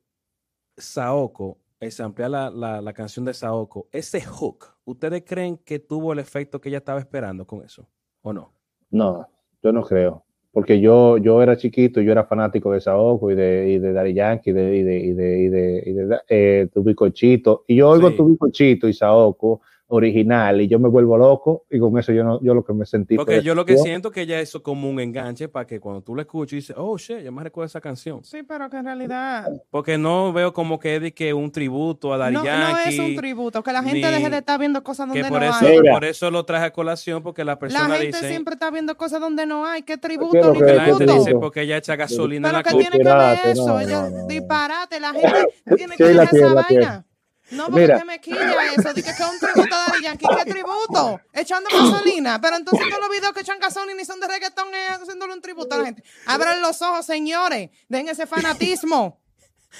Saoko, 0.76 1.58
el 1.78 1.92
samplear 1.92 2.30
la, 2.30 2.50
la, 2.50 2.80
la 2.80 2.92
canción 2.92 3.24
de 3.24 3.34
Saoko, 3.34 3.88
ese 3.92 4.20
hook, 4.20 4.66
¿ustedes 4.84 5.22
creen 5.24 5.58
que 5.58 5.78
tuvo 5.78 6.12
el 6.12 6.18
efecto 6.18 6.60
que 6.60 6.68
ella 6.68 6.78
estaba 6.78 6.98
esperando 6.98 7.46
con 7.46 7.64
eso? 7.64 7.88
¿O 8.22 8.32
no? 8.32 8.52
No, 8.90 9.28
yo 9.62 9.72
no 9.72 9.82
creo. 9.82 10.24
Porque 10.52 10.80
yo, 10.80 11.16
yo 11.18 11.40
era 11.42 11.56
chiquito, 11.56 12.00
yo 12.00 12.10
era 12.10 12.24
fanático 12.24 12.72
de 12.72 12.80
Saoko 12.80 13.30
y 13.30 13.36
de, 13.36 13.70
y 13.70 13.78
de 13.78 13.92
Daddy 13.92 14.14
Yankee 14.14 14.50
y 14.50 14.52
de, 14.52 14.76
y 14.76 14.82
de, 14.82 14.98
y 14.98 15.12
de, 15.12 15.38
y 15.38 15.48
de, 15.48 15.82
y 15.86 15.92
de, 15.92 16.20
eh, 16.28 16.68
Tubicochito. 16.74 17.64
Y 17.68 17.76
yo 17.76 17.88
oigo 17.90 18.10
Sí. 18.10 18.16
Tubicochito 18.16 18.88
y 18.88 18.92
Saoko 18.92 19.60
original 19.90 20.60
y 20.60 20.68
yo 20.68 20.78
me 20.78 20.88
vuelvo 20.88 21.18
loco 21.18 21.64
y 21.70 21.78
con 21.78 21.98
eso 21.98 22.12
yo 22.12 22.24
no, 22.24 22.40
yo 22.42 22.54
lo 22.54 22.64
que 22.64 22.72
me 22.72 22.86
sentí 22.86 23.16
Porque 23.16 23.36
fue- 23.36 23.42
yo 23.42 23.54
lo 23.54 23.64
que 23.64 23.76
siento 23.76 24.08
es 24.08 24.14
que 24.14 24.20
ella 24.22 24.40
eso 24.40 24.62
como 24.62 24.88
un 24.88 24.98
enganche 25.00 25.48
para 25.48 25.66
que 25.66 25.80
cuando 25.80 26.00
tú 26.02 26.14
la 26.14 26.22
escuches 26.22 26.56
dices, 26.56 26.76
oh, 26.78 26.96
shit, 26.96 27.18
yo 27.18 27.32
me 27.32 27.42
recuerdo 27.42 27.66
esa 27.66 27.80
canción. 27.80 28.24
Sí, 28.24 28.42
pero 28.42 28.70
que 28.70 28.76
en 28.78 28.84
realidad 28.84 29.48
Porque 29.70 29.98
no 29.98 30.32
veo 30.32 30.52
como 30.52 30.78
que 30.78 30.96
es 30.96 31.02
de 31.02 31.12
que 31.12 31.34
un 31.34 31.50
tributo 31.50 32.12
a 32.14 32.18
Daddy 32.18 32.34
no, 32.34 32.40
no 32.40 32.46
Yankee. 32.46 32.88
es 32.94 32.98
un 32.98 33.16
tributo, 33.16 33.62
que 33.62 33.72
la 33.72 33.82
gente 33.82 34.06
ni- 34.08 34.14
deje 34.14 34.30
de 34.30 34.38
estar 34.38 34.58
viendo 34.58 34.82
cosas 34.82 35.08
donde 35.08 35.22
que 35.22 35.28
no 35.28 35.34
por 35.34 35.42
eso, 35.44 35.66
hay. 35.66 35.78
Por 35.90 36.04
eso 36.04 36.30
lo 36.30 36.44
traje 36.44 36.66
a 36.66 36.72
colación, 36.72 37.22
porque 37.22 37.44
la 37.44 37.52
La 37.52 37.58
persona 37.58 37.88
gente 37.96 38.06
dice, 38.06 38.28
siempre 38.28 38.54
está 38.54 38.70
viendo 38.70 38.96
cosas 38.96 39.20
donde 39.20 39.44
no 39.46 39.66
hay. 39.66 39.82
¿Qué 39.82 39.90
¿Qué 39.90 39.94
es 39.94 40.00
tributo 40.00 40.52
ni 40.52 40.60
que 40.60 40.66
que 40.66 40.74
la 40.74 40.84
gente 40.84 41.04
tributo? 41.04 41.24
dice 41.24 41.34
porque 41.40 41.62
ella 41.62 41.76
echa 41.76 41.96
gasolina 41.96 42.48
en 42.48 42.52
Pero 42.54 42.58
la 42.58 42.62
que 42.62 42.70
tiene 42.70 42.98
que 42.98 43.04
ver 43.04 43.06
Disparate, 43.06 43.50
eso, 43.50 43.66
no, 43.66 44.10
no, 44.10 44.10
no. 44.22 44.26
disparate, 44.28 45.00
la 45.00 45.12
gente 45.14 45.76
tiene 45.76 45.96
que 45.96 45.96
Sí, 45.96 46.02
ver 46.04 46.14
la 46.16 46.22
esa 46.24 46.36
la 46.46 46.54
vaina. 46.68 47.06
No, 47.50 47.64
porque 47.66 47.80
Mira. 47.80 48.04
me 48.04 48.20
quilla 48.20 48.72
eso, 48.76 48.92
de 48.94 49.02
que, 49.02 49.10
es 49.10 49.20
un 49.20 49.38
tributo 49.38 49.74
a 49.74 49.86
Daddy 49.90 50.02
Yankee, 50.04 50.26
¿qué 50.44 50.50
tributo? 50.50 51.20
Echando 51.32 51.68
gasolina, 51.70 52.40
pero 52.40 52.56
entonces 52.56 52.86
todos 52.88 53.00
los 53.00 53.10
videos 53.10 53.32
que 53.32 53.40
echan 53.40 53.58
gasolina 53.58 54.00
y 54.00 54.04
son 54.04 54.20
de 54.20 54.28
reggaetón 54.28 54.68
es 54.74 55.00
haciéndole 55.02 55.32
un 55.34 55.40
tributo 55.40 55.74
a 55.74 55.78
la 55.78 55.84
gente. 55.86 56.04
Abran 56.26 56.60
los 56.62 56.80
ojos, 56.82 57.04
señores, 57.06 57.70
den 57.88 58.08
ese 58.08 58.26
fanatismo. 58.26 59.20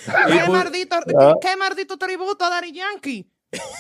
¿Qué 0.05 0.49
maldito, 0.49 0.97
Ah. 1.19 1.35
qué 1.41 1.57
maldito 1.57 1.97
tributo 1.97 2.45
a 2.45 2.51
Daddy 2.51 2.73
Yankee? 2.73 3.29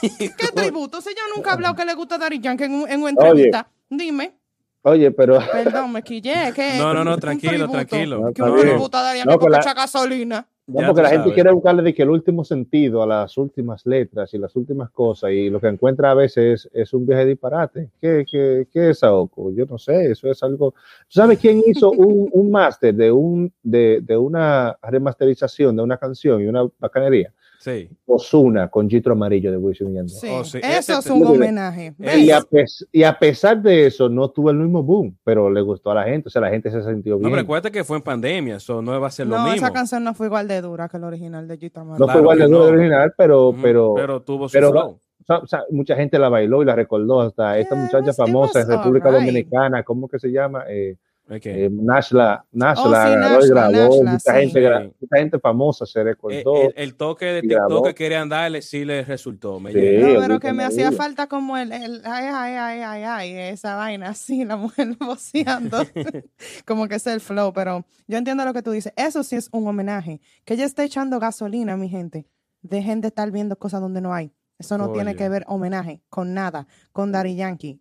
¿Qué 0.00 0.30
tributo? 0.54 1.00
Si 1.00 1.10
yo 1.10 1.22
nunca 1.34 1.50
he 1.50 1.52
hablado 1.54 1.74
que 1.76 1.84
le 1.84 1.94
gusta 1.94 2.16
a 2.16 2.18
Daddy 2.18 2.40
Yankee 2.40 2.64
en, 2.64 2.74
un- 2.74 2.88
en 2.90 3.00
una 3.00 3.10
entrevista, 3.10 3.68
dime. 3.88 4.36
Oye, 4.82 5.10
pero 5.10 5.38
Perdón, 5.52 5.92
me 5.92 6.02
quillé. 6.02 6.52
¿qué? 6.54 6.74
No, 6.78 6.94
no, 6.94 7.04
no, 7.04 7.18
tranquilo, 7.18 7.52
tributo. 7.68 7.72
tranquilo. 7.72 8.22
Que 8.26 8.30
está 8.30 8.44
un 8.50 8.60
tributo 8.60 8.96
a 8.98 9.02
Daddy 9.02 9.18
Yankee 9.18 9.32
No, 9.34 9.38
porque 9.38 9.56
echa 9.58 9.74
gasolina. 9.74 10.48
No, 10.72 10.86
porque 10.86 11.02
la 11.02 11.08
gente 11.08 11.22
sabes. 11.24 11.34
quiere 11.34 11.52
buscarle 11.52 11.82
de 11.82 11.94
que 11.94 12.02
el 12.02 12.10
último 12.10 12.44
sentido 12.44 13.02
a 13.02 13.06
las 13.06 13.36
últimas 13.36 13.84
letras 13.86 14.32
y 14.34 14.38
las 14.38 14.54
últimas 14.56 14.90
cosas 14.90 15.32
y 15.32 15.50
lo 15.50 15.60
que 15.60 15.68
encuentra 15.68 16.10
a 16.10 16.14
veces 16.14 16.66
es, 16.66 16.70
es 16.72 16.92
un 16.94 17.06
viaje 17.06 17.24
de 17.24 17.30
disparate. 17.30 17.90
¿Qué, 18.00 18.24
qué, 18.30 18.66
qué 18.72 18.90
es 18.90 19.00
Saoko? 19.00 19.52
Yo 19.52 19.66
no 19.66 19.78
sé, 19.78 20.10
eso 20.10 20.30
es 20.30 20.42
algo... 20.42 20.72
¿Tú 20.72 21.20
sabes 21.20 21.38
quién 21.38 21.62
hizo 21.66 21.90
un, 21.92 22.28
un 22.32 22.50
máster 22.50 22.94
de, 22.94 23.10
un, 23.10 23.52
de, 23.62 24.00
de 24.02 24.16
una 24.16 24.76
remasterización 24.82 25.76
de 25.76 25.82
una 25.82 25.96
canción 25.96 26.40
y 26.42 26.46
una 26.46 26.66
bacanería? 26.78 27.32
Sí. 27.60 27.90
Osuna 28.06 28.68
con 28.68 28.88
Gitro 28.88 29.12
Amarillo 29.12 29.50
de 29.50 29.58
Wisin 29.58 29.90
y 29.90 29.94
Yandel. 29.96 30.08
Sí, 30.08 30.28
Oh, 30.30 30.42
sí, 30.44 30.58
eso 30.62 30.66
ese 30.78 30.92
es 30.94 31.06
un 31.10 31.26
homenaje. 31.26 31.94
Y 31.98 32.30
a, 32.30 32.42
y 32.90 33.02
a 33.02 33.18
pesar 33.18 33.60
de 33.60 33.86
eso, 33.86 34.08
no 34.08 34.30
tuvo 34.30 34.50
el 34.50 34.56
mismo 34.56 34.82
boom, 34.82 35.14
pero 35.22 35.50
le 35.50 35.60
gustó 35.60 35.90
a 35.90 35.94
la 35.96 36.04
gente, 36.04 36.28
o 36.28 36.30
sea, 36.30 36.40
la 36.40 36.48
gente 36.48 36.70
se 36.70 36.82
sintió 36.82 37.12
No, 37.14 37.18
bien. 37.18 37.30
pero 37.32 37.42
acuérdate 37.42 37.70
que 37.70 37.84
fue 37.84 37.98
en 37.98 38.02
pandemia, 38.02 38.56
eso 38.56 38.80
no 38.80 38.98
va 38.98 39.08
a 39.08 39.10
ser 39.10 39.26
lo 39.26 39.36
No, 39.36 39.42
mismo. 39.44 39.56
esa 39.56 39.72
canción 39.72 40.02
no 40.02 40.14
fue 40.14 40.26
igual 40.28 40.48
de 40.48 40.60
dura 40.62 40.88
que 40.88 40.96
el 40.96 41.04
original 41.04 41.46
de 41.46 41.58
Gita 41.58 41.80
no 41.84 41.94
Amarillo. 41.94 42.04
Claro 42.06 42.12
fue 42.12 42.22
igual 42.22 42.38
de 42.38 42.44
duro 42.46 42.58
no. 42.60 42.64
del 42.66 42.74
original, 42.76 43.14
pero, 43.16 43.48
Ujú, 43.50 43.58
pero, 43.62 43.92
pero 43.94 44.22
tuvo 44.22 44.48
su 44.48 44.52
pero- 44.54 44.70
flow. 44.70 44.90
o 45.20 45.24
sea, 45.26 45.38
o 45.38 45.46
sea, 45.46 45.62
mucha 45.70 45.94
gente 45.96 46.18
la 46.18 46.30
bailó 46.30 46.62
y 46.62 46.64
la 46.64 46.74
recordó 46.74 47.20
hasta 47.20 47.58
esta 47.58 47.74
Yeah, 47.74 47.84
muchacha 47.84 48.12
famosa 48.14 48.62
en 48.62 48.68
República 48.68 49.08
alright. 49.10 49.26
Dominicana, 49.26 49.82
¿cómo 49.82 50.08
que 50.08 50.18
se 50.18 50.28
llama? 50.32 50.64
Eh, 50.68 50.96
Ok. 51.30 51.46
eh, 51.46 51.68
Nashla, 51.70 52.44
Nashla 52.50 52.82
Oh, 52.84 53.06
sí, 53.06 53.12
y 53.12 53.16
Nashla, 53.16 53.70
grabó, 53.70 54.02
Nashla, 54.02 54.10
mucha, 54.12 54.18
sí. 54.18 54.40
gente, 54.40 54.60
Sí. 54.82 54.94
mucha 55.00 55.16
gente 55.16 55.38
famosa 55.38 55.86
se 55.86 56.00
Eh, 56.00 56.04
recordó. 56.04 56.62
el, 56.62 56.74
el 56.76 56.94
toque 56.96 57.24
de 57.26 57.40
TikTok 57.42 57.86
que 57.86 57.94
querían 57.94 58.28
darle 58.28 58.62
sí 58.62 58.84
les 58.84 59.06
resultó. 59.06 59.60
Me. 59.60 59.72
No, 59.72 59.78
el 59.78 60.16
pero 60.20 60.40
que 60.40 60.52
me 60.52 60.64
hacía 60.64 60.90
falta 60.92 61.28
como 61.28 61.56
el, 61.56 61.72
el 61.72 62.02
ay, 62.04 62.26
ay, 62.32 62.54
ay, 62.56 62.80
ay, 62.82 63.02
ay, 63.04 63.32
esa 63.52 63.76
vaina 63.76 64.08
así, 64.10 64.44
la 64.44 64.56
mujer 64.56 64.88
voceando. 65.00 65.78
como 66.66 66.88
que 66.88 66.96
es 66.96 67.06
el 67.06 67.20
flow, 67.20 67.52
pero 67.52 67.84
yo 68.08 68.18
entiendo 68.18 68.44
lo 68.44 68.52
que 68.52 68.62
tú 68.62 68.72
dices. 68.72 68.92
Eso 68.96 69.22
sí 69.22 69.36
es 69.36 69.48
un 69.52 69.66
homenaje. 69.68 70.20
Que 70.44 70.54
ella 70.54 70.64
esté 70.64 70.82
echando 70.84 71.20
gasolina, 71.20 71.76
mi 71.76 71.88
gente. 71.88 72.26
Dejen 72.62 73.00
de 73.00 73.08
estar 73.08 73.30
viendo 73.30 73.56
cosas 73.56 73.80
donde 73.80 74.00
no 74.00 74.12
hay. 74.12 74.32
Eso 74.58 74.76
no 74.76 74.92
tiene 74.92 75.10
Oye. 75.12 75.18
que 75.18 75.28
ver 75.30 75.44
homenaje 75.46 76.02
con 76.10 76.34
nada, 76.34 76.66
con 76.92 77.12
Daddy 77.12 77.34
Yankee. 77.36 77.80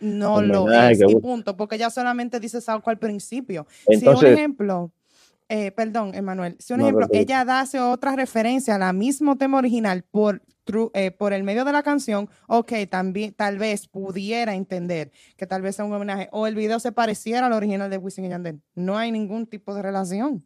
No 0.00 0.40
lo 0.42 0.70
es, 0.70 0.98
que 0.98 1.10
y 1.10 1.16
punto, 1.16 1.56
porque 1.56 1.76
ella 1.76 1.90
solamente 1.90 2.38
dice 2.40 2.60
Sauco 2.60 2.90
al 2.90 2.98
principio. 2.98 3.66
si 3.68 3.84
un 3.88 3.94
Entonces, 3.94 4.32
ejemplo, 4.32 4.92
eh, 5.48 5.70
perdón, 5.72 6.14
Emanuel, 6.14 6.56
si 6.58 6.72
un 6.72 6.80
No, 6.80 6.86
ejemplo, 6.86 7.06
perfecto. 7.08 7.32
ella 7.32 7.44
da 7.44 7.60
hace 7.60 7.80
otra 7.80 8.14
referencia 8.16 8.74
al 8.76 8.94
mismo 8.96 9.36
tema 9.36 9.58
original 9.58 10.02
por 10.10 10.42
eh, 10.94 11.12
por 11.12 11.32
el 11.32 11.44
medio 11.44 11.64
de 11.64 11.70
la 11.70 11.84
canción, 11.84 12.28
ok, 12.48 12.72
también, 12.90 13.32
tal 13.34 13.56
vez 13.56 13.86
pudiera 13.86 14.56
entender 14.56 15.12
que 15.36 15.46
tal 15.46 15.62
vez 15.62 15.76
sea 15.76 15.84
un 15.84 15.92
homenaje 15.92 16.28
o 16.32 16.48
el 16.48 16.56
video 16.56 16.80
se 16.80 16.90
pareciera 16.90 17.46
al 17.46 17.52
original 17.52 17.88
de 17.88 17.98
Wisin 17.98 18.24
y 18.24 18.30
Yandel. 18.30 18.60
No 18.74 18.98
hay 18.98 19.12
ningún 19.12 19.46
tipo 19.46 19.76
de 19.76 19.82
relación. 19.82 20.44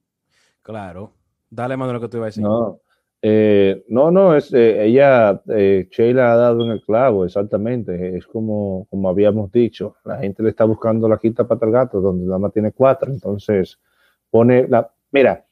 Claro. 0.60 1.14
Dale, 1.48 1.74
Manuel, 1.78 1.94
lo 1.94 2.00
que 2.02 2.08
tú 2.08 2.18
ibas 2.18 2.26
a 2.26 2.28
decir. 2.28 2.42
No, 2.42 2.80
eh, 3.22 3.84
no, 3.88 4.10
no, 4.10 4.34
es, 4.34 4.52
eh, 4.54 4.86
ella, 4.86 5.42
eh, 5.48 5.88
Sheila 5.90 6.32
ha 6.32 6.36
dado 6.36 6.64
en 6.64 6.72
el 6.72 6.82
clavo, 6.82 7.24
exactamente. 7.24 8.16
Es 8.16 8.26
como, 8.26 8.86
como 8.88 9.08
habíamos 9.08 9.52
dicho, 9.52 9.96
la 10.04 10.18
gente 10.18 10.42
le 10.42 10.50
está 10.50 10.64
buscando 10.64 11.08
la 11.08 11.18
quinta 11.18 11.46
pata 11.46 11.66
al 11.66 11.72
gato, 11.72 12.00
donde 12.00 12.24
nada 12.24 12.38
más 12.38 12.52
tiene 12.52 12.72
cuatro. 12.72 13.12
Entonces, 13.12 13.78
pone 14.30 14.66
la. 14.68 14.90
Mira, 15.12 15.44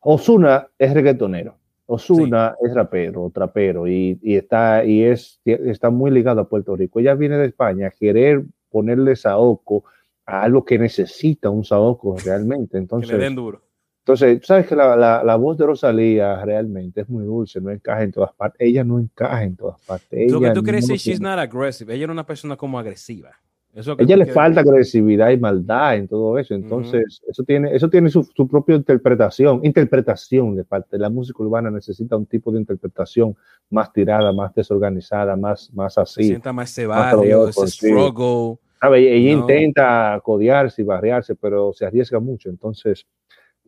Osuna 0.00 0.68
es 0.78 0.94
reggaetonero. 0.94 1.56
Osuna 1.86 2.56
es 2.60 2.74
rapero, 2.74 3.30
trapero, 3.32 3.86
y, 3.86 4.18
y, 4.20 4.34
está, 4.34 4.84
y 4.84 5.04
es, 5.04 5.40
está 5.44 5.88
muy 5.88 6.10
ligado 6.10 6.40
a 6.40 6.48
Puerto 6.48 6.74
Rico. 6.74 6.98
Ella 6.98 7.14
viene 7.14 7.38
de 7.38 7.46
España 7.46 7.86
a 7.86 7.90
querer 7.90 8.42
ponerle 8.70 9.14
saoco 9.14 9.84
a 10.26 10.42
algo 10.42 10.64
que 10.64 10.80
necesita 10.80 11.48
un 11.48 11.64
saoco 11.64 12.16
realmente. 12.24 12.76
Entonces, 12.76 13.10
que 13.10 13.16
le 13.16 13.22
den 13.22 13.36
duro. 13.36 13.62
Entonces, 14.06 14.46
sabes 14.46 14.68
que 14.68 14.76
la, 14.76 14.94
la, 14.94 15.24
la, 15.24 15.34
voz 15.34 15.58
de 15.58 15.66
Rosalía 15.66 16.44
realmente 16.44 17.00
es 17.00 17.08
muy 17.08 17.24
dulce, 17.24 17.60
no 17.60 17.72
encaja 17.72 18.04
en 18.04 18.12
todas 18.12 18.32
partes. 18.34 18.60
Ella 18.60 18.84
no 18.84 19.00
encaja 19.00 19.42
en 19.42 19.56
todas 19.56 19.80
partes. 19.80 20.30
Lo 20.30 20.40
que 20.40 20.50
tú 20.52 20.62
quieres 20.62 20.86
decir, 20.86 21.14
she's 21.14 21.20
not 21.20 21.40
aggressive. 21.40 21.92
Ella 21.92 22.04
era 22.04 22.12
una 22.12 22.24
persona 22.24 22.56
como 22.56 22.78
agresiva. 22.78 23.30
Eso 23.74 23.96
que 23.96 24.04
ella 24.04 24.16
le 24.16 24.26
falta 24.26 24.60
decir. 24.60 24.70
agresividad 24.72 25.30
y 25.30 25.38
maldad 25.38 25.96
en 25.96 26.06
todo 26.06 26.38
eso. 26.38 26.54
Entonces, 26.54 27.20
eso 27.28 27.42
tiene, 27.42 27.74
eso 27.74 27.90
tiene 27.90 28.08
su, 28.08 28.22
su 28.22 28.46
propia 28.46 28.76
interpretación. 28.76 29.60
Interpretación 29.64 30.54
de 30.54 30.62
parte. 30.62 30.96
La 30.98 31.10
música 31.10 31.42
urbana 31.42 31.68
necesita 31.68 32.16
un 32.16 32.26
tipo 32.26 32.52
de 32.52 32.60
interpretación 32.60 33.36
más 33.70 33.92
tirada, 33.92 34.32
más 34.32 34.54
desorganizada, 34.54 35.34
más, 35.34 35.68
más 35.74 35.94
Se 35.94 36.00
así. 36.00 36.24
sienta 36.24 36.52
más 36.52 36.70
ese 36.70 36.86
Más 36.86 37.12
barrio, 37.12 37.48
ese 37.48 37.66
sí. 37.66 37.88
struggle. 37.88 38.58
¿Sabe? 38.80 39.00
Ella 39.16 39.34
No. 39.34 39.40
intenta 39.40 40.20
codearse 40.22 40.82
y 40.82 40.84
barrearse, 40.84 41.34
pero 41.34 41.72
se 41.72 41.84
arriesga 41.86 42.20
mucho. 42.20 42.48
Entonces, 42.48 43.04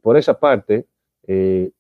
por 0.03 0.17
esa 0.17 0.39
parte, 0.39 0.87
eh, 1.27 1.71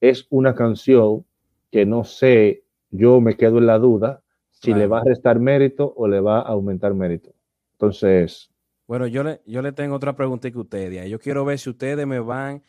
es 0.00 0.26
una 0.30 0.54
canción 0.54 1.24
que 1.70 1.86
no 1.86 2.04
sé, 2.04 2.64
yo 2.90 3.20
me 3.20 3.36
quedo 3.36 3.58
en 3.58 3.66
la 3.66 3.78
duda 3.78 4.22
si 4.50 4.68
Claro. 4.68 4.78
le 4.80 4.86
va 4.86 5.00
a 5.00 5.04
restar 5.04 5.38
mérito 5.40 5.92
o 5.96 6.06
le 6.08 6.20
va 6.20 6.38
a 6.38 6.48
aumentar 6.48 6.94
mérito. 6.94 7.32
Entonces, 7.72 8.50
Bueno, 8.86 9.06
yo 9.06 9.22
le, 9.24 9.40
yo 9.46 9.62
le 9.62 9.72
tengo 9.72 9.96
otra 9.96 10.14
pregunta 10.14 10.50
que 10.50 10.58
ustedes. 10.58 11.08
Yo 11.10 11.18
quiero 11.18 11.44
ver 11.44 11.58
si 11.58 11.70
ustedes 11.70 12.06
me 12.06 12.20
van 12.20 12.62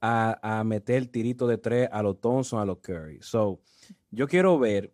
a, 0.00 0.58
a 0.60 0.64
meter 0.64 0.96
el 0.96 1.10
tirito 1.10 1.46
de 1.46 1.58
tres 1.58 1.88
a 1.92 2.02
los 2.02 2.20
Thompson, 2.20 2.60
a 2.60 2.64
los 2.64 2.78
Curry. 2.78 3.18
So, 3.20 3.60
yo 4.10 4.26
quiero 4.28 4.58
ver 4.58 4.92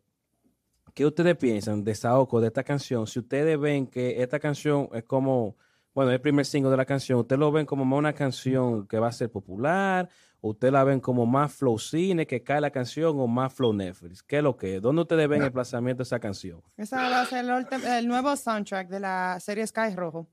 qué 0.95 1.05
ustedes 1.07 1.37
piensan 1.37 1.85
de 1.85 1.95
Saoko, 1.95 2.41
de 2.41 2.47
esta 2.49 2.65
canción. 2.65 3.07
Si 3.07 3.19
ustedes 3.19 3.59
ven 3.61 3.87
que 3.87 4.23
esta 4.23 4.39
canción 4.41 4.89
es 4.95 5.05
como, 5.05 5.57
bueno, 5.95 6.11
el 6.11 6.21
primer 6.21 6.45
single 6.45 6.73
de 6.73 6.77
la 6.77 6.85
canción, 6.85 7.21
ustedes 7.21 7.39
lo 7.39 7.53
ven 7.53 7.67
como 7.67 7.85
más 7.85 7.99
una 7.99 8.13
canción 8.13 8.87
que 8.89 8.99
va 8.99 9.09
a 9.09 9.13
ser 9.13 9.31
popular, 9.31 10.09
o 10.41 10.51
ustedes 10.51 10.73
la 10.73 10.83
ven 10.83 10.99
como 10.99 11.25
más 11.25 11.55
flow 11.55 11.79
cine 11.79 12.27
que 12.27 12.43
cae 12.43 12.61
la 12.61 12.71
canción, 12.71 13.19
o 13.19 13.29
más 13.29 13.55
flow 13.55 13.73
Netflix. 13.73 14.23
¿Qué 14.23 14.39
es 14.39 14.43
lo 14.43 14.57
que 14.57 14.77
es? 14.77 14.83
¿Dónde 14.83 15.03
ustedes 15.03 15.29
ven 15.29 15.43
el 15.43 15.53
plazamiento 15.53 16.03
de 16.03 16.03
esa 16.03 16.19
canción? 16.19 16.61
Ese 16.77 16.97
va 16.97 17.21
a 17.21 17.27
ser 17.27 17.45
el, 17.87 18.09
nuevo 18.09 18.35
soundtrack 18.35 18.89
de 18.89 19.01
la 19.01 19.39
serie 19.41 19.67
Sky 19.67 19.95
Rojo 19.95 20.27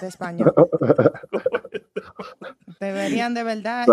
de 0.00 0.06
España. 0.06 0.44
Deberían 2.80 3.32
de 3.32 3.42
verdad. 3.42 3.86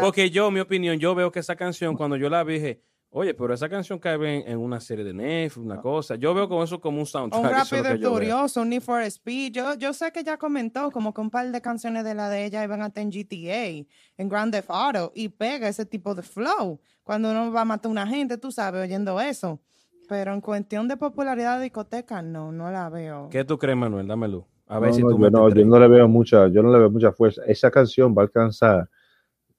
Porque 0.00 0.30
yo, 0.30 0.52
mi 0.52 0.60
opinión, 0.60 0.98
yo 0.98 1.16
veo 1.16 1.32
que 1.32 1.40
esa 1.40 1.56
canción, 1.56 1.96
cuando 1.96 2.16
yo 2.16 2.30
la 2.30 2.44
vi, 2.44 2.54
dije, 2.54 2.80
oye, 3.10 3.34
pero 3.34 3.52
esa 3.52 3.68
canción 3.68 3.98
cae 3.98 4.14
en, 4.14 4.48
en 4.48 4.58
una 4.58 4.80
serie 4.80 5.04
de 5.04 5.12
Netflix, 5.12 5.64
una 5.64 5.80
cosa. 5.80 6.14
Yo 6.14 6.32
veo 6.34 6.48
como 6.48 6.62
eso 6.62 6.80
como 6.80 7.00
un 7.00 7.06
soundtrack. 7.06 7.42
Un 7.42 7.50
rápido 7.50 7.94
y 7.94 7.98
yo 7.98 8.12
furioso, 8.12 8.62
un 8.62 8.70
Need 8.70 8.82
for 8.82 9.02
Speed. 9.02 9.52
Yo, 9.52 9.74
yo 9.74 9.92
sé 9.92 10.12
que 10.12 10.22
ya 10.22 10.36
comentó 10.36 10.90
como 10.90 11.12
que 11.12 11.20
un 11.20 11.30
par 11.30 11.50
de 11.50 11.60
canciones 11.60 12.04
de 12.04 12.14
la 12.14 12.28
de 12.28 12.44
ella 12.44 12.64
iban 12.64 12.82
a 12.82 12.86
estar 12.86 13.02
en 13.02 13.10
GTA, 13.10 13.86
en 14.16 14.28
Grand 14.28 14.52
Theft 14.52 14.70
Auto, 14.70 15.12
y 15.14 15.28
pega 15.28 15.68
ese 15.68 15.84
tipo 15.84 16.14
de 16.14 16.22
flow. 16.22 16.80
Cuando 17.02 17.30
uno 17.30 17.52
va 17.52 17.62
a 17.62 17.64
matar 17.64 17.88
a 17.88 17.92
una 17.92 18.06
gente, 18.06 18.38
tú 18.38 18.52
sabes, 18.52 18.82
oyendo 18.82 19.20
eso. 19.20 19.60
Pero 20.08 20.32
en 20.32 20.40
cuestión 20.40 20.88
de 20.88 20.96
popularidad 20.96 21.58
de 21.58 21.64
discoteca, 21.64 22.22
no, 22.22 22.50
no 22.50 22.70
la 22.70 22.88
veo. 22.88 23.28
¿Qué 23.30 23.44
tú 23.44 23.58
crees, 23.58 23.76
Manuel? 23.76 24.06
Dámelo. 24.06 24.46
A 24.66 24.78
ver 24.78 24.90
no, 24.90 24.96
si 24.96 25.02
no, 25.02 25.08
tú 25.08 25.14
yo, 25.14 25.18
metes 25.18 25.32
no, 25.32 25.48
yo 25.48 25.64
no 25.66 25.80
le 25.80 25.88
veo 25.88 26.08
mucha, 26.08 26.46
yo 26.48 26.62
no 26.62 26.72
le 26.72 26.78
veo 26.78 26.90
mucha 26.90 27.12
fuerza. 27.12 27.42
Esa 27.46 27.70
canción 27.72 28.14
va 28.16 28.22
a 28.22 28.24
alcanzar 28.26 28.88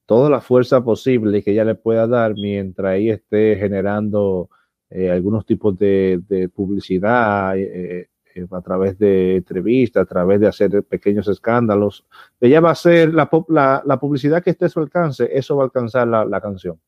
toda 0.06 0.28
la 0.30 0.40
fuerza 0.40 0.82
posible 0.82 1.42
que 1.42 1.52
ella 1.52 1.64
le 1.64 1.74
pueda 1.74 2.06
dar 2.06 2.34
mientras 2.34 2.96
ella 2.96 3.14
esté 3.14 3.56
generando 3.56 4.50
eh, 4.90 5.10
algunos 5.10 5.46
tipos 5.46 5.78
de, 5.78 6.20
de 6.28 6.48
publicidad 6.48 7.56
eh, 7.56 8.08
eh, 8.34 8.46
a 8.50 8.60
través 8.60 8.98
de 8.98 9.36
entrevistas, 9.36 10.02
a 10.02 10.06
través 10.06 10.40
de 10.40 10.46
hacer 10.48 10.82
pequeños 10.84 11.28
escándalos. 11.28 12.04
Ella 12.40 12.60
va 12.60 12.70
a 12.70 12.72
hacer 12.72 13.12
la, 13.14 13.28
la, 13.48 13.82
la 13.84 13.98
publicidad 13.98 14.42
que 14.42 14.50
esté 14.50 14.66
a 14.66 14.68
su 14.68 14.80
alcance, 14.80 15.28
eso 15.32 15.56
va 15.56 15.62
a 15.62 15.66
alcanzar 15.66 16.08
la, 16.08 16.24
la 16.24 16.40
canción. 16.40 16.78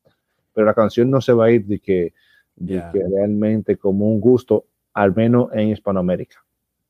Pero 0.53 0.67
la 0.67 0.75
canción 0.75 1.11
no 1.11 1.21
se 1.21 1.33
va 1.33 1.47
a 1.47 1.51
ir 1.51 1.65
de 1.67 1.79
que, 1.81 2.13
de 2.57 2.75
Ya. 2.75 2.91
que 2.93 3.01
realmente 3.09 3.77
como 3.77 4.07
un 4.07 4.21
gusto, 4.21 4.67
al 4.93 5.15
menos 5.15 5.49
en 5.53 5.69
Hispanoamérica. 5.71 6.45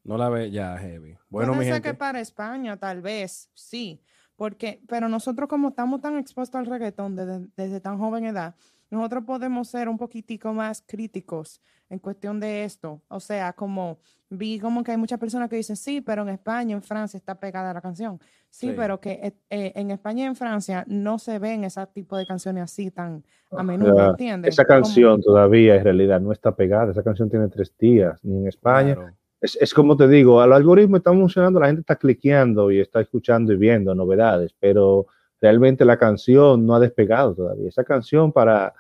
No 0.05 0.18
la 0.18 0.29
ve 0.29 0.51
ya, 0.51 0.77
heavy. 0.77 1.16
Bueno, 1.31 1.53
Puede 1.53 1.59
mi 1.61 1.64
ser 1.64 1.75
gente. 1.75 1.89
que 1.91 1.95
para 1.95 2.20
España, 2.20 2.77
tal 2.77 3.01
vez, 3.01 3.49
sí. 3.55 4.01
Porque, 4.37 4.80
pero 4.89 5.09
nosotros 5.09 5.49
como 5.49 5.68
estamos 5.68 6.01
tan 6.01 6.16
expuestos 6.16 6.59
al 6.59 6.66
reggaetón 6.66 7.14
desde, 7.16 7.47
desde 7.57 7.80
tan 7.80 7.99
joven 7.99 8.24
edad, 8.24 8.55
nosotros 8.91 9.24
podemos 9.24 9.68
ser 9.68 9.89
un 9.89 9.97
poquitico 9.99 10.53
más 10.53 10.82
críticos 10.87 11.61
en 11.89 11.99
cuestión 11.99 12.41
de 12.41 12.64
esto. 12.64 13.03
O 13.09 13.20
sea, 13.20 13.53
como 13.53 13.99
vi 14.30 14.59
como 14.59 14.82
que 14.82 14.91
hay 14.93 14.97
muchas 14.97 15.18
personas 15.18 15.49
que 15.49 15.57
dicen, 15.57 15.76
sí, 15.76 16.01
pero 16.01 16.22
en 16.22 16.30
España, 16.30 16.74
en 16.74 16.82
Francia 16.82 17.16
está 17.18 17.39
pegada 17.39 17.72
la 17.72 17.80
canción. 17.80 18.18
Sí, 18.51 18.68
Sí. 18.68 18.74
pero 18.76 19.01
que 19.01 19.12
eh, 19.12 19.35
eh, 19.51 19.72
en 19.76 19.91
España 19.91 20.24
y 20.24 20.26
en 20.26 20.37
Francia 20.37 20.85
no 20.89 21.18
se 21.18 21.39
ven 21.39 21.64
ese 21.64 21.85
tipo 21.89 22.16
de 22.16 22.26
canciones 22.26 22.64
así 22.64 22.91
tan 22.91 23.24
a 23.51 23.62
menudo, 23.62 23.97
Ya, 23.97 24.07
¿entiendes? 24.11 24.55
Esa 24.55 24.64
Como- 24.64 24.80
canción 24.82 25.20
todavía 25.22 25.76
en 25.76 25.85
realidad 25.85 26.20
no 26.20 26.32
está 26.32 26.55
pegada. 26.55 26.91
Esa 26.93 27.03
canción 27.03 27.28
tiene 27.30 27.49
tres 27.49 27.72
días, 27.78 28.24
ni 28.24 28.37
en 28.39 28.49
España. 28.49 28.95
Claro. 28.95 29.14
Es, 29.45 29.57
es 29.61 29.75
como 29.75 29.95
te 29.97 30.09
digo, 30.09 30.41
al 30.41 30.53
algoritmo 30.55 30.97
está 30.97 31.13
funcionando, 31.13 31.61
la 31.61 31.67
gente 31.67 31.81
está 31.81 31.97
cliqueando 31.97 32.71
y 32.71 32.81
está 32.81 33.01
escuchando 33.03 33.53
y 33.53 33.57
viendo 33.57 33.95
novedades, 33.95 34.55
pero 34.59 35.07
realmente 35.41 35.85
la 35.85 35.99
canción 35.99 36.65
no 36.65 36.75
ha 36.75 36.81
despegado 36.81 37.35
todavía. 37.35 37.69
Esa 37.69 37.85
canción 37.85 38.33
para, 38.33 38.73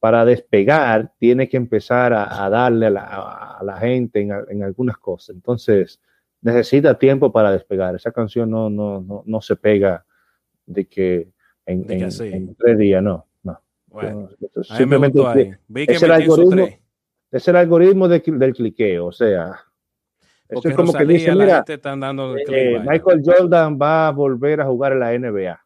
para 0.00 0.24
despegar 0.24 1.12
tiene 1.18 1.48
que 1.48 1.56
empezar 1.56 2.12
a, 2.12 2.44
a 2.44 2.50
darle 2.50 2.86
a 2.86 2.90
la, 2.90 3.04
a 3.60 3.62
la 3.62 3.76
gente 3.76 4.20
en, 4.22 4.32
en 4.48 4.64
algunas 4.64 4.98
cosas. 4.98 5.36
Entonces, 5.36 6.00
necesita 6.40 6.98
tiempo 6.98 7.30
para 7.30 7.52
despegar. 7.52 7.94
Esa 7.94 8.10
canción 8.10 8.50
no, 8.50 8.68
no, 8.68 9.00
no, 9.00 9.22
no 9.24 9.40
se 9.40 9.54
pega 9.54 10.04
de 10.66 10.86
que 10.86 11.28
en, 11.64 11.86
De 11.86 11.96
que 11.98 12.10
en- 12.34 12.56
tres 12.56 12.76
días, 12.78 13.02
no. 13.02 13.24
no. 13.44 13.60
Bueno, 13.86 14.30
simplemente 14.76 15.20
que 15.86 15.92
es 15.92 16.02
el 16.02 16.10
algoritmo, 16.10 16.66
es 17.30 17.46
el 17.48 17.56
algoritmo 17.56 18.08
de- 18.08 18.20
del 18.26 18.54
cliqueo, 18.54 19.06
o 19.06 19.12
sea, 19.12 19.60
Porque 20.50 20.68
es 20.68 20.76
como 20.76 20.92
que 20.92 21.04
dice, 21.04 21.34
la 21.34 21.44
mira, 21.44 21.56
gente 21.56 21.74
están 21.74 22.00
dando 22.00 22.34
el 22.34 22.42
eh. 22.48 22.80
Michael 22.86 23.22
Jordan 23.24 23.78
va 23.80 24.08
a 24.08 24.12
volver 24.12 24.60
a 24.62 24.64
jugar 24.64 24.92
en 24.92 25.00
la 25.00 25.12
NBA, 25.12 25.58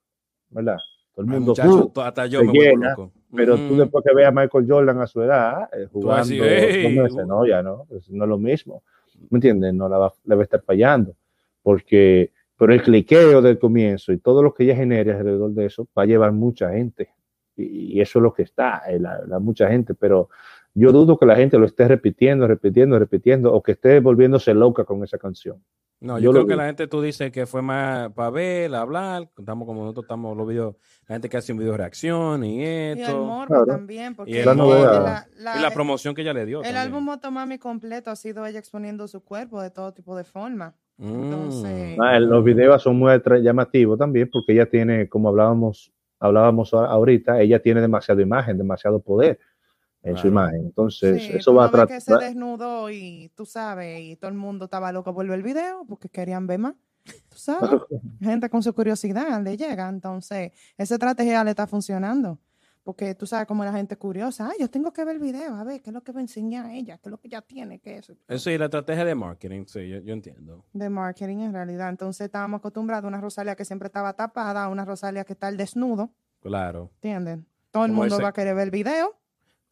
¿verdad? 0.50 0.76
Todo 1.14 1.24
el 1.24 1.30
Ay, 1.30 1.36
mundo, 1.36 1.50
muchacho, 1.52 1.84
"Uh", 1.86 1.88
to- 1.90 2.02
hasta 2.02 2.26
yo 2.26 2.40
se 2.40 2.46
me 2.46 2.52
vuelvo 2.52 2.64
llena, 2.72 2.90
loco. 2.90 3.12
pero 3.34 3.56
tú 3.68 3.76
después 3.76 4.04
que 4.04 4.14
veas 4.14 4.28
a 4.28 4.40
Michael 4.40 4.66
Jordan 4.68 5.00
a 5.00 5.06
su 5.06 5.22
edad 5.22 5.68
eh, 5.72 5.86
jugando, 5.92 6.22
decir, 6.22 6.42
"Ey, 6.42 6.82
dos 6.82 6.92
meses", 7.04 7.24
uh. 7.24 7.26
no, 7.28 7.46
ya 7.46 7.62
no, 7.62 7.84
pues 7.88 8.10
no 8.10 8.24
es 8.24 8.28
lo 8.28 8.38
mismo, 8.38 8.82
¿me 9.30 9.36
entiendes? 9.36 9.72
No 9.74 9.88
la 9.88 9.98
va, 9.98 10.12
le 10.24 10.34
va 10.34 10.40
a 10.40 10.44
estar 10.44 10.62
fallando, 10.62 11.14
porque, 11.62 12.32
pero 12.56 12.72
el 12.72 12.82
cliqueo 12.82 13.40
del 13.42 13.58
comienzo 13.58 14.12
y 14.12 14.18
todo 14.18 14.42
lo 14.42 14.52
que 14.52 14.64
ella 14.64 14.74
genere 14.74 15.12
alrededor 15.12 15.52
de 15.52 15.66
eso 15.66 15.86
va 15.96 16.02
a 16.02 16.06
llevar 16.06 16.32
mucha 16.32 16.70
gente, 16.70 17.10
y, 17.56 17.98
y 17.98 18.00
eso 18.00 18.18
es 18.18 18.22
lo 18.22 18.32
que 18.32 18.42
está, 18.42 18.82
eh, 18.88 18.98
la, 18.98 19.20
la 19.26 19.38
mucha 19.38 19.68
gente, 19.68 19.94
pero 19.94 20.28
yo 20.74 20.92
dudo 20.92 21.18
que 21.18 21.26
la 21.26 21.36
gente 21.36 21.58
lo 21.58 21.66
esté 21.66 21.86
repitiendo, 21.88 22.46
repitiendo, 22.46 22.98
repitiendo, 22.98 23.52
o 23.52 23.62
que 23.62 23.72
esté 23.72 24.00
volviéndose 24.00 24.54
loca 24.54 24.84
con 24.84 25.02
esa 25.04 25.18
canción. 25.18 25.62
No, 26.00 26.18
Yo 26.18 26.32
creo 26.32 26.46
que 26.46 26.54
vi. 26.54 26.58
la 26.58 26.66
gente, 26.66 26.88
tú 26.88 27.00
dices 27.00 27.30
que 27.30 27.46
fue 27.46 27.62
más 27.62 28.10
para 28.12 28.28
ver, 28.30 28.74
hablar, 28.74 29.28
estamos 29.38 29.66
como 29.66 29.82
nosotros 29.82 30.02
estamos 30.02 30.36
los 30.36 30.48
videos, 30.48 30.74
la 31.06 31.14
gente 31.14 31.28
que 31.28 31.36
hace 31.36 31.52
un 31.52 31.58
video 31.58 31.72
de 31.72 31.78
reacción 31.78 32.42
y 32.42 32.58
Y 32.58 32.64
el 32.64 32.98
esto, 32.98 33.24
morbo 33.24 33.46
Claro. 33.46 33.66
también, 33.66 34.16
porque 34.16 34.40
el 34.40 34.44
La 34.44 34.54
la- 34.54 35.26
la- 35.38 35.56
y 35.58 35.62
la 35.62 35.70
promoción 35.70 36.12
que 36.12 36.22
ella 36.22 36.32
le 36.34 36.44
dio. 36.44 36.58
El 36.58 36.64
también. 36.64 36.82
álbum 36.82 37.04
Motomami 37.04 37.58
completo 37.58 38.10
ha 38.10 38.16
sido 38.16 38.44
ella 38.46 38.58
exponiendo 38.58 39.06
su 39.06 39.22
cuerpo 39.22 39.62
de 39.62 39.70
todo 39.70 39.92
tipo 39.92 40.16
de 40.16 40.24
forma. 40.24 40.74
Mm. 40.98 41.24
entonces- 41.24 41.98
Ah, 42.00 42.18
los 42.20 42.42
videos 42.44 42.82
son 42.82 42.96
muy 42.96 43.12
llamativos 43.40 43.96
también 43.98 44.28
porque 44.30 44.52
ella 44.54 44.66
tiene, 44.68 45.08
como 45.08 45.28
hablábamos, 45.28 45.92
hablábamos 46.18 46.74
ahorita, 46.74 47.40
ella 47.40 47.60
tiene 47.62 47.80
demasiada 47.80 48.20
imagen, 48.22 48.58
demasiado 48.58 49.00
poder 49.00 49.38
en 50.02 50.16
su 50.16 50.22
Claro. 50.22 50.28
imagen. 50.28 50.60
Entonces, 50.66 51.22
Sí, 51.22 51.32
eso 51.34 51.54
va 51.54 51.66
a 51.66 51.70
ves 51.70 51.86
que 51.86 52.00
se 52.00 52.06
tratar. 52.06 52.28
desnudó 52.28 52.90
y 52.90 53.30
tú 53.34 53.46
sabes, 53.46 54.00
y 54.00 54.16
todo 54.16 54.30
el 54.30 54.36
mundo 54.36 54.64
estaba 54.66 54.90
loco 54.92 55.14
por 55.14 55.26
ver 55.26 55.36
el 55.38 55.42
video 55.44 55.84
porque 55.88 56.08
querían 56.08 56.46
ver 56.46 56.58
más. 56.58 56.74
Tú 57.04 57.36
sabes, 57.70 57.80
gente 58.20 58.48
con 58.50 58.62
su 58.62 58.72
curiosidad 58.74 59.42
le 59.42 59.56
llega. 59.56 59.88
Entonces, 59.88 60.52
esa 60.76 60.94
estrategia 60.94 61.42
le 61.44 61.50
está 61.50 61.66
funcionando. 61.66 62.38
porque 62.84 63.14
tú 63.14 63.28
sabes 63.28 63.46
cómo 63.46 63.64
la 63.64 63.72
gente 63.72 63.94
es 63.94 63.98
curiosa, 64.00 64.48
ay, 64.50 64.56
yo 64.58 64.68
tengo 64.68 64.92
que 64.92 65.04
ver 65.04 65.14
el 65.14 65.22
video, 65.22 65.54
a 65.54 65.62
ver, 65.62 65.80
qué 65.80 65.90
es 65.90 65.94
lo 65.94 66.02
que 66.02 66.12
me 66.12 66.20
enseña 66.20 66.64
a 66.64 66.74
ella, 66.74 66.98
qué 66.98 67.08
es 67.08 67.10
lo 67.12 67.20
que 67.20 67.28
ella 67.28 67.40
tiene, 67.40 67.78
qué 67.78 67.92
es 67.98 68.08
eso. 68.10 68.18
Eso 68.26 68.50
y 68.50 68.58
la 68.58 68.64
estrategia 68.64 69.04
de 69.04 69.14
marketing, 69.14 69.66
sí, 69.68 69.88
yo, 69.88 69.98
yo 70.00 70.12
entiendo. 70.12 70.64
De 70.72 70.88
marketing 70.90 71.36
en 71.42 71.52
realidad. 71.52 71.90
Entonces 71.90 72.24
estábamos 72.24 72.58
acostumbrados 72.58 73.04
a 73.04 73.06
una 73.06 73.20
Rosalia 73.20 73.54
que 73.54 73.64
siempre 73.64 73.86
estaba 73.86 74.14
tapada, 74.14 74.64
a 74.64 74.68
una 74.68 74.84
Rosalia 74.84 75.22
que 75.22 75.32
está 75.34 75.46
al 75.46 75.56
desnudo, 75.56 76.10
Claro. 76.40 76.90
¿entienden? 76.96 77.46
Todo 77.70 77.84
el 77.84 77.92
mundo 77.92 78.16
ese- 78.16 78.22
va 78.24 78.30
a 78.30 78.32
querer 78.32 78.56
ver 78.56 78.64
el 78.64 78.70
video, 78.72 79.14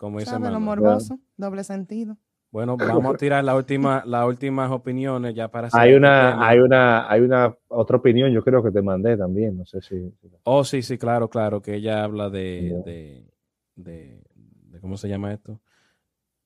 Como 0.01 0.19
dice. 0.19 0.39
Lo 0.39 0.61
morboso, 0.61 1.21
doble 1.37 1.63
sentido. 1.63 2.17
Bueno, 2.51 2.75
vamos 2.79 3.15
a 3.15 3.19
tirar 3.19 3.45
la 3.45 3.55
última, 3.55 4.03
las 4.07 4.27
últimas 4.27 4.71
opiniones 4.71 5.35
ya 5.35 5.49
para 5.49 5.69
Hay 5.73 5.93
una, 5.93 6.31
tema. 6.31 6.49
hay 6.49 6.59
una, 6.59 7.11
hay 7.13 7.21
una 7.21 7.55
otra 7.69 7.99
opinión, 7.99 8.33
yo 8.33 8.43
creo 8.43 8.63
que 8.63 8.71
te 8.71 8.81
mandé 8.81 9.19
también, 9.19 9.59
no 9.59 9.67
sé 9.67 9.83
si. 9.83 10.11
Oh, 10.45 10.65
sí, 10.65 10.81
sí, 10.81 10.97
claro, 10.97 11.29
claro, 11.29 11.61
que 11.61 11.75
ella 11.75 12.03
habla 12.03 12.31
de, 12.31 12.81
de, 12.87 13.27
de, 13.77 14.23
de- 14.71 14.81
¿cómo 14.81 14.97
se 14.97 15.07
llama 15.07 15.35
esto? 15.35 15.61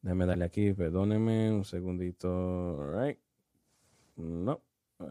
Déjame 0.03 0.27
darle 0.27 0.47
aquí, 0.47 0.73
perdóneme 0.73 1.53
un 1.53 1.65
segundito. 1.65 2.29
All 2.81 3.07
right. 3.07 3.19
No, 4.17 4.61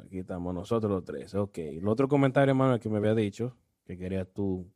aquí 0.06 0.20
estamos 0.20 0.54
nosotros 0.54 0.92
los 0.92 1.06
tres. 1.06 1.34
Ok, 1.34 1.60
el 1.60 1.88
otro 1.88 2.10
comentario, 2.10 2.54
Manuel, 2.54 2.82
que 2.82 2.90
me 2.90 2.98
había 2.98 3.16
dicho, 3.16 3.56
que 3.86 3.98
querías 3.98 4.28
tú 4.34 4.68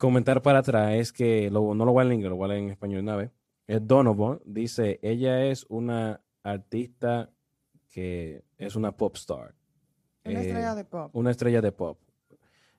comentar 0.00 0.40
para 0.42 0.60
atrás, 0.60 0.94
es 0.94 1.12
que, 1.12 1.50
lo- 1.50 1.74
no 1.74 1.84
lo 1.84 1.92
voy 1.92 2.02
a 2.02 2.06
en 2.06 2.14
inglés, 2.14 2.30
lo 2.30 2.36
voy 2.36 2.50
a 2.50 2.56
en 2.56 2.70
español 2.70 3.02
una 3.02 3.16
vez. 3.16 3.30
Es 3.66 3.86
Donovan, 3.86 4.40
dice, 4.46 4.98
ella 5.02 5.44
es 5.44 5.64
una 5.68 6.20
artista 6.42 7.30
que 7.90 8.42
es 8.58 8.74
una 8.76 8.96
pop 8.96 9.14
star. 9.16 9.54
Una 10.24 10.40
Eh, 10.40 10.46
estrella 10.46 10.74
de 10.74 10.84
pop. 10.84 11.10
una 11.14 11.30
estrella 11.30 11.60
de 11.60 11.70
pop. 11.72 11.98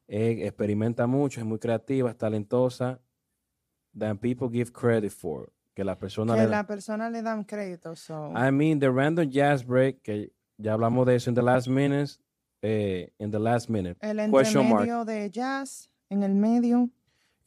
Eh, 0.07 0.39
experimenta 0.47 1.05
mucho, 1.07 1.39
es 1.39 1.45
muy 1.45 1.59
creativa, 1.59 2.09
es 2.09 2.17
talentosa. 2.17 2.99
That 3.97 4.17
people 4.17 4.49
give 4.51 4.71
credit 4.71 5.11
for. 5.11 5.53
Que 5.73 5.83
la 5.83 5.97
persona 5.97 6.33
Que 6.35 6.41
le 6.41 6.47
la 6.47 6.57
da. 6.57 6.67
persona 6.67 7.09
le 7.09 7.21
dan 7.21 7.43
crédito. 7.45 7.95
So. 7.95 8.31
I 8.35 8.51
mean, 8.51 8.79
the 8.79 8.89
random 8.89 9.29
jazz 9.29 9.63
break, 9.65 10.01
que 10.01 10.33
ya 10.57 10.73
hablamos 10.73 11.05
de 11.05 11.15
eso 11.15 11.29
en 11.29 11.35
the 11.35 11.41
last 11.41 11.67
minutes. 11.67 12.19
Eh, 12.61 13.13
in 13.19 13.31
the 13.31 13.39
last 13.39 13.69
minute. 13.69 13.97
el 14.01 14.29
question 14.31 14.67
mark. 14.69 14.87
de 15.05 15.29
jazz, 15.31 15.89
en 16.09 16.23
el 16.23 16.33
medio. 16.35 16.89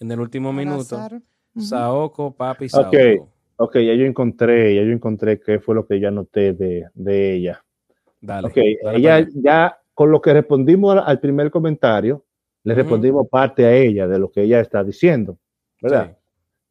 En 0.04 0.12
el 0.12 0.20
último 0.20 0.50
al 0.50 0.56
minuto. 0.56 0.96
azar. 0.98 1.22
Saoko, 1.58 2.36
papi, 2.36 2.68
Saoko. 2.68 2.88
Ok. 2.88 3.28
Ok, 3.56 3.76
ya 3.76 3.94
yo 3.94 4.04
encontré, 4.04 4.74
ya 4.74 4.82
yo 4.82 4.90
encontré 4.90 5.40
qué 5.40 5.60
fue 5.60 5.74
lo 5.76 5.86
que 5.86 5.98
ya 5.98 6.10
noté 6.10 6.52
de, 6.52 6.88
de 6.92 7.34
ella. 7.34 7.64
Dale. 8.20 8.48
Ok, 8.48 8.56
dale 8.82 8.98
ella 8.98 9.26
ya, 9.34 9.78
con 9.94 10.10
lo 10.10 10.20
que 10.20 10.34
respondimos 10.34 10.92
al, 10.94 11.04
al 11.06 11.20
primer 11.20 11.50
comentario, 11.50 12.24
le 12.64 12.74
Ujú. 12.74 12.82
respondimos 12.82 13.28
parte 13.28 13.64
a 13.64 13.72
ella 13.72 14.06
de 14.06 14.18
lo 14.18 14.30
que 14.30 14.42
ella 14.42 14.60
está 14.60 14.84
diciendo, 14.84 15.38
¿verdad? 15.80 16.18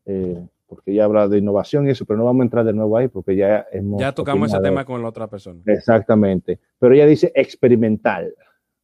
Sí. 0.05 0.11
Eh, 0.11 0.47
porque 0.67 0.91
ella 0.91 1.05
habla 1.05 1.27
de 1.27 1.39
innovación 1.39 1.87
y 1.87 1.91
eso, 1.91 2.05
pero 2.05 2.17
no 2.19 2.25
vamos 2.25 2.41
a 2.41 2.43
entrar 2.43 2.65
de 2.65 2.73
nuevo 2.73 2.97
ahí 2.97 3.07
porque 3.07 3.35
ya 3.35 3.65
hemos. 3.71 3.99
Ya 3.99 4.11
tocamos 4.11 4.51
ese 4.51 4.61
tema 4.61 4.85
con 4.85 5.01
la 5.01 5.07
otra 5.07 5.27
persona. 5.27 5.61
Exactamente. 5.65 6.59
Pero 6.77 6.93
ella 6.93 7.07
dice 7.07 7.31
experimental. 7.33 8.35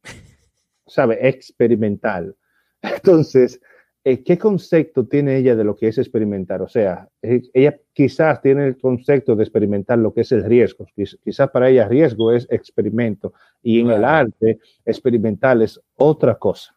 ¿Sabe? 0.86 1.28
Experimental. 1.28 2.34
Entonces, 2.82 3.60
¿qué 4.02 4.38
concepto 4.38 5.06
tiene 5.06 5.36
ella 5.36 5.54
de 5.54 5.64
lo 5.64 5.76
que 5.76 5.88
es 5.88 5.98
experimentar? 5.98 6.62
O 6.62 6.68
sea, 6.68 7.08
eh, 7.22 7.42
ella 7.52 7.78
quizás 7.92 8.40
tiene 8.40 8.66
el 8.66 8.78
concepto 8.78 9.36
de 9.36 9.42
experimentar 9.44 9.98
lo 9.98 10.12
que 10.14 10.22
es 10.22 10.32
el 10.32 10.42
riesgo. 10.44 10.86
Quiz- 10.96 11.18
Quizás 11.22 11.50
para 11.50 11.68
ella 11.68 11.86
riesgo 11.88 12.32
es 12.32 12.46
experimento. 12.50 13.34
Y 13.62 13.80
en 13.80 13.90
el 13.90 14.04
arte, 14.04 14.58
experimental 14.84 15.62
es 15.62 15.80
otra 15.96 16.36
cosa. 16.36 16.74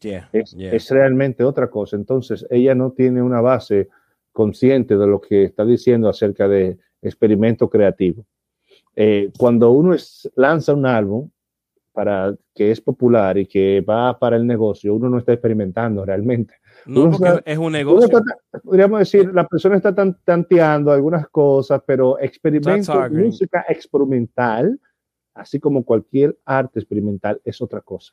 Yeah, 0.00 0.28
Es, 0.32 0.52
yeah. 0.52 0.72
es 0.72 0.90
realmente 0.90 1.44
otra 1.44 1.68
cosa. 1.70 1.96
Entonces, 1.96 2.46
ella 2.50 2.74
no 2.74 2.92
tiene 2.92 3.22
una 3.22 3.40
base 3.40 3.88
consciente 4.32 4.96
de 4.96 5.06
lo 5.06 5.20
que 5.20 5.44
está 5.44 5.64
diciendo 5.64 6.08
acerca 6.08 6.46
de 6.48 6.78
experimento 7.02 7.68
creativo. 7.70 8.24
Eh, 8.96 9.30
cuando 9.38 9.70
uno 9.70 9.94
es- 9.94 10.30
lanza 10.36 10.74
un 10.74 10.84
álbum 10.86 11.30
para 11.92 12.34
que 12.54 12.70
es 12.70 12.80
popular 12.80 13.36
y 13.38 13.46
que 13.46 13.80
va 13.80 14.18
para 14.18 14.36
el 14.36 14.46
negocio, 14.46 14.94
uno 14.94 15.08
no 15.08 15.18
está 15.18 15.32
experimentando 15.32 16.04
realmente. 16.04 16.54
No, 16.86 17.02
uno 17.02 17.10
porque 17.10 17.26
sabe- 17.28 17.42
es 17.44 17.58
un 17.58 17.72
negocio. 17.72 18.06
está- 18.18 18.60
podríamos 18.62 19.00
decir, 19.00 19.30
la 19.34 19.46
persona 19.46 19.76
está 19.76 19.94
tan- 19.94 20.16
tanteando 20.24 20.92
algunas 20.92 21.28
cosas, 21.28 21.82
pero 21.86 22.18
experimento, 22.18 22.92
música 23.10 23.64
experimental, 23.68 24.78
así 25.34 25.58
como 25.58 25.84
cualquier 25.84 26.36
arte 26.44 26.78
experimental, 26.80 27.40
es 27.44 27.60
otra 27.60 27.80
cosa 27.80 28.12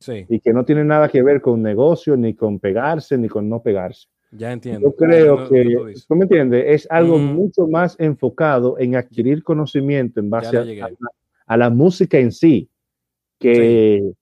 Sí, 0.00 0.26
y 0.28 0.40
que 0.40 0.52
no 0.52 0.64
tiene 0.64 0.84
nada 0.84 1.08
que 1.08 1.22
ver 1.22 1.40
con 1.40 1.62
negocio, 1.62 2.16
ni 2.16 2.34
con 2.34 2.58
pegarse, 2.58 3.16
ni 3.16 3.28
con 3.28 3.48
no 3.48 3.62
pegarse. 3.62 4.08
ya 4.32 4.52
entiendo. 4.52 4.88
Yo 4.88 4.96
creo 4.96 5.36
lo 5.36 5.48
que, 5.48 5.64
dices. 5.88 6.06
¿tú 6.06 6.14
me 6.16 6.24
entiendes? 6.24 6.64
Es 6.66 6.86
algo 6.90 7.14
Ujú. 7.14 7.22
mucho 7.24 7.66
más 7.68 7.96
enfocado 7.98 8.76
en 8.78 8.96
adquirir 8.96 9.42
conocimiento 9.42 10.20
en 10.20 10.28
base 10.30 10.56
a, 10.58 10.60
a 10.86 10.88
a 11.46 11.56
la 11.58 11.68
música 11.70 12.18
en 12.18 12.32
sí, 12.32 12.68
que, 13.52 14.12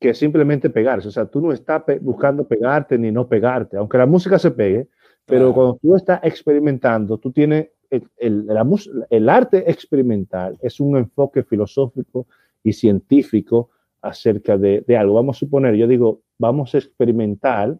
que 0.00 0.14
simplemente 0.14 0.70
pegarse. 0.70 1.08
O 1.08 1.10
sea, 1.10 1.26
tú 1.26 1.40
no 1.40 1.52
estás 1.52 1.82
pe- 1.84 1.98
buscando 1.98 2.46
pegarte 2.46 2.98
ni 2.98 3.10
no 3.12 3.26
pegarte, 3.28 3.76
aunque 3.76 3.98
la 3.98 4.06
música 4.06 4.38
se 4.38 4.50
pegue, 4.50 4.88
pero 5.24 5.40
Claro. 5.52 5.54
cuando 5.54 5.78
tú 5.82 5.96
estás 5.96 6.20
experimentando, 6.22 7.18
tú 7.18 7.30
tienes 7.32 7.68
el, 7.90 8.02
el- 8.16 8.46
la 8.46 8.64
mus- 8.64 8.90
el 9.10 9.28
arte 9.28 9.70
experimental, 9.70 10.56
es 10.60 10.80
un 10.80 10.96
enfoque 10.96 11.42
filosófico 11.42 12.26
y 12.62 12.72
científico 12.72 13.70
acerca 14.02 14.56
de, 14.58 14.84
de 14.86 14.96
algo. 14.96 15.14
Vamos 15.14 15.36
a 15.36 15.40
suponer, 15.40 15.74
yo 15.74 15.86
digo, 15.86 16.20
vamos 16.38 16.74
a 16.74 16.78
experimentar 16.78 17.76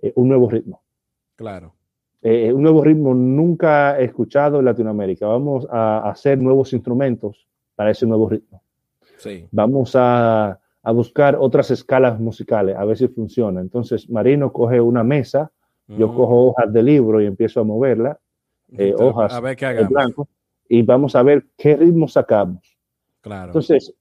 eh, 0.00 0.12
un 0.16 0.28
nuevo 0.28 0.48
ritmo. 0.48 0.82
Claro. 1.36 1.74
Eh, 2.22 2.52
un 2.52 2.62
nuevo 2.62 2.82
ritmo 2.84 3.14
nunca 3.14 3.98
escuchado 3.98 4.58
en 4.58 4.66
Latinoamérica. 4.66 5.26
Vamos 5.26 5.66
a 5.70 6.10
hacer 6.10 6.38
nuevos 6.38 6.72
instrumentos 6.72 7.46
para 7.74 7.90
ese 7.90 8.06
nuevo 8.06 8.28
ritmo. 8.28 8.62
Sí. 9.20 9.46
Vamos 9.52 9.92
a, 9.94 10.58
a 10.82 10.92
buscar 10.92 11.36
otras 11.38 11.70
escalas 11.70 12.18
musicales, 12.18 12.74
a 12.76 12.84
ver 12.84 12.96
si 12.96 13.06
funciona. 13.08 13.60
Entonces, 13.60 14.08
Marino 14.08 14.50
coge 14.52 14.80
una 14.80 15.04
mesa, 15.04 15.52
yo 15.88 16.14
cojo 16.14 16.46
hojas 16.48 16.72
de 16.72 16.82
libro 16.82 17.20
y 17.20 17.26
empiezo 17.26 17.60
a 17.60 17.64
moverla, 17.64 18.18
eh, 18.72 18.90
Entonces, 18.90 19.00
hojas 19.00 19.32
A 19.34 19.40
ver 19.40 19.56
qué 19.56 19.66
hagamos. 19.66 19.90
blanco, 19.90 20.28
y 20.68 20.82
vamos 20.82 21.14
a 21.16 21.22
ver 21.22 21.46
qué 21.58 21.76
ritmo 21.76 22.06
sacamos. 22.08 22.78
Claro. 23.20 23.48
Entonces, 23.48 23.92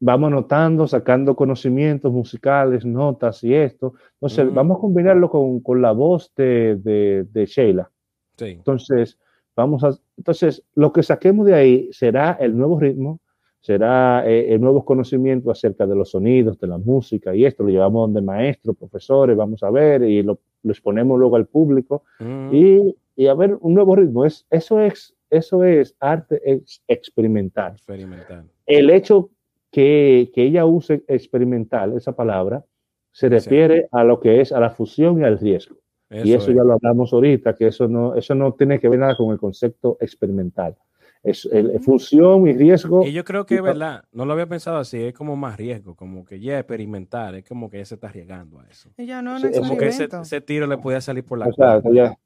vamos 0.00 0.28
anotando, 0.28 0.86
sacando 0.86 1.34
conocimientos 1.36 2.10
musicales, 2.12 2.84
notas 2.84 3.42
y 3.44 3.54
esto. 3.54 3.94
Entonces, 4.14 4.46
Ujú. 4.46 4.54
vamos 4.54 4.78
a 4.78 4.80
combinarlo 4.80 5.28
con, 5.28 5.60
con 5.60 5.82
la 5.82 5.92
voz 5.92 6.32
de, 6.36 6.76
de, 6.76 7.26
de 7.30 7.46
Sheila. 7.46 7.90
sí. 8.38 8.46
Entonces, 8.46 9.18
vamos 9.54 9.84
a, 9.84 9.90
entonces, 10.16 10.62
lo 10.74 10.92
que 10.92 11.02
saquemos 11.02 11.44
de 11.46 11.54
ahí 11.54 11.88
será 11.92 12.38
el 12.40 12.56
nuevo 12.56 12.78
ritmo, 12.80 13.18
será 13.62 14.28
eh, 14.28 14.52
el 14.52 14.60
nuevo 14.60 14.84
conocimiento 14.84 15.50
acerca 15.50 15.86
de 15.86 15.94
los 15.94 16.10
sonidos, 16.10 16.58
de 16.60 16.66
la 16.66 16.76
música 16.78 17.34
y 17.34 17.46
esto 17.46 17.62
lo 17.62 17.70
llevamos 17.70 18.02
donde 18.08 18.20
maestros, 18.20 18.76
profesores, 18.76 19.34
vamos 19.36 19.62
a 19.62 19.70
ver 19.70 20.02
y 20.02 20.22
lo, 20.22 20.40
lo 20.64 20.70
exponemos 20.72 21.18
luego 21.18 21.36
al 21.36 21.46
público 21.46 22.02
Ujú. 22.20 22.54
y, 22.54 22.96
y 23.16 23.26
a 23.28 23.34
ver 23.34 23.56
un 23.60 23.72
nuevo 23.74 23.96
ritmo. 23.96 24.24
Es, 24.26 24.44
eso, 24.50 24.80
es, 24.80 25.14
eso 25.30 25.64
es 25.64 25.96
arte 26.00 26.40
ex- 26.44 26.82
experimental. 26.88 27.72
Experimental. 27.72 28.44
El 28.66 28.90
hecho 28.90 29.30
que, 29.70 30.30
que 30.34 30.42
ella 30.42 30.66
use 30.66 31.02
experimental, 31.08 31.96
esa 31.96 32.14
palabra, 32.14 32.64
se 33.12 33.28
Sí. 33.28 33.34
refiere 33.34 33.88
a 33.92 34.04
lo 34.04 34.20
que 34.20 34.40
es 34.40 34.52
a 34.52 34.58
la 34.60 34.70
fusión 34.70 35.20
y 35.20 35.24
al 35.24 35.38
riesgo 35.38 35.76
y 36.10 36.32
eso 36.34 36.50
es. 36.50 36.56
ya 36.56 36.62
lo 36.62 36.74
hablamos 36.74 37.10
ahorita, 37.14 37.54
que 37.54 37.68
eso 37.68 37.88
no, 37.88 38.14
eso 38.16 38.34
no 38.34 38.52
tiene 38.52 38.78
que 38.78 38.88
ver 38.90 38.98
nada 38.98 39.16
con 39.16 39.30
el 39.32 39.38
concepto 39.38 39.96
experimental. 40.00 40.76
Es 41.22 41.44
el, 41.46 41.78
función 41.80 42.48
y 42.48 42.52
riesgo. 42.52 43.04
Y 43.06 43.12
yo 43.12 43.24
creo 43.24 43.46
que 43.46 43.54
es 43.54 43.60
y- 43.60 43.62
verdad, 43.62 44.04
no 44.12 44.24
lo 44.24 44.32
había 44.32 44.46
pensado 44.46 44.78
así, 44.78 45.02
es 45.02 45.14
como 45.14 45.36
más 45.36 45.56
riesgo, 45.56 45.94
como 45.94 46.24
que 46.24 46.40
ya 46.40 46.58
experimentar, 46.58 47.34
es 47.36 47.44
como 47.44 47.70
que 47.70 47.76
ella 47.76 47.86
se 47.86 47.94
está 47.94 48.08
arriesgando 48.08 48.58
a 48.58 48.66
eso. 48.66 48.90
Ella 48.96 49.22
no, 49.22 49.34
no 49.34 49.38
Sí, 49.38 49.46
es 49.52 49.58
Como 49.60 49.76
que 49.76 49.86
ese, 49.86 50.40
tiro 50.40 50.66
le 50.66 50.78
podía 50.78 51.00
salir 51.00 51.24
por 51.24 51.38
la 51.38 51.48
ya. 51.92 52.18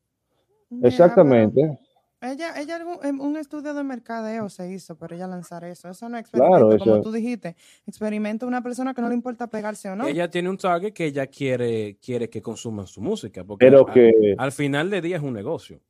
Mira, 0.71 0.89
Exactamente. 0.89 1.79
Ella, 2.23 2.59
ella 2.59 2.77
algún- 2.77 2.99
en 3.05 3.21
un 3.21 3.37
estudio 3.37 3.75
de 3.75 3.85
mercadeo 3.85 4.49
se 4.49 4.73
hizo, 4.73 4.97
pero 4.97 5.15
ella 5.15 5.27
lanzar 5.27 5.65
eso. 5.65 5.91
Eso 5.91 6.09
no 6.09 6.17
es 6.17 6.29
Claro, 6.31 6.47
experimento, 6.73 6.79
como 6.85 7.03
tú 7.03 7.13
dijiste. 7.13 7.57
Experimenta 7.87 8.47
una 8.47 8.63
persona 8.63 8.95
que 8.95 9.03
no 9.03 9.09
le 9.09 9.15
importa 9.15 9.49
pegarse 9.49 9.91
o 9.91 9.97
no. 9.97 10.07
Ella 10.07 10.31
tiene 10.31 10.49
un 10.49 10.57
target 10.57 10.95
que 10.95 11.05
ella 11.05 11.27
quiere, 11.27 11.99
quiere 12.03 12.31
que 12.31 12.41
consuman 12.41 12.87
su 12.87 13.03
música, 13.03 13.45
porque 13.45 13.67
Pero 13.67 13.87
a- 13.87 13.93
que. 13.93 14.35
al 14.39 14.51
final 14.53 14.89
del 14.89 15.03
día 15.03 15.17
es 15.17 15.23
un 15.23 15.35
negocio. 15.35 15.81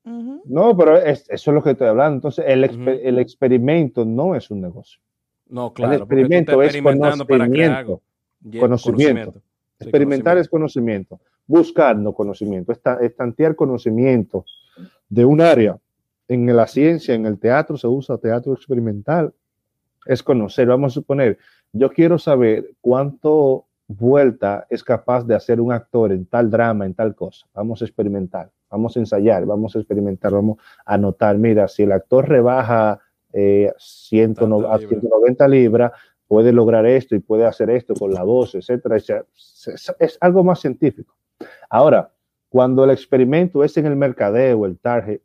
No, 0.44 0.76
pero 0.76 0.96
es- 0.98 1.28
eso 1.30 1.50
es 1.50 1.54
lo 1.54 1.62
que 1.62 1.70
estoy 1.70 1.86
hablando. 1.86 2.16
Entonces, 2.16 2.44
el, 2.48 2.64
exper- 2.64 3.00
el 3.04 3.18
experimento 3.20 4.04
no 4.04 4.34
es 4.34 4.50
un 4.50 4.60
negocio. 4.60 5.00
No, 5.48 5.72
claro, 5.72 5.96
tú 5.98 6.02
experimento 6.04 6.60
es 6.62 6.66
experimentando 6.74 7.24
para 7.24 7.48
crear 7.48 7.52
conocimiento. 7.52 7.78
algo. 7.78 8.02
Yeah, 8.50 8.60
Conocimiento. 8.60 9.32
Sí, 9.78 9.84
Experimentar 9.84 10.38
es 10.38 10.48
conocimiento. 10.48 11.20
Buscando 11.46 12.12
conocimiento. 12.12 12.72
Es, 12.72 12.80
ta- 12.82 12.98
es 13.00 13.14
tantear 13.14 13.54
conocimiento 13.54 14.44
de 15.08 15.24
un 15.24 15.40
área. 15.40 15.78
En 16.28 16.54
la 16.54 16.66
ciencia, 16.66 17.14
en 17.14 17.26
el 17.26 17.38
teatro, 17.38 17.76
se 17.76 17.86
usa 17.86 18.18
teatro 18.18 18.52
experimental. 18.52 19.32
Es 20.04 20.22
conocer. 20.22 20.68
Vamos 20.68 20.92
a 20.92 20.94
suponer, 20.94 21.38
yo 21.72 21.90
quiero 21.90 22.18
saber 22.18 22.70
cuánto 22.80 23.66
vuelta 23.88 24.66
es 24.70 24.82
capaz 24.82 25.24
de 25.24 25.34
hacer 25.34 25.60
un 25.60 25.72
actor 25.72 26.12
en 26.12 26.26
tal 26.26 26.50
drama, 26.50 26.86
en 26.86 26.94
tal 26.94 27.14
cosa. 27.14 27.46
Vamos 27.54 27.82
a 27.82 27.84
experimentar, 27.84 28.50
vamos 28.70 28.96
a 28.96 29.00
ensayar, 29.00 29.46
vamos 29.46 29.76
a 29.76 29.78
experimentar, 29.78 30.32
vamos 30.32 30.58
a 30.84 30.98
notar, 30.98 31.38
mira, 31.38 31.68
si 31.68 31.84
el 31.84 31.92
actor 31.92 32.28
rebaja 32.28 33.00
eh, 33.32 33.72
190, 33.78 34.74
a 34.74 34.78
190 34.78 35.48
libras, 35.48 35.92
puede 36.26 36.52
lograr 36.52 36.86
esto 36.86 37.14
y 37.14 37.20
puede 37.20 37.46
hacer 37.46 37.70
esto 37.70 37.94
con 37.94 38.12
la 38.12 38.22
voz, 38.22 38.54
etcétera. 38.54 38.96
Es, 38.96 39.12
es 39.98 40.18
algo 40.20 40.42
más 40.42 40.60
científico. 40.60 41.14
Ahora, 41.68 42.10
cuando 42.48 42.84
el 42.84 42.90
experimento 42.90 43.62
es 43.62 43.76
en 43.76 43.86
el 43.86 43.96
mercadeo, 43.96 44.66
el 44.66 44.78
target, 44.78 45.20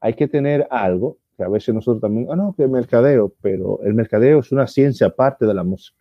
hay 0.00 0.14
que 0.14 0.28
tener 0.28 0.66
algo 0.70 1.18
que 1.36 1.44
a 1.44 1.48
veces 1.48 1.72
nosotros 1.74 2.00
también, 2.00 2.26
ah, 2.30 2.36
no, 2.36 2.52
que 2.56 2.64
el 2.64 2.70
mercadeo, 2.70 3.32
pero 3.40 3.80
el 3.84 3.94
mercadeo 3.94 4.40
es 4.40 4.50
una 4.50 4.66
ciencia 4.66 5.06
aparte 5.06 5.46
de 5.46 5.54
la 5.54 5.62
música. 5.62 5.96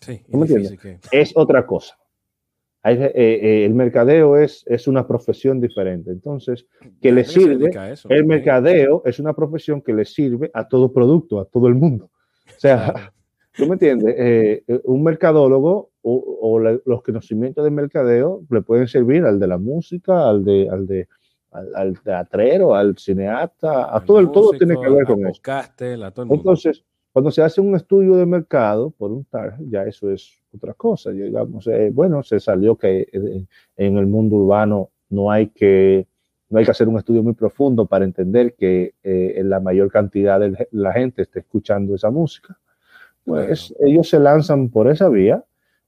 Sí, 0.00 0.20
es 1.12 1.32
otra 1.36 1.64
cosa. 1.64 1.96
Eh, 2.84 3.12
eh, 3.14 3.64
el 3.64 3.74
mercadeo 3.74 4.36
es, 4.36 4.64
es 4.66 4.88
una 4.88 5.06
profesión 5.06 5.60
diferente. 5.60 6.10
Entonces, 6.10 6.66
que 7.00 7.12
le 7.12 7.24
sirve, 7.24 7.70
el 8.08 8.24
mercadeo 8.24 9.02
es 9.04 9.20
una 9.20 9.34
profesión 9.34 9.80
que 9.82 9.92
le 9.92 10.04
sirve 10.04 10.50
a 10.52 10.66
todo 10.66 10.92
producto, 10.92 11.38
a 11.38 11.44
todo 11.44 11.68
el 11.68 11.76
mundo. 11.76 12.10
O 12.48 12.60
sea, 12.60 13.12
¿tú 13.56 13.66
me 13.66 13.74
entiendes? 13.74 14.14
Eh, 14.18 14.64
un 14.82 15.04
mercadólogo 15.04 15.90
o, 16.02 16.58
los 16.58 17.02
conocimientos 17.02 17.62
de 17.62 17.70
mercadeo 17.70 18.42
le 18.50 18.62
pueden 18.62 18.88
servir 18.88 19.24
al 19.24 19.38
de 19.38 19.46
la 19.46 19.58
música, 19.58 20.28
al 20.28 20.44
de, 20.44 20.68
al 20.68 20.88
de, 20.88 21.08
al, 21.52 22.00
teatrero, 22.00 22.74
al 22.74 22.96
cineasta, 22.96 23.94
a 23.94 24.04
todo 24.04 24.20
el 24.20 24.30
todo 24.30 24.52
tiene 24.52 24.74
que 24.80 24.88
ver 24.88 25.04
con 25.04 25.26
eso. 25.26 25.40
Entonces, 26.30 26.84
cuando 27.12 27.30
se 27.30 27.42
hace 27.42 27.60
un 27.60 27.76
estudio 27.76 28.16
de 28.16 28.24
mercado 28.24 28.90
por 28.90 29.12
un 29.12 29.24
target, 29.24 29.66
ya 29.68 29.82
eso 29.82 30.10
es 30.10 30.40
otra 30.54 30.72
cosa. 30.72 31.10
Digamos, 31.10 31.66
eh, 31.66 31.90
bueno, 31.92 32.22
se 32.22 32.40
salió 32.40 32.76
que 32.76 33.06
eh, 33.12 33.44
en 33.76 33.98
el 33.98 34.06
mundo 34.06 34.36
urbano 34.36 34.90
no 35.10 35.30
hay 35.30 35.48
que 35.48 36.06
no 36.48 36.58
hay 36.58 36.66
que 36.66 36.70
hacer 36.70 36.86
un 36.86 36.98
estudio 36.98 37.22
muy 37.22 37.32
profundo 37.32 37.86
para 37.86 38.04
entender 38.04 38.54
que 38.54 38.94
eh, 39.02 39.40
la 39.42 39.58
mayor 39.58 39.90
cantidad 39.90 40.38
de 40.38 40.68
la 40.70 40.92
gente 40.92 41.22
esté 41.22 41.40
escuchando 41.40 41.94
esa 41.94 42.10
música. 42.10 42.58
Pues 43.24 43.74
ellos 43.80 44.08
se 44.08 44.18
lanzan 44.18 44.68
por 44.68 44.90
esa 44.90 45.08
vía, 45.08 45.44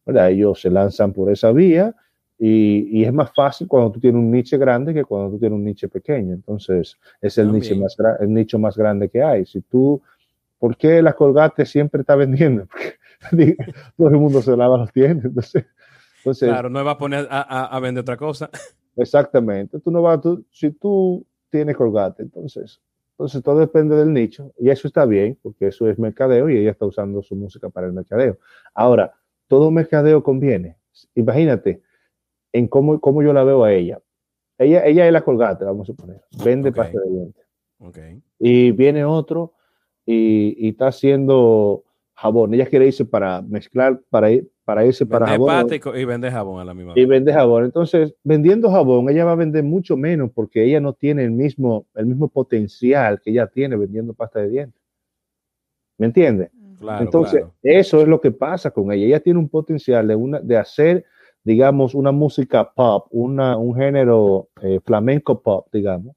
¿verdad? 0.07 0.31
Ellos 0.31 0.63
se 0.63 0.71
lanzan 0.71 1.13
por 1.13 1.31
esa 1.31 1.53
vía 1.53 1.95
y, 2.39 3.01
y, 3.01 3.05
es 3.05 3.13
más 3.13 3.33
fácil 3.33 3.69
cuando 3.69 3.93
tú 3.93 4.01
tienes 4.01 4.19
un 4.19 4.31
nicho 4.31 4.59
grande 4.59 4.93
que 4.93 5.05
cuando 5.05 5.31
tú 5.31 5.39
tienes 5.39 5.57
un 5.57 5.65
nicho 5.65 5.89
pequeño. 5.89 6.35
Entonces, 6.35 6.99
es 7.21 7.39
el 7.39 7.53
nicho, 7.53 7.77
más 7.77 7.97
el 8.21 8.35
nicho 8.35 8.59
más 8.59 8.77
grande 8.77 9.09
que 9.09 9.23
hay. 9.23 9.47
Si 9.47 9.61
tú, 9.61 10.03
¿por 10.59 10.77
qué 10.77 11.01
la 11.01 11.13
Colgate 11.13 11.65
siempre 11.65 12.01
está 12.01 12.17
vendiendo? 12.17 12.67
Porque 13.31 13.57
todo 13.97 14.09
el 14.09 14.17
mundo 14.17 14.43
se 14.43 14.57
lava 14.57 14.77
los 14.79 14.93
dientes. 14.93 15.27
Entonces, 15.27 15.65
entonces, 16.19 16.49
claro, 16.49 16.71
no 16.71 16.83
va 16.85 16.93
a 16.93 16.99
poner 16.99 17.29
a, 17.31 17.67
a, 17.67 17.81
vender 17.81 18.01
otra 18.01 18.17
cosa. 18.17 18.51
Exactamente. 18.97 19.79
Tú 19.81 19.91
no 19.91 20.01
vas, 20.03 20.21
tú, 20.21 20.45
si 20.51 20.71
tú 20.71 21.27
tienes 21.51 21.77
Colgate, 21.77 22.23
entonces, 22.23 22.81
entonces 23.13 23.43
todo 23.43 23.59
depende 23.59 23.95
del 23.95 24.13
nicho 24.13 24.53
y 24.59 24.71
eso 24.71 24.89
está 24.89 25.05
bien 25.05 25.39
porque 25.43 25.69
eso 25.69 25.89
es 25.89 25.99
mercadeo 25.99 26.49
y 26.49 26.57
ella 26.57 26.71
está 26.71 26.87
usando 26.87 27.23
su 27.23 27.37
música 27.37 27.69
para 27.69 27.87
el 27.87 27.93
mercadeo. 27.93 28.39
Ahora, 28.73 29.13
todo 29.49 29.71
mercadeo 29.71 30.23
conviene. 30.23 30.79
Imagínate, 31.15 31.83
en 32.55 32.69
cómo, 32.69 33.01
cómo 33.01 33.23
yo 33.23 33.33
la 33.33 33.45
veo 33.45 33.65
a 33.65 33.73
ella. 33.73 34.01
Ella, 34.57 34.87
ella 34.87 35.07
es 35.07 35.13
la 35.13 35.23
colgate, 35.23 35.65
vamos 35.65 35.83
a 35.83 35.93
suponer. 35.93 36.23
Vende 36.43 36.73
pasta 36.73 36.99
de 37.01 37.11
dientes. 37.11 37.45
Okay. 37.79 38.23
Y 38.39 38.71
viene 38.71 39.05
otro 39.05 39.55
y, 40.07 40.55
y, 40.57 40.71
está 40.71 40.87
haciendo 40.87 41.83
jabón. 42.15 42.55
Ella 42.55 42.67
quiere 42.67 42.87
irse 42.87 43.05
para 43.05 43.43
mezclar, 43.43 44.01
para, 44.09 44.31
ir, 44.31 44.49
para 44.65 44.87
irse 44.87 45.05
para 45.05 45.27
jabón. 45.27 45.69
Y 45.97 46.05
vende 46.05 46.31
jabón 46.31 46.61
a 46.61 46.65
la 46.65 46.75
misma 46.75 46.93
Y 46.95 47.05
vende 47.05 47.33
jabón. 47.33 47.65
Entonces, 47.65 48.15
vendiendo 48.23 48.71
jabón, 48.71 49.11
ella 49.11 49.25
va 49.25 49.33
a 49.33 49.37
vender 49.37 49.65
mucho 49.65 49.97
menos 49.97 50.31
porque 50.33 50.65
ella 50.65 50.81
no 50.81 50.93
tiene 50.93 51.25
el 51.25 51.33
mismo, 51.33 51.89
el 51.97 52.07
mismo 52.07 52.29
potencial 52.29 53.21
que 53.21 53.31
ella 53.33 53.49
tiene 53.49 53.77
vendiendo 53.77 54.15
pasta 54.15 54.39
de 54.39 54.49
dientes. 54.49 54.81
¿Me 55.99 56.07
entiende? 56.07 56.53
Claro, 56.79 57.05
Entonces, 57.05 57.45
eso 57.63 58.01
es 58.01 58.07
lo 58.07 58.21
que 58.21 58.31
pasa 58.31 58.71
con 58.71 58.93
ella. 58.93 59.07
Ella 59.07 59.21
tiene 59.21 59.41
un 59.41 59.49
potencial 59.49 60.07
de, 60.07 60.15
una, 60.15 60.39
de 60.39 60.57
hacer 60.57 61.05
digamos, 61.45 61.95
una 61.95 62.11
música 62.11 62.73
pop, 62.73 63.07
una, 63.11 63.57
un 63.59 63.75
género 63.77 64.49
eh, 64.63 64.81
flamenco 64.85 65.43
pop, 65.43 65.69
digamos, 65.71 66.17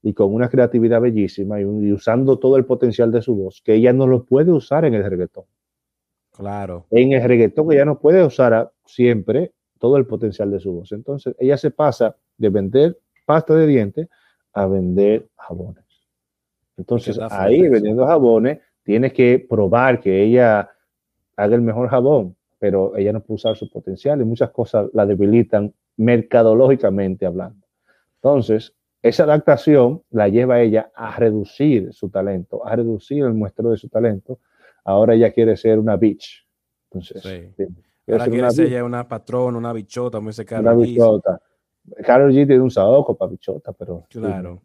y 0.00 0.14
con 0.14 0.32
una 0.32 0.48
creatividad 0.48 1.00
bellísima 1.00 1.60
y, 1.60 1.64
usando 1.92 2.38
todo 2.38 2.56
el 2.56 2.64
potencial 2.64 3.10
de 3.10 3.20
su 3.20 3.34
voz, 3.34 3.60
que 3.62 3.74
ella 3.74 3.92
no 3.92 4.06
lo 4.06 4.24
puede 4.24 4.52
usar 4.52 4.84
en 4.84 4.94
el 4.94 5.04
reggaetón. 5.04 5.44
Claro. 6.30 6.86
En 6.90 7.12
el 7.12 7.22
reggaetón 7.22 7.72
ella 7.72 7.84
no 7.84 7.98
puede 7.98 8.24
usar 8.24 8.72
siempre 8.84 9.52
todo 9.78 9.96
el 9.96 10.06
potencial 10.06 10.50
de 10.50 10.60
su 10.60 10.72
voz. 10.72 10.92
Entonces, 10.92 11.34
ella 11.38 11.56
se 11.56 11.70
pasa 11.70 12.16
de 12.38 12.48
vender 12.48 12.98
pasta 13.26 13.54
de 13.54 13.66
dientes 13.66 14.08
a 14.52 14.66
vender 14.66 15.28
jabones. 15.36 15.84
Entonces, 16.76 17.18
ahí 17.30 17.68
vendiendo 17.68 18.06
jabones, 18.06 18.60
tiene 18.82 19.12
que 19.12 19.44
probar 19.48 20.00
que 20.00 20.22
ella 20.22 20.70
haga 21.36 21.54
el 21.54 21.62
mejor 21.62 21.88
jabón 21.88 22.36
pero 22.64 22.96
ella 22.96 23.12
no 23.12 23.20
puede 23.20 23.34
usar 23.34 23.56
su 23.58 23.68
potencial 23.68 24.22
y 24.22 24.24
muchas 24.24 24.50
cosas 24.50 24.88
la 24.94 25.04
debilitan 25.04 25.74
mercadológicamente 25.98 27.26
hablando. 27.26 27.66
Entonces, 28.14 28.74
esa 29.02 29.24
adaptación 29.24 30.02
la 30.08 30.30
lleva 30.30 30.54
a 30.54 30.62
ella 30.62 30.90
a 30.94 31.14
reducir 31.14 31.92
su 31.92 32.08
talento, 32.08 32.66
a 32.66 32.74
reducir 32.74 33.22
el 33.22 33.34
muestro 33.34 33.68
de 33.68 33.76
su 33.76 33.90
talento. 33.90 34.38
Ahora 34.82 35.12
ella 35.12 35.30
quiere 35.30 35.58
ser 35.58 35.78
una 35.78 35.98
bitch. 35.98 36.48
Entonces, 36.90 37.22
sí. 37.22 37.66
Ahora 38.10 38.28
quiere 38.28 38.50
ser 38.50 38.68
ella 38.68 38.82
una 38.82 39.06
patrona, 39.06 39.58
una 39.58 39.74
bichota, 39.74 40.16
como 40.16 40.30
dice 40.30 40.46
Carol 40.46 40.64
Una 40.64 40.86
bichota. 40.86 41.42
Carol 42.02 42.32
G 42.32 42.46
tiene 42.46 42.62
un 42.62 42.70
saoco 42.70 43.14
para 43.14 43.30
bichota, 43.30 43.74
pero. 43.74 44.06
Claro. 44.08 44.62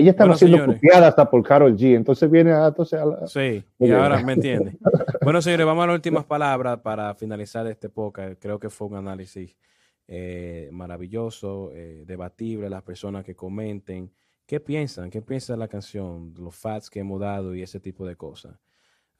Ella 0.00 0.10
estaba 0.12 0.34
siendo 0.34 0.64
copiada 0.64 1.08
hasta 1.08 1.28
por 1.28 1.42
Carol 1.42 1.76
G. 1.76 1.94
Entonces 1.94 2.30
viene 2.30 2.52
a. 2.52 2.68
Entonces 2.68 3.00
Sí, 3.26 3.62
y 3.78 3.90
ahora 3.90 4.22
me 4.22 4.32
entiende. 4.34 4.78
bueno, 5.22 5.42
señores, 5.42 5.66
vamos 5.66 5.84
a 5.84 5.86
las 5.88 5.94
últimas 5.94 6.24
palabras 6.24 6.78
para 6.80 7.14
finalizar 7.14 7.66
este 7.66 7.88
podcast. 7.90 8.40
Creo 8.40 8.58
que 8.58 8.70
fue 8.70 8.88
un 8.88 8.96
análisis 8.96 9.56
eh, 10.08 10.70
maravilloso, 10.72 11.70
eh, 11.74 12.04
debatible. 12.06 12.70
Las 12.70 12.82
personas 12.82 13.24
que 13.24 13.34
comenten. 13.34 14.10
¿Qué 14.46 14.58
piensan? 14.58 15.10
¿Qué 15.10 15.22
piensan 15.22 15.56
de 15.56 15.60
la 15.60 15.68
canción? 15.68 16.34
Los 16.36 16.56
facts 16.56 16.90
que 16.90 17.00
hemos 17.00 17.20
dado 17.20 17.54
y 17.54 17.62
ese 17.62 17.78
tipo 17.78 18.06
de 18.06 18.16
cosas. 18.16 18.58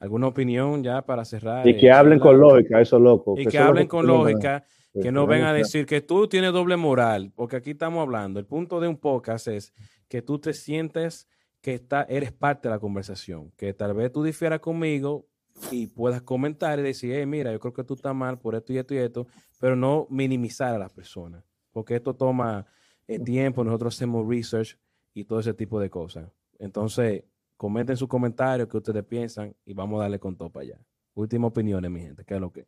¿Alguna 0.01 0.27
opinión 0.27 0.83
ya 0.83 1.03
para 1.03 1.23
cerrar? 1.23 1.65
Y 1.67 1.77
que 1.77 1.85
eh, 1.85 1.91
hablen 1.91 2.17
con 2.17 2.39
lógica, 2.39 2.81
eso 2.81 2.97
loco. 2.97 3.35
Y 3.37 3.45
que, 3.45 3.59
hablen 3.59 3.87
con 3.87 4.07
lógica, 4.07 4.65
que 4.99 5.11
no 5.11 5.27
vengan 5.27 5.49
a 5.49 5.53
decir 5.53 5.85
que 5.85 6.01
tú 6.01 6.27
tienes 6.27 6.51
doble 6.51 6.75
moral, 6.75 7.31
porque 7.35 7.55
aquí 7.55 7.71
estamos 7.71 8.01
hablando. 8.01 8.39
El 8.39 8.47
punto 8.47 8.79
de 8.79 8.87
un 8.87 8.97
podcast 8.97 9.47
es 9.47 9.73
que 10.11 10.21
tú 10.21 10.39
te 10.39 10.51
sientes 10.51 11.29
que 11.61 11.75
está, 11.75 12.03
eres 12.03 12.33
parte 12.33 12.67
de 12.67 12.75
la 12.75 12.79
conversación, 12.79 13.49
que 13.55 13.73
tal 13.73 13.93
vez 13.93 14.11
tú 14.11 14.21
difieras 14.23 14.59
conmigo 14.59 15.25
y 15.71 15.87
puedas 15.87 16.21
comentar 16.21 16.77
y 16.77 16.81
decir, 16.81 17.13
hey, 17.13 17.25
mira, 17.25 17.53
yo 17.53 17.61
creo 17.61 17.71
que 17.71 17.85
tú 17.85 17.93
estás 17.93 18.13
mal 18.13 18.37
por 18.37 18.53
esto 18.53 18.73
y 18.73 18.77
esto 18.77 18.93
y 18.93 18.97
esto, 18.97 19.25
pero 19.57 19.77
no 19.77 20.07
minimizar 20.09 20.75
a 20.75 20.77
las 20.77 20.91
personas, 20.91 21.45
porque 21.71 21.95
esto 21.95 22.13
toma 22.13 22.65
eh, 23.07 23.19
tiempo, 23.19 23.63
nosotros 23.63 23.95
hacemos 23.95 24.27
research 24.27 24.77
y 25.13 25.23
todo 25.23 25.39
ese 25.39 25.53
tipo 25.53 25.79
de 25.79 25.89
cosas. 25.89 26.29
Entonces, 26.59 27.23
comenten 27.55 27.95
sus 27.95 28.09
comentarios, 28.09 28.67
qué 28.67 28.75
ustedes 28.75 29.05
piensan 29.05 29.55
y 29.63 29.73
vamos 29.73 29.99
a 29.99 30.01
darle 30.01 30.19
con 30.19 30.35
todo 30.35 30.49
para 30.49 30.63
allá. 30.65 30.79
Última 31.13 31.47
opiniones, 31.47 31.89
mi 31.89 32.01
gente, 32.01 32.25
¿qué 32.25 32.35
es 32.35 32.41
lo 32.41 32.51
que? 32.51 32.67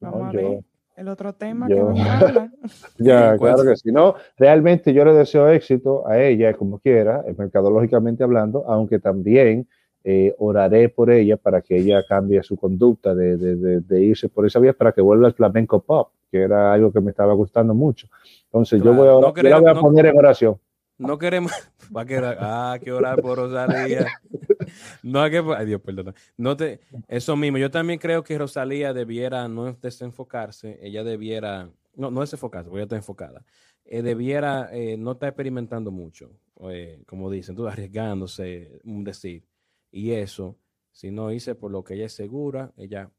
Vamos 0.00 0.22
a 0.22 0.32
ver 0.32 0.64
el 0.96 1.08
otro 1.08 1.34
tema 1.34 1.68
que 1.68 1.74
me 1.74 2.02
habla. 2.08 2.50
ya, 2.98 3.36
claro 3.36 3.62
que 3.64 3.76
sí. 3.76 3.92
No, 3.92 4.14
realmente 4.36 4.92
yo 4.92 5.04
le 5.04 5.12
deseo 5.12 5.48
éxito 5.48 6.06
a 6.08 6.20
ella, 6.20 6.54
como 6.54 6.78
quiera, 6.78 7.22
mercadológicamente 7.36 8.24
hablando, 8.24 8.64
aunque 8.66 8.98
también 8.98 9.68
eh, 10.04 10.34
oraré 10.38 10.88
por 10.88 11.10
ella 11.10 11.36
para 11.36 11.60
que 11.60 11.76
ella 11.76 12.04
cambie 12.06 12.42
su 12.42 12.56
conducta 12.56 13.14
de, 13.14 13.36
de, 13.36 13.80
de, 13.80 14.00
irse 14.02 14.28
por 14.28 14.46
esa 14.46 14.60
vía 14.60 14.72
para 14.72 14.92
que 14.92 15.00
vuelva 15.00 15.26
al 15.26 15.34
flamenco 15.34 15.82
pop, 15.82 16.10
que 16.30 16.42
era 16.42 16.72
algo 16.72 16.92
que 16.92 17.00
me 17.00 17.10
estaba 17.10 17.34
gustando 17.34 17.74
mucho. 17.74 18.06
Entonces 18.44 18.80
yo 18.82 18.94
voy 18.94 19.08
a, 19.08 19.12
no 19.12 19.32
voy 19.32 19.70
a 19.70 19.74
poner 19.74 20.06
en 20.06 20.16
oración. 20.16 20.58
No 20.98 21.18
queremos. 21.18 21.52
Va 21.96 22.02
a 22.02 22.06
quedar. 22.06 22.38
Ah, 22.40 22.78
que 22.82 22.92
orar 22.92 23.20
por 23.20 23.38
Rosalía. 23.38 24.06
No 25.02 25.20
hay 25.20 25.30
que. 25.30 25.44
Ay, 25.56 25.66
Dios, 25.66 25.80
perdona. 25.80 26.14
No 26.36 26.56
te, 26.56 26.80
eso 27.08 27.36
mismo. 27.36 27.58
Yo 27.58 27.70
también 27.70 27.98
creo 27.98 28.24
que 28.24 28.38
Rosalía 28.38 28.92
debiera 28.92 29.46
no 29.48 29.72
desenfocarse. 29.72 30.78
Ella 30.82 31.04
debiera. 31.04 31.70
No, 31.94 32.10
no 32.10 32.20
desenfocarse, 32.20 32.68
porque 32.68 32.80
ella 32.80 32.84
está 32.84 32.96
enfocada. 32.96 33.44
Eh, 33.84 34.02
debiera 34.02 34.68
eh, 34.72 34.96
no 34.96 35.12
estar 35.12 35.28
experimentando 35.28 35.90
mucho. 35.90 36.30
Eh, 36.70 37.02
como 37.06 37.30
dicen, 37.30 37.54
tú 37.54 37.66
arriesgándose, 37.66 38.80
decir. 38.82 39.44
Y 39.92 40.10
eso, 40.10 40.58
si 40.90 41.10
no 41.10 41.30
hice 41.32 41.54
por 41.54 41.70
lo 41.70 41.84
que 41.84 41.94
ella 41.94 42.06
es 42.06 42.12
segura, 42.12 42.72
ella 42.76 43.10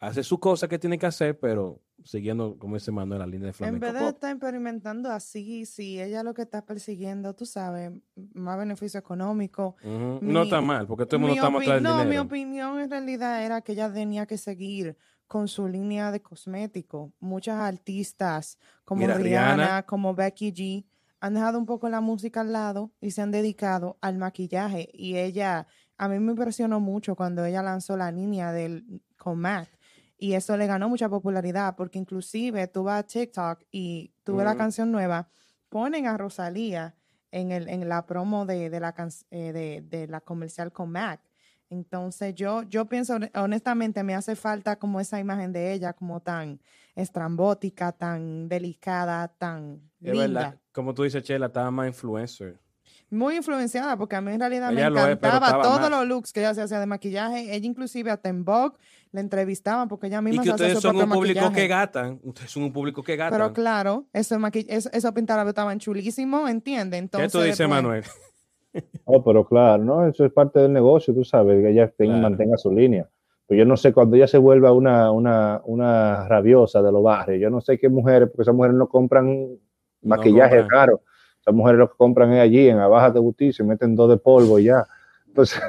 hace 0.00 0.22
su 0.22 0.40
cosa 0.40 0.68
que 0.68 0.78
tiene 0.78 0.98
que 0.98 1.06
hacer, 1.06 1.38
pero 1.38 1.80
siguiendo, 2.04 2.58
como 2.58 2.74
dice 2.76 2.90
Manuel, 2.92 3.20
la 3.20 3.26
línea 3.26 3.46
de 3.48 3.52
flamenco. 3.52 3.86
En 3.86 3.92
vez 3.92 4.02
de 4.02 4.08
estar 4.08 4.30
experimentando 4.32 5.10
así, 5.10 5.66
si 5.66 6.00
ella 6.00 6.22
lo 6.22 6.34
que 6.34 6.42
está 6.42 6.64
persiguiendo, 6.64 7.34
tú 7.34 7.46
sabes, 7.46 7.92
más 8.34 8.58
beneficio 8.58 8.98
económico. 9.00 9.76
no 10.20 10.42
está 10.42 10.60
mal, 10.60 10.86
porque 10.86 11.06
todo 11.06 11.16
el 11.16 11.20
mundo 11.22 11.34
está 11.34 11.48
atrás 11.48 11.66
del 11.66 11.82
No, 11.82 11.92
dinero. 11.98 12.10
mi 12.10 12.18
opinión 12.18 12.80
en 12.80 12.90
realidad 12.90 13.44
era 13.44 13.60
que 13.60 13.72
ella 13.72 13.92
tenía 13.92 14.26
que 14.26 14.38
seguir 14.38 14.96
con 15.26 15.46
su 15.46 15.68
línea 15.68 16.10
de 16.10 16.20
cosméticos. 16.22 17.12
Muchas 17.20 17.60
artistas 17.60 18.58
como 18.84 19.02
Mira, 19.02 19.14
Rihanna, 19.16 19.54
Rihanna. 19.54 19.82
como 19.84 20.14
Becky 20.14 20.52
G, 20.52 20.86
han 21.20 21.34
dejado 21.34 21.58
un 21.58 21.66
poco 21.66 21.88
la 21.88 22.00
música 22.00 22.40
al 22.40 22.52
lado 22.52 22.92
y 23.00 23.10
se 23.10 23.22
han 23.22 23.30
dedicado 23.30 23.98
al 24.00 24.16
maquillaje. 24.18 24.88
Y 24.92 25.16
ella, 25.18 25.66
a 25.98 26.08
mí 26.08 26.18
me 26.18 26.32
impresionó 26.32 26.80
mucho 26.80 27.14
cuando 27.14 27.44
ella 27.44 27.62
lanzó 27.62 27.96
la 27.96 28.10
línea 28.10 28.52
del, 28.52 29.02
con 29.18 29.38
MAC. 29.38 29.68
Y 30.22 30.34
eso 30.34 30.54
le 30.58 30.66
ganó 30.66 30.86
mucha 30.90 31.08
popularidad 31.08 31.76
porque 31.76 31.98
inclusive 31.98 32.66
tú 32.68 32.82
vas 32.84 33.00
a 33.00 33.06
TikTok 33.06 33.62
y 33.72 34.12
tú 34.22 34.36
ves 34.36 34.44
la 34.44 34.54
canción 34.54 34.92
nueva, 34.92 35.28
ponen 35.70 36.06
a 36.06 36.18
Rosalía 36.18 36.94
en, 37.30 37.52
el, 37.52 37.68
en 37.70 37.88
la 37.88 38.04
promo 38.04 38.44
de, 38.44 38.68
de 38.68 38.80
la, 38.80 38.92
can- 38.92 39.08
eh, 39.30 39.52
de, 39.54 39.80
de 39.80 40.06
la 40.08 40.20
comercial 40.20 40.72
con 40.72 40.90
MAC. 40.90 41.20
Entonces 41.70 42.34
yo, 42.34 42.64
yo 42.64 42.84
pienso, 42.84 43.14
hon- 43.14 43.30
honestamente, 43.34 44.02
me 44.02 44.14
hace 44.14 44.36
falta 44.36 44.76
como 44.78 45.00
esa 45.00 45.18
imagen 45.18 45.52
de 45.54 45.72
ella, 45.72 45.94
como 45.94 46.20
tan 46.20 46.60
estrambótica, 46.94 47.92
tan 47.92 48.46
delicada, 48.48 49.28
tan 49.28 49.90
Es 50.02 50.12
linda. 50.12 50.40
verdad, 50.40 50.58
como 50.72 50.92
tú 50.92 51.02
dices, 51.04 51.22
Chela, 51.22 51.46
estaba 51.46 51.70
más 51.70 51.86
influencer. 51.86 52.58
Muy 53.10 53.36
influenciada, 53.36 53.96
porque 53.96 54.14
a 54.16 54.20
mí 54.20 54.30
en 54.32 54.38
realidad 54.40 54.70
Ella 54.72 54.88
me 54.88 55.00
lo 55.00 55.06
es, 55.08 55.16
pero 55.18 55.34
encantaba 55.36 55.62
todos 55.62 55.80
más. 55.80 55.90
los 55.90 56.06
looks 56.06 56.32
que 56.32 56.40
ella 56.40 56.54
se 56.54 56.62
hacía 56.62 56.78
de 56.78 56.86
maquillaje. 56.86 57.54
Ella 57.54 57.66
inclusive 57.66 58.10
hasta 58.10 58.28
en 58.28 58.44
Vogue 58.44 58.76
la 59.10 59.20
entrevistaban 59.20 59.88
porque 59.88 60.06
ella 60.06 60.18
Y 60.20 60.22
misma 60.22 60.42
que 60.42 60.48
se 60.50 60.54
hacía 60.54 60.66
ustedes 60.66 60.74
su 60.78 60.80
son 60.82 60.92
propio 60.96 61.06
un 61.06 61.12
público 61.18 61.40
maquillaje. 61.40 61.60
que 61.62 61.68
gatan. 61.68 62.20
Ustedes 62.22 62.50
son 62.52 62.62
un 62.62 62.72
público 62.72 63.02
que 63.02 63.16
gatan. 63.16 63.32
Pero 63.38 63.52
claro, 63.52 64.06
eso, 64.12 64.36
maqui- 64.38 64.66
eso, 64.68 64.88
eso 64.92 65.12
pintar 65.12 65.44
estaban 65.48 65.78
chulísimo, 65.80 66.46
¿entiende? 66.46 66.96
¿Qué 66.96 67.02
Entonces, 67.02 67.32
tú 67.32 67.38
dices, 67.40 67.58
después- 67.58 67.82
Manuel? 67.82 68.04
Oh, 69.04 69.24
pero 69.24 69.44
claro, 69.44 69.82
¿no? 69.82 70.06
Eso 70.06 70.24
es 70.24 70.32
parte 70.32 70.60
del 70.60 70.72
negocio, 70.72 71.12
tú 71.12 71.24
sabes, 71.24 71.60
que 71.60 71.70
ella 71.72 71.88
tenga- 71.90 72.12
Claro. 72.12 72.22
mantenga 72.30 72.56
su 72.56 72.70
línea. 72.70 73.08
Pero 73.48 73.58
yo 73.58 73.64
no 73.64 73.76
sé, 73.76 73.92
cuando 73.92 74.14
ella 74.14 74.28
se 74.28 74.38
vuelva 74.38 74.70
una, 74.70 75.10
una, 75.10 75.60
una 75.64 76.28
rabiosa 76.28 76.80
de 76.80 76.92
los 76.92 77.02
barrios, 77.02 77.40
yo 77.40 77.50
no 77.50 77.60
sé 77.60 77.76
qué 77.80 77.88
mujeres, 77.88 78.28
porque 78.30 78.42
esas 78.42 78.54
mujeres 78.54 78.76
no 78.76 78.88
compran 78.88 79.48
maquillaje 80.02 80.58
compran. 80.58 80.68
caro. 80.68 81.02
Esas 81.40 81.54
mujeres 81.54 81.78
lo 81.78 81.90
que 81.90 81.96
compran 81.96 82.32
es 82.34 82.40
allí, 82.40 82.68
en 82.68 82.76
la 82.78 82.86
baja 82.88 83.10
de 83.10 83.20
Justicia, 83.20 83.64
meten 83.64 83.94
dos 83.96 84.10
de 84.10 84.16
polvo 84.18 84.58
y 84.58 84.64
ya. 84.64 84.84
Entonces, 85.26 85.60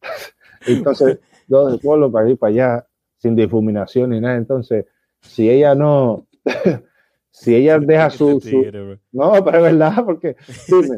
entonces 0.66 1.18
dos 1.46 1.72
de 1.72 1.78
polvo 1.78 2.10
para 2.10 2.28
ir 2.30 2.38
para 2.38 2.50
allá, 2.50 2.86
sin 3.16 3.34
difuminación 3.34 4.10
ni 4.10 4.20
nada. 4.20 4.36
Entonces, 4.36 4.84
si 5.20 5.48
ella 5.50 5.74
no, 5.74 6.26
si 7.30 7.54
ella 7.54 7.78
deja 7.78 8.10
su, 8.10 8.40
no, 9.12 9.32
pero 9.44 9.56
es 9.58 9.62
verdad, 9.62 10.04
porque 10.04 10.36
dime, 10.82 10.96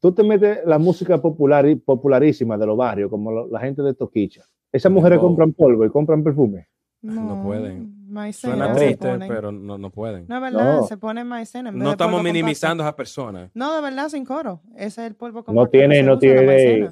tú 0.00 0.12
te 0.12 0.22
metes 0.22 0.58
la 0.66 0.78
música 0.78 1.20
popular 1.20 1.66
y 1.68 1.76
popularísima 1.76 2.58
de 2.58 2.66
los 2.66 2.76
barrios, 2.76 3.10
como 3.10 3.32
lo- 3.32 3.46
la 3.48 3.60
gente 3.60 3.82
de 3.82 3.94
Toquicha. 3.94 4.44
Esas 4.70 4.90
mujeres 4.92 5.18
compran 5.28 5.52
polvo 5.52 5.84
y 5.84 5.90
compran 5.90 6.22
perfume. 6.24 6.68
No 7.02 7.42
pueden. 7.42 8.01
Maicena 8.12 8.54
Suena 8.54 8.68
No. 8.68 8.76
triste, 8.78 9.08
ponen. 9.08 9.28
pero 9.28 9.50
no, 9.50 9.78
no 9.78 9.90
pueden. 9.90 10.26
No, 10.28 10.36
es 10.36 10.42
verdad, 10.42 10.76
No. 10.76 10.86
se 10.86 10.96
pone 10.96 11.24
maicena. 11.24 11.70
en 11.70 11.74
vez 11.76 11.82
No 11.82 11.88
de 11.88 11.92
estamos 11.92 12.22
minimizando 12.22 12.82
a 12.82 12.86
esas 12.86 12.94
personas. 12.94 13.50
No, 13.54 13.74
de 13.74 13.80
verdad, 13.82 14.08
sin 14.08 14.24
coro. 14.24 14.60
Ese 14.76 14.86
es 15.02 15.08
el 15.08 15.14
polvo 15.16 15.38
No 15.40 15.44
compacto 15.46 15.70
que 15.72 15.78
tiene, 15.78 16.02
no 16.02 16.18
tiene, 16.18 16.90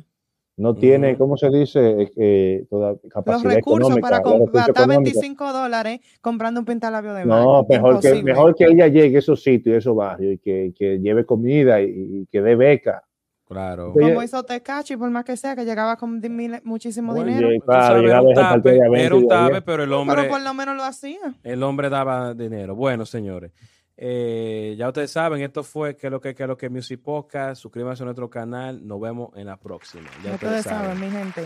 no 0.56 0.74
tiene. 0.74 1.16
¿cómo 1.16 1.36
se 1.36 1.48
dice? 1.50 2.10
Eh, 2.16 2.66
toda 2.68 2.92
Los 2.92 3.42
recursos 3.42 3.90
económica. 3.90 4.00
para 4.00 4.16
los 4.16 4.24
com- 4.24 4.32
recursos 4.40 4.52
gastar 4.66 4.84
económicos. 4.84 5.04
25 5.20 5.52
dólares 5.52 6.00
comprando 6.20 6.60
un 6.60 6.66
pintalabio 6.66 7.14
de 7.14 7.24
mar. 7.24 7.42
No, 7.42 7.66
mejor 7.68 8.00
que, 8.00 8.22
mejor 8.22 8.54
que 8.54 8.64
ella 8.64 8.88
llegue 8.88 9.16
a 9.16 9.18
esos 9.20 9.42
sitios, 9.42 9.74
a 9.76 9.78
esos 9.78 9.96
barrios, 9.96 10.34
y 10.34 10.38
que, 10.38 10.72
que 10.76 10.98
lleve 10.98 11.24
comida 11.24 11.80
y, 11.80 11.86
y 12.22 12.26
que 12.26 12.42
dé 12.42 12.56
beca. 12.56 13.04
Claro. 13.50 13.92
Como 13.92 14.22
hizo 14.22 14.42
Tecachi, 14.44 14.96
por 14.96 15.10
más 15.10 15.24
que 15.24 15.36
sea, 15.36 15.56
que 15.56 15.64
llegaba 15.64 15.96
con 15.96 16.20
mil- 16.20 16.60
muchísimo 16.62 17.12
Bueno, 17.12 17.26
dinero. 17.26 17.48
Claro, 17.66 17.98
era 17.98 18.22
un 18.22 18.30
era 18.30 18.42
tape, 18.52 19.62
pero 19.62 19.82
el 19.82 19.92
hombre, 19.92 20.16
Pero 20.16 20.28
por 20.28 20.40
lo 20.40 20.54
menos 20.54 20.76
lo 20.76 20.84
hacía. 20.84 21.18
el 21.42 21.62
hombre 21.64 21.90
daba 21.90 22.32
dinero. 22.32 22.76
Bueno, 22.76 23.04
señores, 23.04 23.50
eh, 23.96 24.76
ya 24.78 24.86
ustedes 24.86 25.10
saben, 25.10 25.42
esto 25.42 25.64
fue 25.64 25.96
que 25.96 26.08
lo 26.08 26.20
que, 26.20 26.32
que 26.34 26.46
lo 26.46 26.56
que 26.56 26.68
Music 26.70 27.00
Podcast. 27.02 27.60
Suscríbanse 27.60 28.02
a 28.02 28.06
nuestro 28.06 28.30
canal. 28.30 28.86
Nos 28.86 29.00
vemos 29.00 29.30
en 29.36 29.46
la 29.46 29.56
próxima. 29.56 30.08
Ya 30.24 30.34
Ustedes 30.34 30.62
saben, 30.64 31.00
mi 31.00 31.10
gente. 31.10 31.42